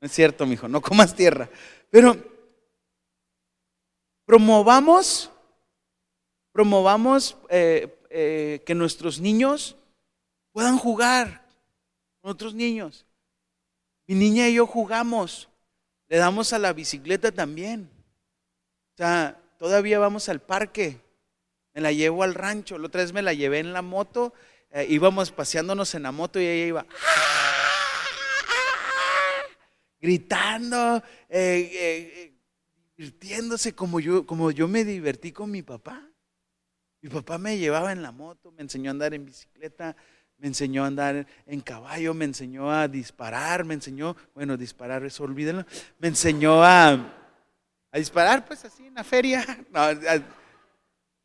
No 0.00 0.06
es 0.06 0.12
cierto, 0.12 0.44
mijo, 0.44 0.68
no 0.68 0.80
comas 0.80 1.14
tierra. 1.14 1.48
Pero 1.90 2.16
promovamos, 4.24 5.30
promovamos 6.52 7.36
eh, 7.48 7.96
eh, 8.10 8.62
que 8.66 8.74
nuestros 8.74 9.20
niños 9.20 9.76
puedan 10.52 10.78
jugar 10.78 11.46
con 12.20 12.30
otros 12.30 12.54
niños. 12.54 13.06
Mi 14.06 14.14
niña 14.14 14.48
y 14.48 14.54
yo 14.54 14.66
jugamos. 14.66 15.48
Le 16.08 16.18
damos 16.18 16.52
a 16.52 16.58
la 16.58 16.72
bicicleta 16.72 17.32
también. 17.32 17.88
O 18.94 18.96
sea, 18.96 19.40
todavía 19.58 19.98
vamos 19.98 20.28
al 20.28 20.40
parque. 20.40 21.00
Me 21.74 21.80
la 21.80 21.92
llevo 21.92 22.22
al 22.22 22.34
rancho. 22.34 22.78
La 22.78 22.86
otra 22.86 23.02
vez 23.02 23.12
me 23.12 23.22
la 23.22 23.34
llevé 23.34 23.58
en 23.58 23.72
la 23.72 23.82
moto. 23.82 24.32
Eh, 24.70 24.86
íbamos 24.88 25.30
paseándonos 25.30 25.94
en 25.94 26.04
la 26.04 26.12
moto 26.12 26.40
y 26.40 26.46
ella 26.46 26.66
iba 26.66 26.86
gritando, 30.04 31.02
eh, 31.30 31.70
eh, 31.72 32.34
divirtiéndose 32.94 33.74
como 33.74 34.00
yo, 34.00 34.26
como 34.26 34.50
yo 34.50 34.68
me 34.68 34.84
divertí 34.84 35.32
con 35.32 35.50
mi 35.50 35.62
papá. 35.62 36.06
Mi 37.00 37.08
papá 37.08 37.38
me 37.38 37.56
llevaba 37.56 37.90
en 37.90 38.02
la 38.02 38.12
moto, 38.12 38.52
me 38.52 38.60
enseñó 38.60 38.90
a 38.90 38.92
andar 38.92 39.14
en 39.14 39.24
bicicleta, 39.24 39.96
me 40.36 40.48
enseñó 40.48 40.84
a 40.84 40.88
andar 40.88 41.26
en 41.46 41.60
caballo, 41.62 42.12
me 42.12 42.26
enseñó 42.26 42.70
a 42.70 42.86
disparar, 42.86 43.64
me 43.64 43.72
enseñó, 43.72 44.14
bueno, 44.34 44.58
disparar, 44.58 45.06
eso 45.06 45.24
olvídenlo, 45.24 45.64
me 45.98 46.08
enseñó 46.08 46.62
a, 46.62 46.92
a 47.90 47.98
disparar, 47.98 48.44
pues 48.44 48.62
así 48.66 48.86
en 48.86 48.94
la 48.94 49.04
feria. 49.04 49.42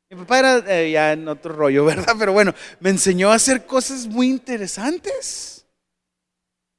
mi 0.10 0.18
papá 0.18 0.40
era 0.40 0.58
eh, 0.80 0.92
ya 0.92 1.14
en 1.14 1.28
otro 1.28 1.54
rollo, 1.54 1.86
¿verdad? 1.86 2.16
Pero 2.18 2.34
bueno, 2.34 2.54
me 2.80 2.90
enseñó 2.90 3.32
a 3.32 3.36
hacer 3.36 3.66
cosas 3.66 4.08
muy 4.08 4.28
interesantes, 4.28 5.66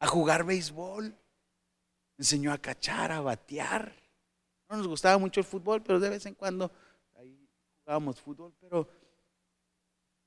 a 0.01 0.07
jugar 0.07 0.45
béisbol, 0.45 1.05
me 1.05 1.15
enseñó 2.19 2.53
a 2.53 2.59
cachar, 2.59 3.13
a 3.13 3.21
batear. 3.21 3.95
No 4.69 4.77
nos 4.77 4.89
gustaba 4.89 5.19
mucho 5.19 5.41
el 5.41 5.47
fútbol, 5.47 5.83
pero 5.83 6.01
de 6.01 6.11
vez 6.11 6.27
en 6.27 6.35
cuando 6.35 6.71
ahí 7.17 7.49
jugábamos 7.79 8.21
fútbol, 8.21 8.53
pero 8.61 8.89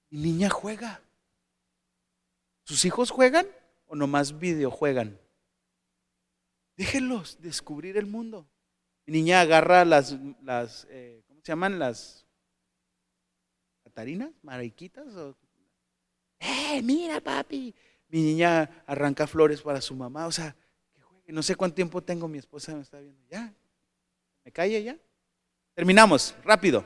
mi 0.09 0.19
niña 0.19 0.49
juega. 0.49 1.01
¿Sus 2.65 2.85
hijos 2.85 3.11
juegan 3.11 3.47
o 3.87 3.95
nomás 3.95 4.39
videojuegan? 4.39 5.19
Déjenlos 6.77 7.41
descubrir 7.41 7.97
el 7.97 8.05
mundo. 8.05 8.47
Mi 9.05 9.13
niña 9.13 9.41
agarra 9.41 9.83
las, 9.83 10.15
las 10.41 10.87
eh, 10.89 11.23
¿cómo 11.27 11.41
se 11.41 11.51
llaman? 11.51 11.77
Las 11.77 12.22
catarinas, 13.93 14.31
mariquitas. 14.41 15.05
¡Eh, 16.39 16.81
mira, 16.81 17.21
papi! 17.21 17.75
Mi 18.09 18.23
niña 18.23 18.83
arranca 18.87 19.27
flores 19.27 19.61
para 19.61 19.81
su 19.81 19.93
mamá. 19.93 20.25
O 20.25 20.31
sea, 20.31 20.55
que 20.95 21.01
juegue. 21.01 21.31
No 21.31 21.43
sé 21.43 21.55
cuánto 21.55 21.75
tiempo 21.75 22.01
tengo, 22.01 22.27
mi 22.27 22.39
esposa 22.39 22.73
me 22.73 22.81
está 22.81 22.99
viendo. 22.99 23.21
Ya, 23.29 23.53
me 24.43 24.51
calle 24.51 24.83
ya. 24.83 24.97
Terminamos, 25.75 26.33
rápido. 26.43 26.83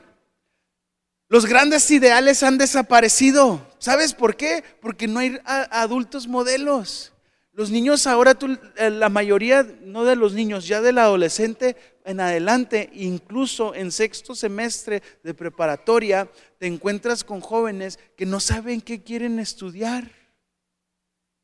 Los 1.28 1.46
grandes 1.46 1.90
ideales 1.90 2.42
han 2.42 2.58
desaparecido. 2.58 3.66
¿Sabes 3.78 4.12
por 4.12 4.36
qué? 4.36 4.62
Porque 4.82 5.08
no 5.08 5.20
hay 5.20 5.38
adultos 5.44 6.26
modelos. 6.26 7.14
Los 7.58 7.72
niños 7.72 8.06
ahora, 8.06 8.36
tú, 8.36 8.56
eh, 8.76 8.88
la 8.88 9.08
mayoría, 9.08 9.64
no 9.82 10.04
de 10.04 10.14
los 10.14 10.32
niños, 10.32 10.68
ya 10.68 10.80
del 10.80 10.96
adolescente 10.96 11.74
en 12.04 12.20
adelante, 12.20 12.88
incluso 12.92 13.74
en 13.74 13.90
sexto 13.90 14.36
semestre 14.36 15.02
de 15.24 15.34
preparatoria, 15.34 16.30
te 16.58 16.68
encuentras 16.68 17.24
con 17.24 17.40
jóvenes 17.40 17.98
que 18.16 18.26
no 18.26 18.38
saben 18.38 18.80
qué 18.80 19.02
quieren 19.02 19.40
estudiar. 19.40 20.08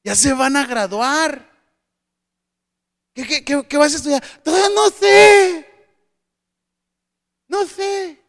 Ya 0.04 0.14
se 0.14 0.32
van 0.34 0.54
a 0.54 0.64
graduar. 0.64 1.50
¿Qué, 3.12 3.76
vas 3.76 3.94
a 3.94 3.96
estudiar? 3.96 4.22
Todavía 4.44 4.68
no 4.72 4.90
sé. 4.90 5.66
No 7.48 7.66
sé. 7.66 8.22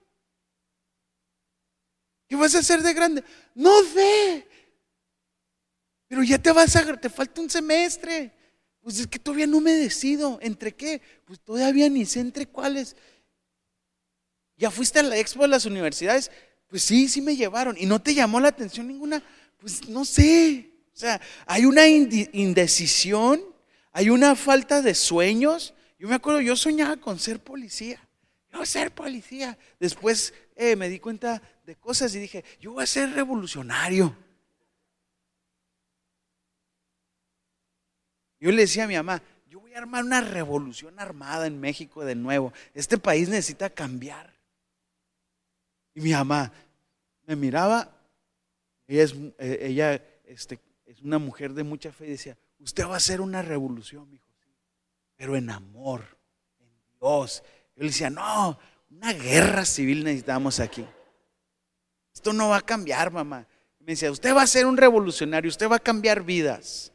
¿Qué 2.28 2.36
vas 2.36 2.56
a 2.56 2.60
hacer 2.60 2.82
de 2.82 2.94
grande? 2.96 3.24
No 3.54 3.84
sé. 3.84 4.48
Pero 6.08 6.24
ya 6.24 6.38
te 6.38 6.52
vas 6.52 6.76
a, 6.76 6.98
te 6.98 7.10
falta 7.10 7.42
un 7.42 7.50
semestre. 7.50 8.32
Pues 8.82 9.00
es 9.00 9.08
que 9.08 9.18
todavía 9.18 9.48
no 9.48 9.62
me 9.62 9.74
decido. 9.74 10.38
¿Entre 10.42 10.74
qué? 10.74 11.02
Pues 11.26 11.40
todavía 11.40 11.90
ni 11.90 12.06
sé 12.06 12.20
entre 12.20 12.46
cuáles. 12.46 12.96
¿Ya 14.58 14.72
fuiste 14.72 15.00
a 15.00 15.04
la 15.04 15.18
expo 15.18 15.42
de 15.42 15.50
las 15.50 15.66
universidades? 15.66 16.32
Pues 16.68 16.84
sí, 16.84 17.08
sí 17.08 17.22
me 17.22 17.36
llevaron. 17.36 17.76
¿Y 17.78 17.86
no 17.86 18.02
te 18.02 18.14
llamó 18.14 18.40
la 18.40 18.50
atención 18.50 18.88
ninguna? 18.88 19.24
Pues 19.58 19.88
no 19.90 20.06
sé. 20.06 20.72
O 20.94 20.98
sea, 20.98 21.20
hay 21.46 21.66
una 21.66 21.88
indecisión, 21.88 23.42
hay 23.92 24.10
una 24.10 24.36
falta 24.36 24.82
de 24.82 24.96
sueños. 24.96 25.74
Yo 25.98 26.08
me 26.08 26.16
acuerdo, 26.16 26.42
yo 26.42 26.56
soñaba 26.56 26.98
con 26.98 27.20
ser 27.20 27.40
policía. 27.40 28.00
Yo 28.54 28.66
ser 28.66 28.92
policía. 28.92 29.58
Después 29.80 30.34
eh, 30.56 30.76
me 30.76 30.88
di 30.88 31.00
cuenta 31.00 31.42
de 31.66 31.76
cosas 31.76 32.16
y 32.16 32.20
dije, 32.20 32.46
yo 32.62 32.74
voy 32.74 32.84
a 32.84 32.88
ser 32.88 33.12
revolucionario. 33.12 34.16
Yo 38.40 38.52
le 38.52 38.62
decía 38.62 38.84
a 38.84 38.88
mi 38.88 38.96
mamá, 38.96 39.22
yo 39.48 39.60
voy 39.60 39.74
a 39.74 39.78
armar 39.78 40.04
una 40.04 40.22
revolución 40.22 41.00
armada 41.00 41.48
en 41.48 41.60
México 41.60 42.04
de 42.04 42.16
nuevo. 42.16 42.52
Este 42.74 42.98
país 42.98 43.30
necesita 43.30 43.70
cambiar. 43.70 44.34
Y 45.94 46.02
mi 46.02 46.12
mamá 46.12 46.52
me 47.26 47.36
miraba, 47.36 47.96
ella 48.88 49.04
es, 49.04 49.16
eh, 49.40 49.60
ella, 49.62 50.04
este, 50.26 50.60
es 50.86 51.02
una 51.02 51.20
mujer 51.20 51.54
de 51.54 51.64
mucha 51.64 51.92
fe 51.92 52.08
y 52.08 52.12
decía, 52.12 52.38
usted 52.60 52.86
va 52.86 52.96
a 52.96 52.98
hacer 52.98 53.22
una 53.22 53.42
revolución, 53.42 54.12
hijo, 54.14 54.28
pero 55.16 55.36
en 55.36 55.50
amor, 55.50 56.02
en 56.60 56.70
Dios. 57.00 57.44
Yo 57.76 57.84
le 57.84 57.88
decía, 57.88 58.10
no, 58.10 58.60
una 58.90 59.14
guerra 59.14 59.64
civil 59.64 60.04
necesitamos 60.04 60.60
aquí. 60.60 60.86
Esto 62.14 62.34
no 62.34 62.50
va 62.50 62.58
a 62.58 62.62
cambiar, 62.62 63.12
mamá. 63.12 63.48
Me 63.80 63.94
decía, 63.94 64.12
usted 64.12 64.36
va 64.36 64.42
a 64.42 64.48
ser 64.48 64.66
un 64.66 64.78
revolucionario, 64.78 65.50
usted 65.50 65.70
va 65.70 65.78
a 65.78 65.80
cambiar 65.80 66.24
vidas 66.24 66.92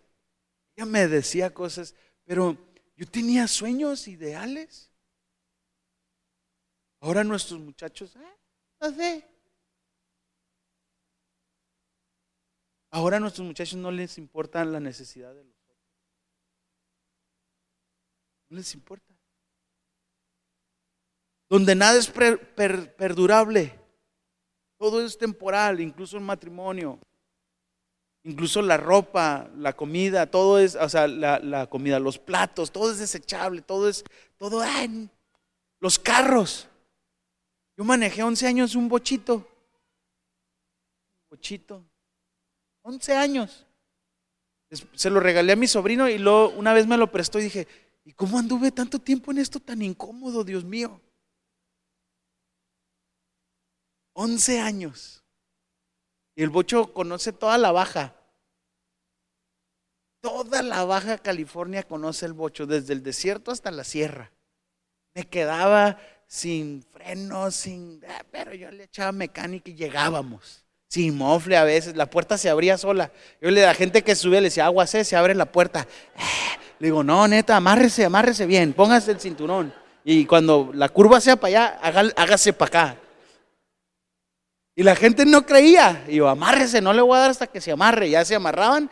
me 0.85 1.09
decía 1.09 1.53
cosas, 1.53 1.95
pero 2.24 2.57
yo 2.97 3.07
tenía 3.07 3.49
sueños, 3.49 4.09
ideales. 4.09 4.91
Ahora 7.01 7.24
nuestros 7.24 7.61
muchachos, 7.61 8.14
ah, 8.16 8.37
no 8.81 8.95
sé. 8.95 9.26
Ahora 12.91 13.18
a 13.18 13.20
nuestros 13.20 13.47
muchachos 13.47 13.78
no 13.78 13.91
les 13.91 14.18
importa 14.18 14.64
la 14.64 14.81
necesidad 14.81 15.35
de 15.35 15.45
los 15.45 15.57
otros. 15.57 15.78
No 18.49 18.57
les 18.57 18.74
importa. 18.74 19.14
Donde 21.49 21.74
nada 21.74 21.99
es 21.99 22.09
perdurable. 22.09 23.78
Todo 24.76 25.05
es 25.05 25.16
temporal, 25.18 25.81
incluso 25.81 26.16
el 26.16 26.22
matrimonio. 26.22 26.99
Incluso 28.22 28.60
la 28.60 28.76
ropa, 28.76 29.48
la 29.56 29.72
comida, 29.72 30.26
todo 30.26 30.58
es, 30.58 30.74
o 30.76 30.88
sea, 30.88 31.06
la, 31.06 31.66
comida, 31.68 31.98
los 31.98 32.18
platos, 32.18 32.70
todo 32.70 32.92
es 32.92 32.98
desechable, 32.98 33.62
todo 33.62 33.88
es, 33.88 34.04
todo, 34.36 34.62
los 35.80 35.98
carros. 35.98 36.68
Yo 37.78 37.84
manejé 37.84 38.22
11 38.22 38.46
años 38.46 38.74
un 38.74 38.88
bochito. 38.88 39.48
Bochito. 41.30 41.82
11 42.82 43.16
años. 43.16 43.66
Se 44.94 45.08
lo 45.08 45.18
regalé 45.18 45.52
a 45.52 45.56
mi 45.56 45.66
sobrino 45.66 46.08
y 46.08 46.18
luego 46.18 46.50
una 46.50 46.74
vez 46.74 46.86
me 46.86 46.98
lo 46.98 47.10
prestó 47.10 47.40
y 47.40 47.44
dije, 47.44 47.66
¿y 48.04 48.12
cómo 48.12 48.38
anduve 48.38 48.70
tanto 48.70 48.98
tiempo 48.98 49.30
en 49.30 49.38
esto 49.38 49.60
tan 49.60 49.80
incómodo, 49.80 50.44
Dios 50.44 50.62
mío? 50.62 51.00
11 54.12 54.60
años. 54.60 55.24
Y 56.35 56.43
el 56.43 56.51
bocho 56.51 56.93
conoce 56.93 57.33
toda 57.33 57.59
la 57.59 57.72
baja. 57.72 58.14
Toda 60.20 60.62
la 60.62 60.85
baja 60.85 61.18
California 61.18 61.83
conoce 61.83 62.26
el 62.26 62.35
bocho, 62.35 62.66
desde 62.66 62.93
el 62.93 63.03
desierto 63.03 63.51
hasta 63.51 63.70
la 63.70 63.85
sierra. 63.85 64.31
Me 65.14 65.26
quedaba 65.26 65.99
sin 66.26 66.83
frenos, 66.93 67.55
sin... 67.55 68.03
Ah, 68.09 68.22
pero 68.31 68.55
yo 68.55 68.70
le 68.70 68.85
echaba 68.85 69.12
mecánica 69.12 69.70
y 69.70 69.74
llegábamos. 69.74 70.64
Sin 70.89 71.16
mofle 71.16 71.57
a 71.57 71.64
veces, 71.64 71.97
la 71.97 72.07
puerta 72.07 72.37
se 72.37 72.51
abría 72.51 72.76
sola. 72.76 73.11
Yo 73.41 73.51
le 73.51 73.62
la 73.62 73.74
gente 73.74 74.03
que 74.03 74.14
sube 74.14 74.41
le 74.41 74.49
decía, 74.49 74.66
agua 74.66 74.87
se 74.87 75.16
abre 75.16 75.35
la 75.35 75.47
puerta. 75.47 75.87
Le 76.78 76.87
digo, 76.87 77.05
no, 77.05 77.28
neta, 77.28 77.57
amárrese, 77.57 78.07
amárrese 78.07 78.47
bien, 78.47 78.72
póngase 78.72 79.11
el 79.11 79.20
cinturón. 79.20 79.70
Y 80.03 80.24
cuando 80.24 80.70
la 80.72 80.89
curva 80.89 81.20
sea 81.20 81.37
para 81.37 81.76
allá, 81.83 82.12
hágase 82.16 82.55
para 82.55 82.68
acá. 82.68 82.97
Y 84.81 84.83
la 84.83 84.97
gente 84.97 85.26
no 85.26 85.45
creía. 85.45 86.07
Y 86.09 86.16
yo, 86.16 86.26
amárrese, 86.26 86.81
no 86.81 86.95
le 86.95 87.03
voy 87.03 87.14
a 87.14 87.20
dar 87.20 87.31
hasta 87.31 87.47
que 87.47 87.61
se 87.61 87.70
amarre. 87.70 88.09
Ya 88.09 88.24
se 88.24 88.35
amarraban. 88.35 88.91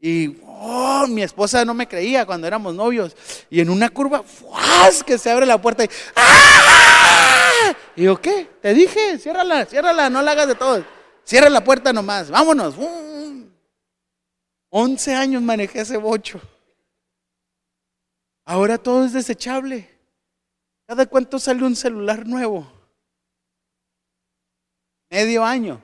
Y 0.00 0.38
oh, 0.46 1.04
mi 1.08 1.22
esposa 1.22 1.62
no 1.62 1.74
me 1.74 1.86
creía 1.86 2.24
cuando 2.24 2.46
éramos 2.46 2.74
novios. 2.74 3.14
Y 3.50 3.60
en 3.60 3.68
una 3.68 3.90
curva, 3.90 4.22
¡fuas! 4.22 5.04
que 5.04 5.18
se 5.18 5.30
abre 5.30 5.44
la 5.44 5.60
puerta 5.60 5.84
y 5.84 5.88
¡ah! 6.16 7.74
Y 7.96 8.04
yo, 8.04 8.18
¿qué? 8.18 8.48
Te 8.62 8.72
dije, 8.72 9.18
ciérrala, 9.18 9.66
ciérrala, 9.66 10.08
no 10.08 10.22
la 10.22 10.30
hagas 10.30 10.48
de 10.48 10.54
todo. 10.54 10.82
Cierra 11.22 11.50
la 11.50 11.62
puerta 11.62 11.92
nomás, 11.92 12.30
vámonos. 12.30 12.74
11 14.70 15.14
años 15.14 15.42
manejé 15.42 15.80
ese 15.82 15.98
bocho. 15.98 16.40
Ahora 18.46 18.78
todo 18.78 19.04
es 19.04 19.12
desechable. 19.12 19.86
¿Cada 20.86 21.04
cuánto 21.04 21.38
sale 21.38 21.62
un 21.62 21.76
celular 21.76 22.26
nuevo? 22.26 22.75
Medio 25.16 25.42
año. 25.42 25.82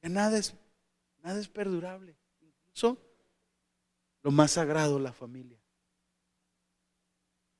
Que 0.00 0.08
nada 0.08 0.38
es, 0.38 0.54
nada 1.24 1.40
es 1.40 1.48
perdurable. 1.48 2.14
Incluso 2.40 2.96
lo 4.22 4.30
más 4.30 4.52
sagrado, 4.52 5.00
la 5.00 5.12
familia. 5.12 5.58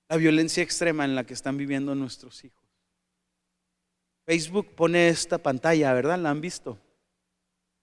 La 0.09 0.19
violencia 0.19 0.63
extrema 0.63 1.05
en 1.05 1.17
la 1.17 1.25
que 1.25 1.35
están 1.35 1.57
viviendo 1.57 1.97
nuestros 1.97 2.45
hijos. 2.45 2.65
Facebook 4.25 4.77
pone 4.77 5.09
esta 5.09 5.39
pantalla, 5.39 5.93
¿verdad? 5.93 6.17
¿La 6.17 6.31
han 6.31 6.41
visto? 6.41 6.79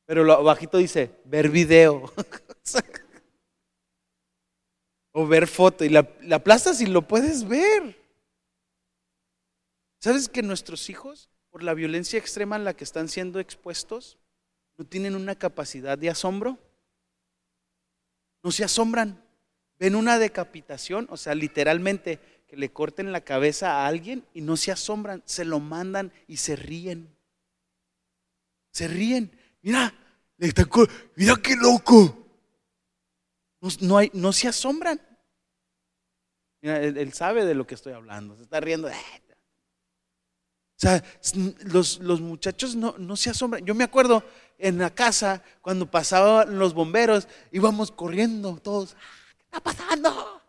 Pero 0.06 0.24
lo 0.24 0.42
bajito 0.42 0.78
dice, 0.78 1.12
ver 1.26 1.50
video. 1.50 2.14
o 5.12 5.28
ver 5.28 5.48
foto. 5.48 5.84
Y 5.84 5.90
la, 5.90 6.10
la 6.22 6.42
plaza 6.42 6.74
si 6.74 6.86
lo 6.86 7.02
puedes 7.02 7.46
ver. 7.46 7.97
¿Sabes 10.00 10.30
que 10.30 10.44
nuestros 10.44 10.90
hijos, 10.90 11.30
por 11.50 11.64
la 11.64 11.74
violencia 11.74 12.20
extrema 12.20 12.56
en 12.56 12.64
la 12.64 12.76
que 12.76 12.84
están 12.84 13.10
siendo 13.10 13.40
expuestos, 13.40 14.18
no 14.78 14.86
tienen 14.86 15.16
una 15.16 15.36
capacidad 15.36 15.98
de 15.98 16.10
asombro? 16.10 16.60
No 18.44 18.52
se 18.52 18.64
asombran. 18.64 19.24
Ven 19.80 19.96
una 19.96 20.20
decapitación, 20.20 21.08
o 21.10 21.18
sea, 21.18 21.36
literalmente 21.36 22.20
que 22.48 22.58
le 22.58 22.72
corten 22.72 23.12
la 23.12 23.22
cabeza 23.22 23.74
a 23.74 23.88
alguien 23.88 24.26
y 24.34 24.42
no 24.42 24.56
se 24.56 24.72
asombran, 24.72 25.22
se 25.26 25.46
lo 25.46 25.60
mandan 25.60 26.14
y 26.28 26.38
se 26.38 26.56
ríen. 26.56 27.16
Se 28.72 28.88
ríen. 28.88 29.32
Mira, 29.62 29.94
mira 30.38 31.36
qué 31.42 31.56
loco. 31.56 32.26
No, 33.82 33.98
hay, 33.98 34.12
no 34.14 34.32
se 34.32 34.48
asombran. 34.48 35.02
Mira, 36.62 36.82
él, 36.82 37.14
sabe 37.14 37.46
de 37.46 37.54
lo 37.54 37.68
que 37.68 37.76
estoy 37.76 37.94
hablando. 37.94 38.36
Se 38.36 38.44
está 38.44 38.60
riendo. 38.60 38.90
O 40.78 40.80
sea, 40.80 41.04
los, 41.66 42.00
muchachos 42.00 42.76
no, 42.76 42.94
no, 43.00 43.16
se 43.16 43.32
asombran. 43.32 43.66
Yo 43.66 43.74
me 43.74 43.84
acuerdo 43.84 44.24
en 44.60 44.78
la 44.78 44.92
casa, 44.92 45.42
cuando 45.62 45.90
pasaban 45.90 46.60
los 46.60 46.76
bomberos, 46.76 47.28
íbamos 47.52 47.90
corriendo 47.90 48.58
todos. 48.58 48.96
¿Qué 49.38 49.46
está 49.46 49.60
pasando? 49.60 50.44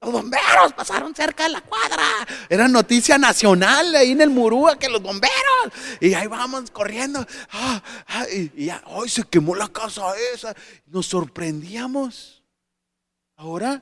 Los 0.00 0.12
bomberos 0.12 0.72
pasaron 0.76 1.14
cerca 1.14 1.44
de 1.44 1.50
la 1.50 1.60
cuadra. 1.60 2.02
Era 2.48 2.66
noticia 2.66 3.16
nacional 3.16 3.94
ahí 3.94 4.10
en 4.10 4.20
el 4.20 4.30
Murúa 4.30 4.76
que 4.78 4.88
los 4.88 5.00
bomberos. 5.00 5.32
Y 6.00 6.12
ahí 6.14 6.26
vamos 6.26 6.72
corriendo. 6.72 7.24
Ah, 7.52 7.82
ah, 8.08 8.26
y, 8.28 8.66
ya, 8.66 8.82
¡ay! 8.84 9.08
Se 9.08 9.22
quemó 9.22 9.54
la 9.54 9.68
casa 9.68 10.02
esa. 10.34 10.56
Nos 10.86 11.06
sorprendíamos. 11.06 12.42
Ahora, 13.36 13.80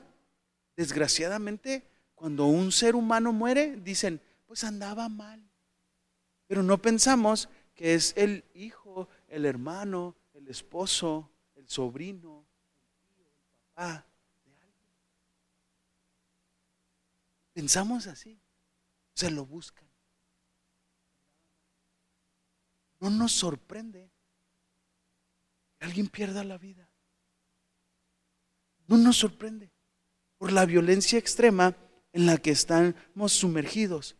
desgraciadamente, 0.77 1.83
cuando 2.13 2.45
un 2.45 2.71
ser 2.71 2.95
humano 2.95 3.33
muere, 3.33 3.75
dicen, 3.83 4.21
pues 4.53 4.65
andaba 4.65 5.09
mal. 5.09 5.43
Pero 6.45 6.61
no 6.61 6.79
pensamos 6.79 7.49
que 7.73 7.95
es 7.95 8.13
el 8.15 8.45
hijo, 8.53 9.09
el 9.27 9.45
hermano, 9.47 10.15
el 10.31 10.47
esposo, 10.47 11.31
el 11.55 11.67
sobrino, 11.67 12.45
el 12.83 13.15
tío, 13.15 13.25
el 13.25 13.73
papá 13.73 14.05
de 14.45 14.51
alguien. 14.51 14.91
Pensamos 17.53 18.05
así, 18.05 18.39
se 19.15 19.31
lo 19.31 19.43
buscan. 19.43 19.89
No 22.99 23.09
nos 23.09 23.31
sorprende 23.31 24.11
que 25.79 25.85
alguien 25.85 26.09
pierda 26.09 26.43
la 26.43 26.59
vida. 26.59 26.87
No 28.85 28.97
nos 28.97 29.17
sorprende 29.17 29.71
por 30.37 30.51
la 30.51 30.67
violencia 30.67 31.17
extrema 31.17 31.75
en 32.11 32.27
la 32.27 32.37
que 32.37 32.51
estamos 32.51 33.33
sumergidos. 33.33 34.15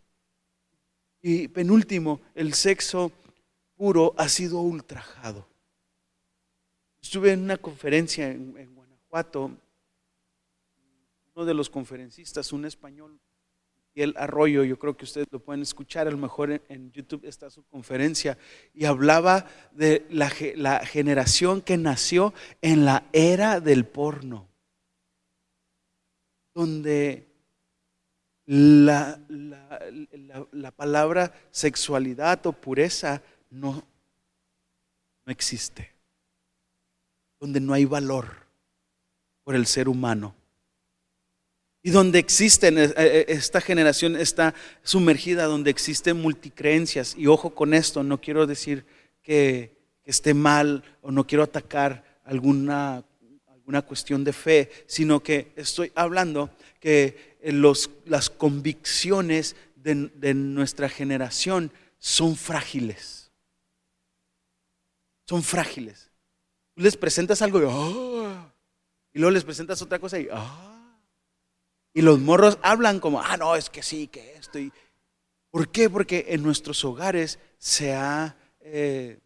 Y 1.26 1.48
penúltimo, 1.48 2.20
el 2.36 2.54
sexo 2.54 3.10
puro 3.78 4.14
ha 4.18 4.28
sido 4.28 4.60
ultrajado. 4.60 5.48
Estuve 7.02 7.32
en 7.32 7.44
una 7.44 7.56
conferencia 7.56 8.30
en, 8.30 8.76
Guanajuato, 8.76 9.52
uno 11.34 11.46
de 11.46 11.54
los 11.54 11.70
conferencistas, 11.70 12.52
un 12.52 12.66
español, 12.66 13.18
el 13.96 14.14
Arroyo, 14.18 14.66
yo 14.66 14.78
creo 14.78 14.98
que 14.98 15.06
ustedes 15.06 15.28
lo 15.32 15.40
pueden 15.40 15.62
escuchar, 15.62 16.08
a 16.08 16.12
lo 16.12 16.18
mejor 16.18 16.62
en, 16.68 16.92
YouTube 16.92 17.24
está 17.24 17.50
su 17.50 17.64
conferencia, 17.68 18.38
y 18.74 18.84
hablaba 18.84 19.48
de 19.72 20.06
la, 20.10 20.30
la 20.56 20.86
generación 20.86 21.62
que 21.62 21.78
nació 21.78 22.34
en 22.62 22.84
la 22.84 23.08
era 23.14 23.62
del 23.62 23.86
porno, 23.86 24.50
donde 26.54 27.33
la, 28.46 29.20
la, 30.52 30.72
palabra 30.72 31.34
sexualidad 31.52 32.46
o 32.46 32.52
pureza 32.52 33.22
no, 33.50 33.86
no 35.26 35.32
existe, 35.32 35.94
donde 37.40 37.60
no 37.60 37.74
hay 37.74 37.86
valor 37.86 38.28
por 39.44 39.56
el 39.56 39.66
ser 39.66 39.88
humano. 39.88 40.36
Y 41.82 41.92
donde 41.92 42.20
existen, 42.20 42.78
eh, 42.78 42.94
eh, 42.96 43.26
esta 43.28 43.60
generación 43.60 44.16
está 44.16 44.54
sumergida, 44.84 45.46
donde 45.46 45.70
existen 45.70 46.22
multicreencias. 46.22 47.16
Y 47.18 47.28
ojo 47.28 47.54
con 47.54 47.74
esto, 47.74 48.04
no 48.04 48.22
quiero 48.22 48.48
decir 48.48 48.86
que, 49.22 49.76
que 50.02 50.12
esté 50.12 50.34
mal 50.34 50.84
o 51.02 51.12
no 51.12 51.28
quiero 51.28 51.44
atacar 51.44 52.04
alguna 52.24 53.04
una 53.66 53.82
cuestión 53.82 54.24
de 54.24 54.34
fe, 54.34 54.72
sino 54.88 55.22
que 55.22 55.54
estoy 55.56 55.92
hablando 55.96 56.50
que 56.80 57.38
los, 57.44 57.90
las 58.06 58.30
convicciones 58.30 59.56
de, 59.76 60.34
nuestra 60.34 60.90
generación 60.90 61.72
son 61.98 62.36
frágiles. 62.36 63.32
Son 65.28 65.44
frágiles. 65.44 66.12
Tú 66.76 66.84
les 66.84 66.98
presentas 66.98 67.42
algo 67.42 67.62
y, 67.62 67.66
ah", 67.70 68.54
y 69.14 69.20
luego 69.20 69.32
les 69.32 69.44
presentas 69.44 69.82
otra 69.82 70.00
cosa 70.00 70.20
y, 70.20 70.28
ah". 70.32 71.00
y 71.94 72.02
los 72.02 72.20
morros 72.20 72.58
hablan 72.62 73.00
como, 73.00 73.22
ah, 73.22 73.38
no, 73.38 73.56
es 73.56 73.70
que 73.70 73.84
sí, 73.84 74.08
que 74.08 74.36
esto. 74.36 74.60
¿Por 75.52 75.70
qué? 75.70 75.90
Porque 75.90 76.26
en 76.30 76.42
nuestros 76.42 76.84
hogares 76.84 77.40
se 77.58 77.94
ha 77.94 78.36
eh, 78.62 79.20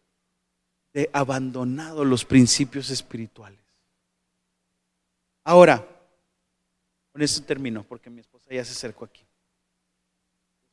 abandonado 1.12 2.04
los 2.04 2.24
principios 2.24 2.90
espirituales. 2.90 3.67
Ahora, 5.48 5.82
con 7.10 7.22
esto 7.22 7.42
termino, 7.42 7.82
porque 7.82 8.10
mi 8.10 8.20
esposa 8.20 8.50
ya 8.50 8.62
se 8.66 8.72
acercó 8.72 9.06
aquí. 9.06 9.26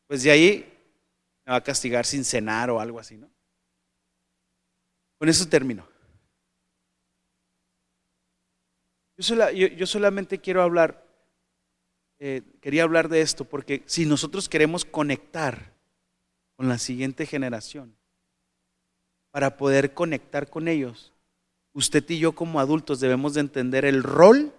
Pues 0.05 0.21
de 0.23 0.32
ahí 0.32 0.78
me 1.45 1.51
va 1.51 1.59
a 1.59 1.63
castigar 1.63 2.05
sin 2.05 2.26
cenar 2.26 2.69
o 2.69 2.82
algo 2.82 2.99
así, 2.99 3.15
¿no? 3.15 3.32
Con 5.17 5.30
eso 5.30 5.47
termino. 5.47 5.88
Yo, 9.15 9.88
solamente 9.88 10.39
quiero 10.39 10.61
hablar, 10.61 11.07
eh, 12.19 12.41
quería 12.59 12.84
hablar 12.84 13.07
de 13.07 13.21
esto, 13.21 13.45
porque 13.45 13.82
si 13.86 14.05
nosotros 14.05 14.49
queremos 14.49 14.84
conectar 14.84 15.71
con 16.57 16.67
la 16.67 16.80
siguiente 16.80 17.26
generación, 17.26 17.95
para 19.32 19.55
poder 19.55 19.93
conectar 19.93 20.49
con 20.49 20.67
ellos, 20.67 21.13
usted 21.71 22.03
y 22.09 22.19
yo 22.19 22.34
como 22.34 22.59
adultos 22.59 22.99
debemos 22.99 23.36
de 23.36 23.39
entender 23.39 23.86
el 23.86 24.03
rol 24.03 24.53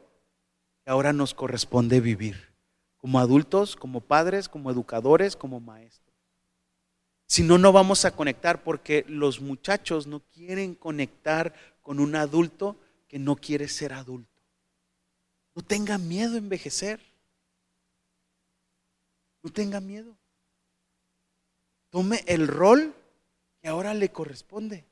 ahora 0.87 1.13
nos 1.13 1.35
corresponde 1.35 2.01
vivir, 2.01 2.55
como 2.97 3.19
adultos, 3.19 3.77
como 3.77 4.01
padres, 4.01 4.49
como 4.49 4.71
educadores, 4.71 5.37
como 5.37 5.61
maestros. 5.61 6.07
Si 7.27 7.43
no, 7.43 7.59
no 7.59 7.73
vamos 7.73 8.05
a 8.05 8.13
conectar 8.13 8.63
porque 8.63 9.05
los 9.09 9.41
muchachos 9.41 10.07
no 10.07 10.21
quieren 10.21 10.75
conectar 10.75 11.53
con 11.83 11.99
un 11.99 12.15
adulto 12.15 12.77
que 13.09 13.19
no 13.19 13.37
quiere 13.37 13.69
ser 13.69 13.93
adulto. 13.93 14.41
No 15.55 15.63
tenga 15.63 15.99
miedo 15.99 16.35
a 16.35 16.39
envejecer. 16.39 17.01
No 19.43 19.51
tenga 19.51 19.81
miedo. 19.81 20.17
Tome 21.91 22.23
el 22.27 22.47
rol 22.47 22.95
que 23.61 23.69
ahora 23.69 23.95
le 23.95 24.11
corresponde. 24.11 24.85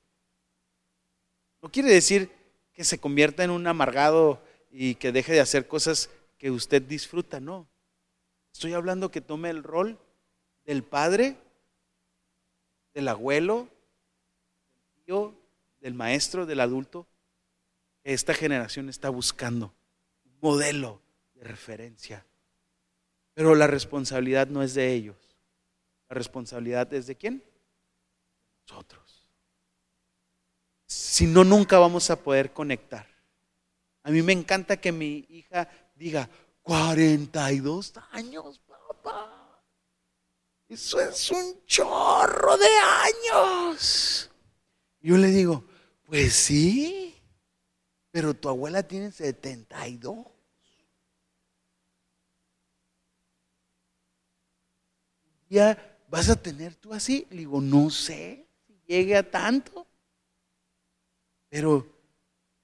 No 1.62 1.70
quiere 1.70 1.90
decir 1.90 2.30
que 2.72 2.82
se 2.82 2.99
convierta 2.99 3.45
en 3.45 3.51
un 3.51 3.66
amargado 3.66 4.42
y 4.76 4.96
que 4.96 5.12
deje 5.12 5.32
de 5.32 5.40
hacer 5.40 5.68
cosas 5.68 6.10
que 6.36 6.50
usted 6.50 6.82
disfruta, 6.82 7.38
no. 7.38 7.68
Estoy 8.52 8.72
hablando 8.72 9.08
que 9.08 9.20
tome 9.20 9.48
el 9.50 9.62
rol 9.62 10.00
del 10.64 10.82
padre, 10.82 11.36
del 12.92 13.06
abuelo, 13.06 13.68
del 14.96 15.04
tío, 15.04 15.34
del 15.80 15.94
maestro, 15.94 16.44
del 16.44 16.58
adulto, 16.58 17.06
que 18.02 18.14
esta 18.14 18.34
generación 18.34 18.88
está 18.88 19.10
buscando. 19.10 19.72
Un 20.24 20.38
modelo 20.40 21.00
de 21.34 21.44
referencia. 21.44 22.26
Pero 23.32 23.54
la 23.54 23.68
responsabilidad 23.68 24.48
no 24.48 24.64
es 24.64 24.74
de 24.74 24.92
ellos. 24.92 25.36
La 26.08 26.14
responsabilidad 26.14 26.92
es 26.92 27.06
de 27.06 27.14
quién? 27.14 27.44
Nosotros. 28.68 29.22
Si 30.86 31.26
no, 31.28 31.44
nunca 31.44 31.78
vamos 31.78 32.10
a 32.10 32.20
poder 32.20 32.52
conectar. 32.52 33.13
A 34.05 34.11
mí 34.11 34.22
me 34.22 34.34
encanta 34.34 34.76
que 34.76 34.92
mi 34.92 35.26
hija 35.30 35.66
diga, 35.94 36.28
42 36.62 37.94
años, 38.12 38.61
papá. 38.68 39.62
Eso 40.68 41.00
es 41.00 41.30
un 41.30 41.64
chorro 41.64 42.57
de 42.59 42.68
años. 43.32 44.30
Yo 45.00 45.16
le 45.16 45.28
digo, 45.28 45.64
pues 46.05 46.34
sí, 46.34 47.14
pero 48.11 48.34
tu 48.34 48.50
abuela 48.50 48.82
tiene 48.82 49.11
72. 49.11 50.26
¿Ya 55.48 55.98
vas 56.09 56.28
a 56.28 56.36
tener 56.36 56.74
tú 56.74 56.92
así? 56.92 57.26
Le 57.30 57.38
digo, 57.38 57.62
no 57.62 57.88
sé 57.88 58.46
si 58.66 58.82
llegue 58.86 59.16
a 59.16 59.30
tanto, 59.30 59.86
pero 61.48 61.93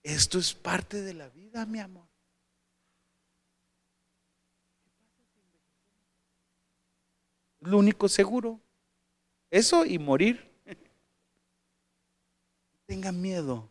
esto 0.03 0.39
es 0.39 0.55
parte 0.55 1.03
de 1.03 1.15
la 1.15 1.29
vida, 1.29 1.67
mi 1.67 1.79
amor. 1.79 2.09
Lo 7.61 7.79
único 7.79 8.09
seguro. 8.09 8.61
Eso 9.51 9.85
y 9.85 9.99
morir. 9.99 10.51
Tenga 12.87 13.13
miedo 13.13 13.69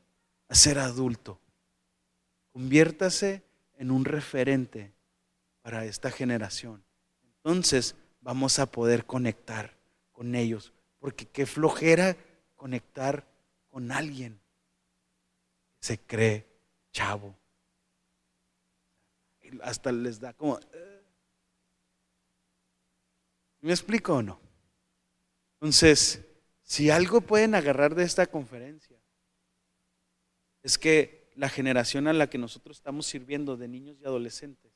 a 0.48 0.56
ser 0.56 0.80
adulto. 0.80 1.40
Conviértase 2.52 3.44
en 3.78 3.92
un 3.92 4.06
referente 4.06 4.94
para 5.62 5.86
esta 5.86 6.12
generación. 6.12 6.84
Entonces 7.24 7.96
vamos 8.22 8.60
a 8.60 8.68
poder 8.68 9.06
conectar 9.06 9.76
con 10.12 10.36
ellos. 10.36 10.74
Porque 11.00 11.26
qué 11.26 11.46
flojera 11.46 12.16
conectar 12.56 13.26
con 13.70 13.92
alguien 13.92 14.40
se 15.80 15.98
cree 16.00 16.46
chavo. 16.92 17.36
Hasta 19.62 19.92
les 19.92 20.20
da 20.20 20.34
como... 20.34 20.60
Eh. 20.60 21.04
¿Me 23.62 23.72
explico 23.72 24.16
o 24.16 24.22
no? 24.22 24.40
Entonces, 25.56 26.26
si 26.64 26.90
algo 26.90 27.22
pueden 27.22 27.56
agarrar 27.56 27.96
de 27.96 28.04
esta 28.04 28.28
conferencia, 28.28 28.98
es 30.62 30.78
que 30.78 31.32
la 31.36 31.50
generación 31.50 32.08
a 32.08 32.14
la 32.14 32.30
que 32.30 32.38
nosotros 32.38 32.78
estamos 32.78 33.06
sirviendo 33.06 33.58
de 33.58 33.68
niños 33.68 33.98
y 34.00 34.06
adolescentes, 34.06 34.72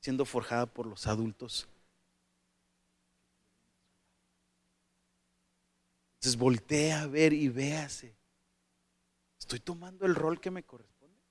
siendo 0.00 0.24
forjada 0.24 0.66
por 0.66 0.86
los 0.86 1.06
adultos. 1.06 1.68
Entonces 6.16 6.36
voltea 6.36 7.02
a 7.02 7.06
ver 7.06 7.32
y 7.32 7.48
véase 7.48 8.15
¿Estoy 9.46 9.60
tomando 9.60 10.06
el 10.06 10.16
rol 10.16 10.40
que 10.40 10.50
me 10.50 10.64
corresponde? 10.64 11.22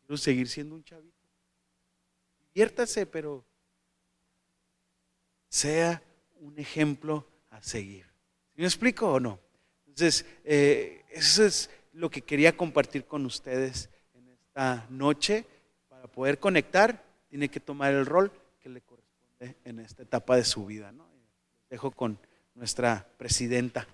Quiero 0.00 0.16
seguir 0.16 0.48
siendo 0.48 0.74
un 0.74 0.82
chavito. 0.82 1.28
Diviértase, 2.54 3.04
pero 3.04 3.44
sea 5.50 6.02
un 6.36 6.58
ejemplo 6.58 7.26
a 7.50 7.62
seguir. 7.62 8.06
me 8.54 8.64
explico 8.64 9.12
o 9.12 9.20
no? 9.20 9.38
Entonces, 9.86 10.24
eh, 10.44 11.04
eso 11.10 11.44
es 11.44 11.68
lo 11.92 12.10
que 12.10 12.22
quería 12.22 12.56
compartir 12.56 13.04
con 13.04 13.26
ustedes 13.26 13.90
en 14.14 14.30
esta 14.30 14.86
noche. 14.88 15.44
Para 15.90 16.06
poder 16.06 16.38
conectar, 16.38 17.04
tiene 17.28 17.50
que 17.50 17.60
tomar 17.60 17.92
el 17.92 18.06
rol 18.06 18.32
que 18.60 18.70
le 18.70 18.80
corresponde 18.80 19.56
en 19.66 19.80
esta 19.80 20.04
etapa 20.04 20.36
de 20.36 20.44
su 20.46 20.64
vida. 20.64 20.90
¿no? 20.90 21.06
Dejo 21.68 21.90
con 21.90 22.18
nuestra 22.54 23.06
presidenta. 23.18 23.86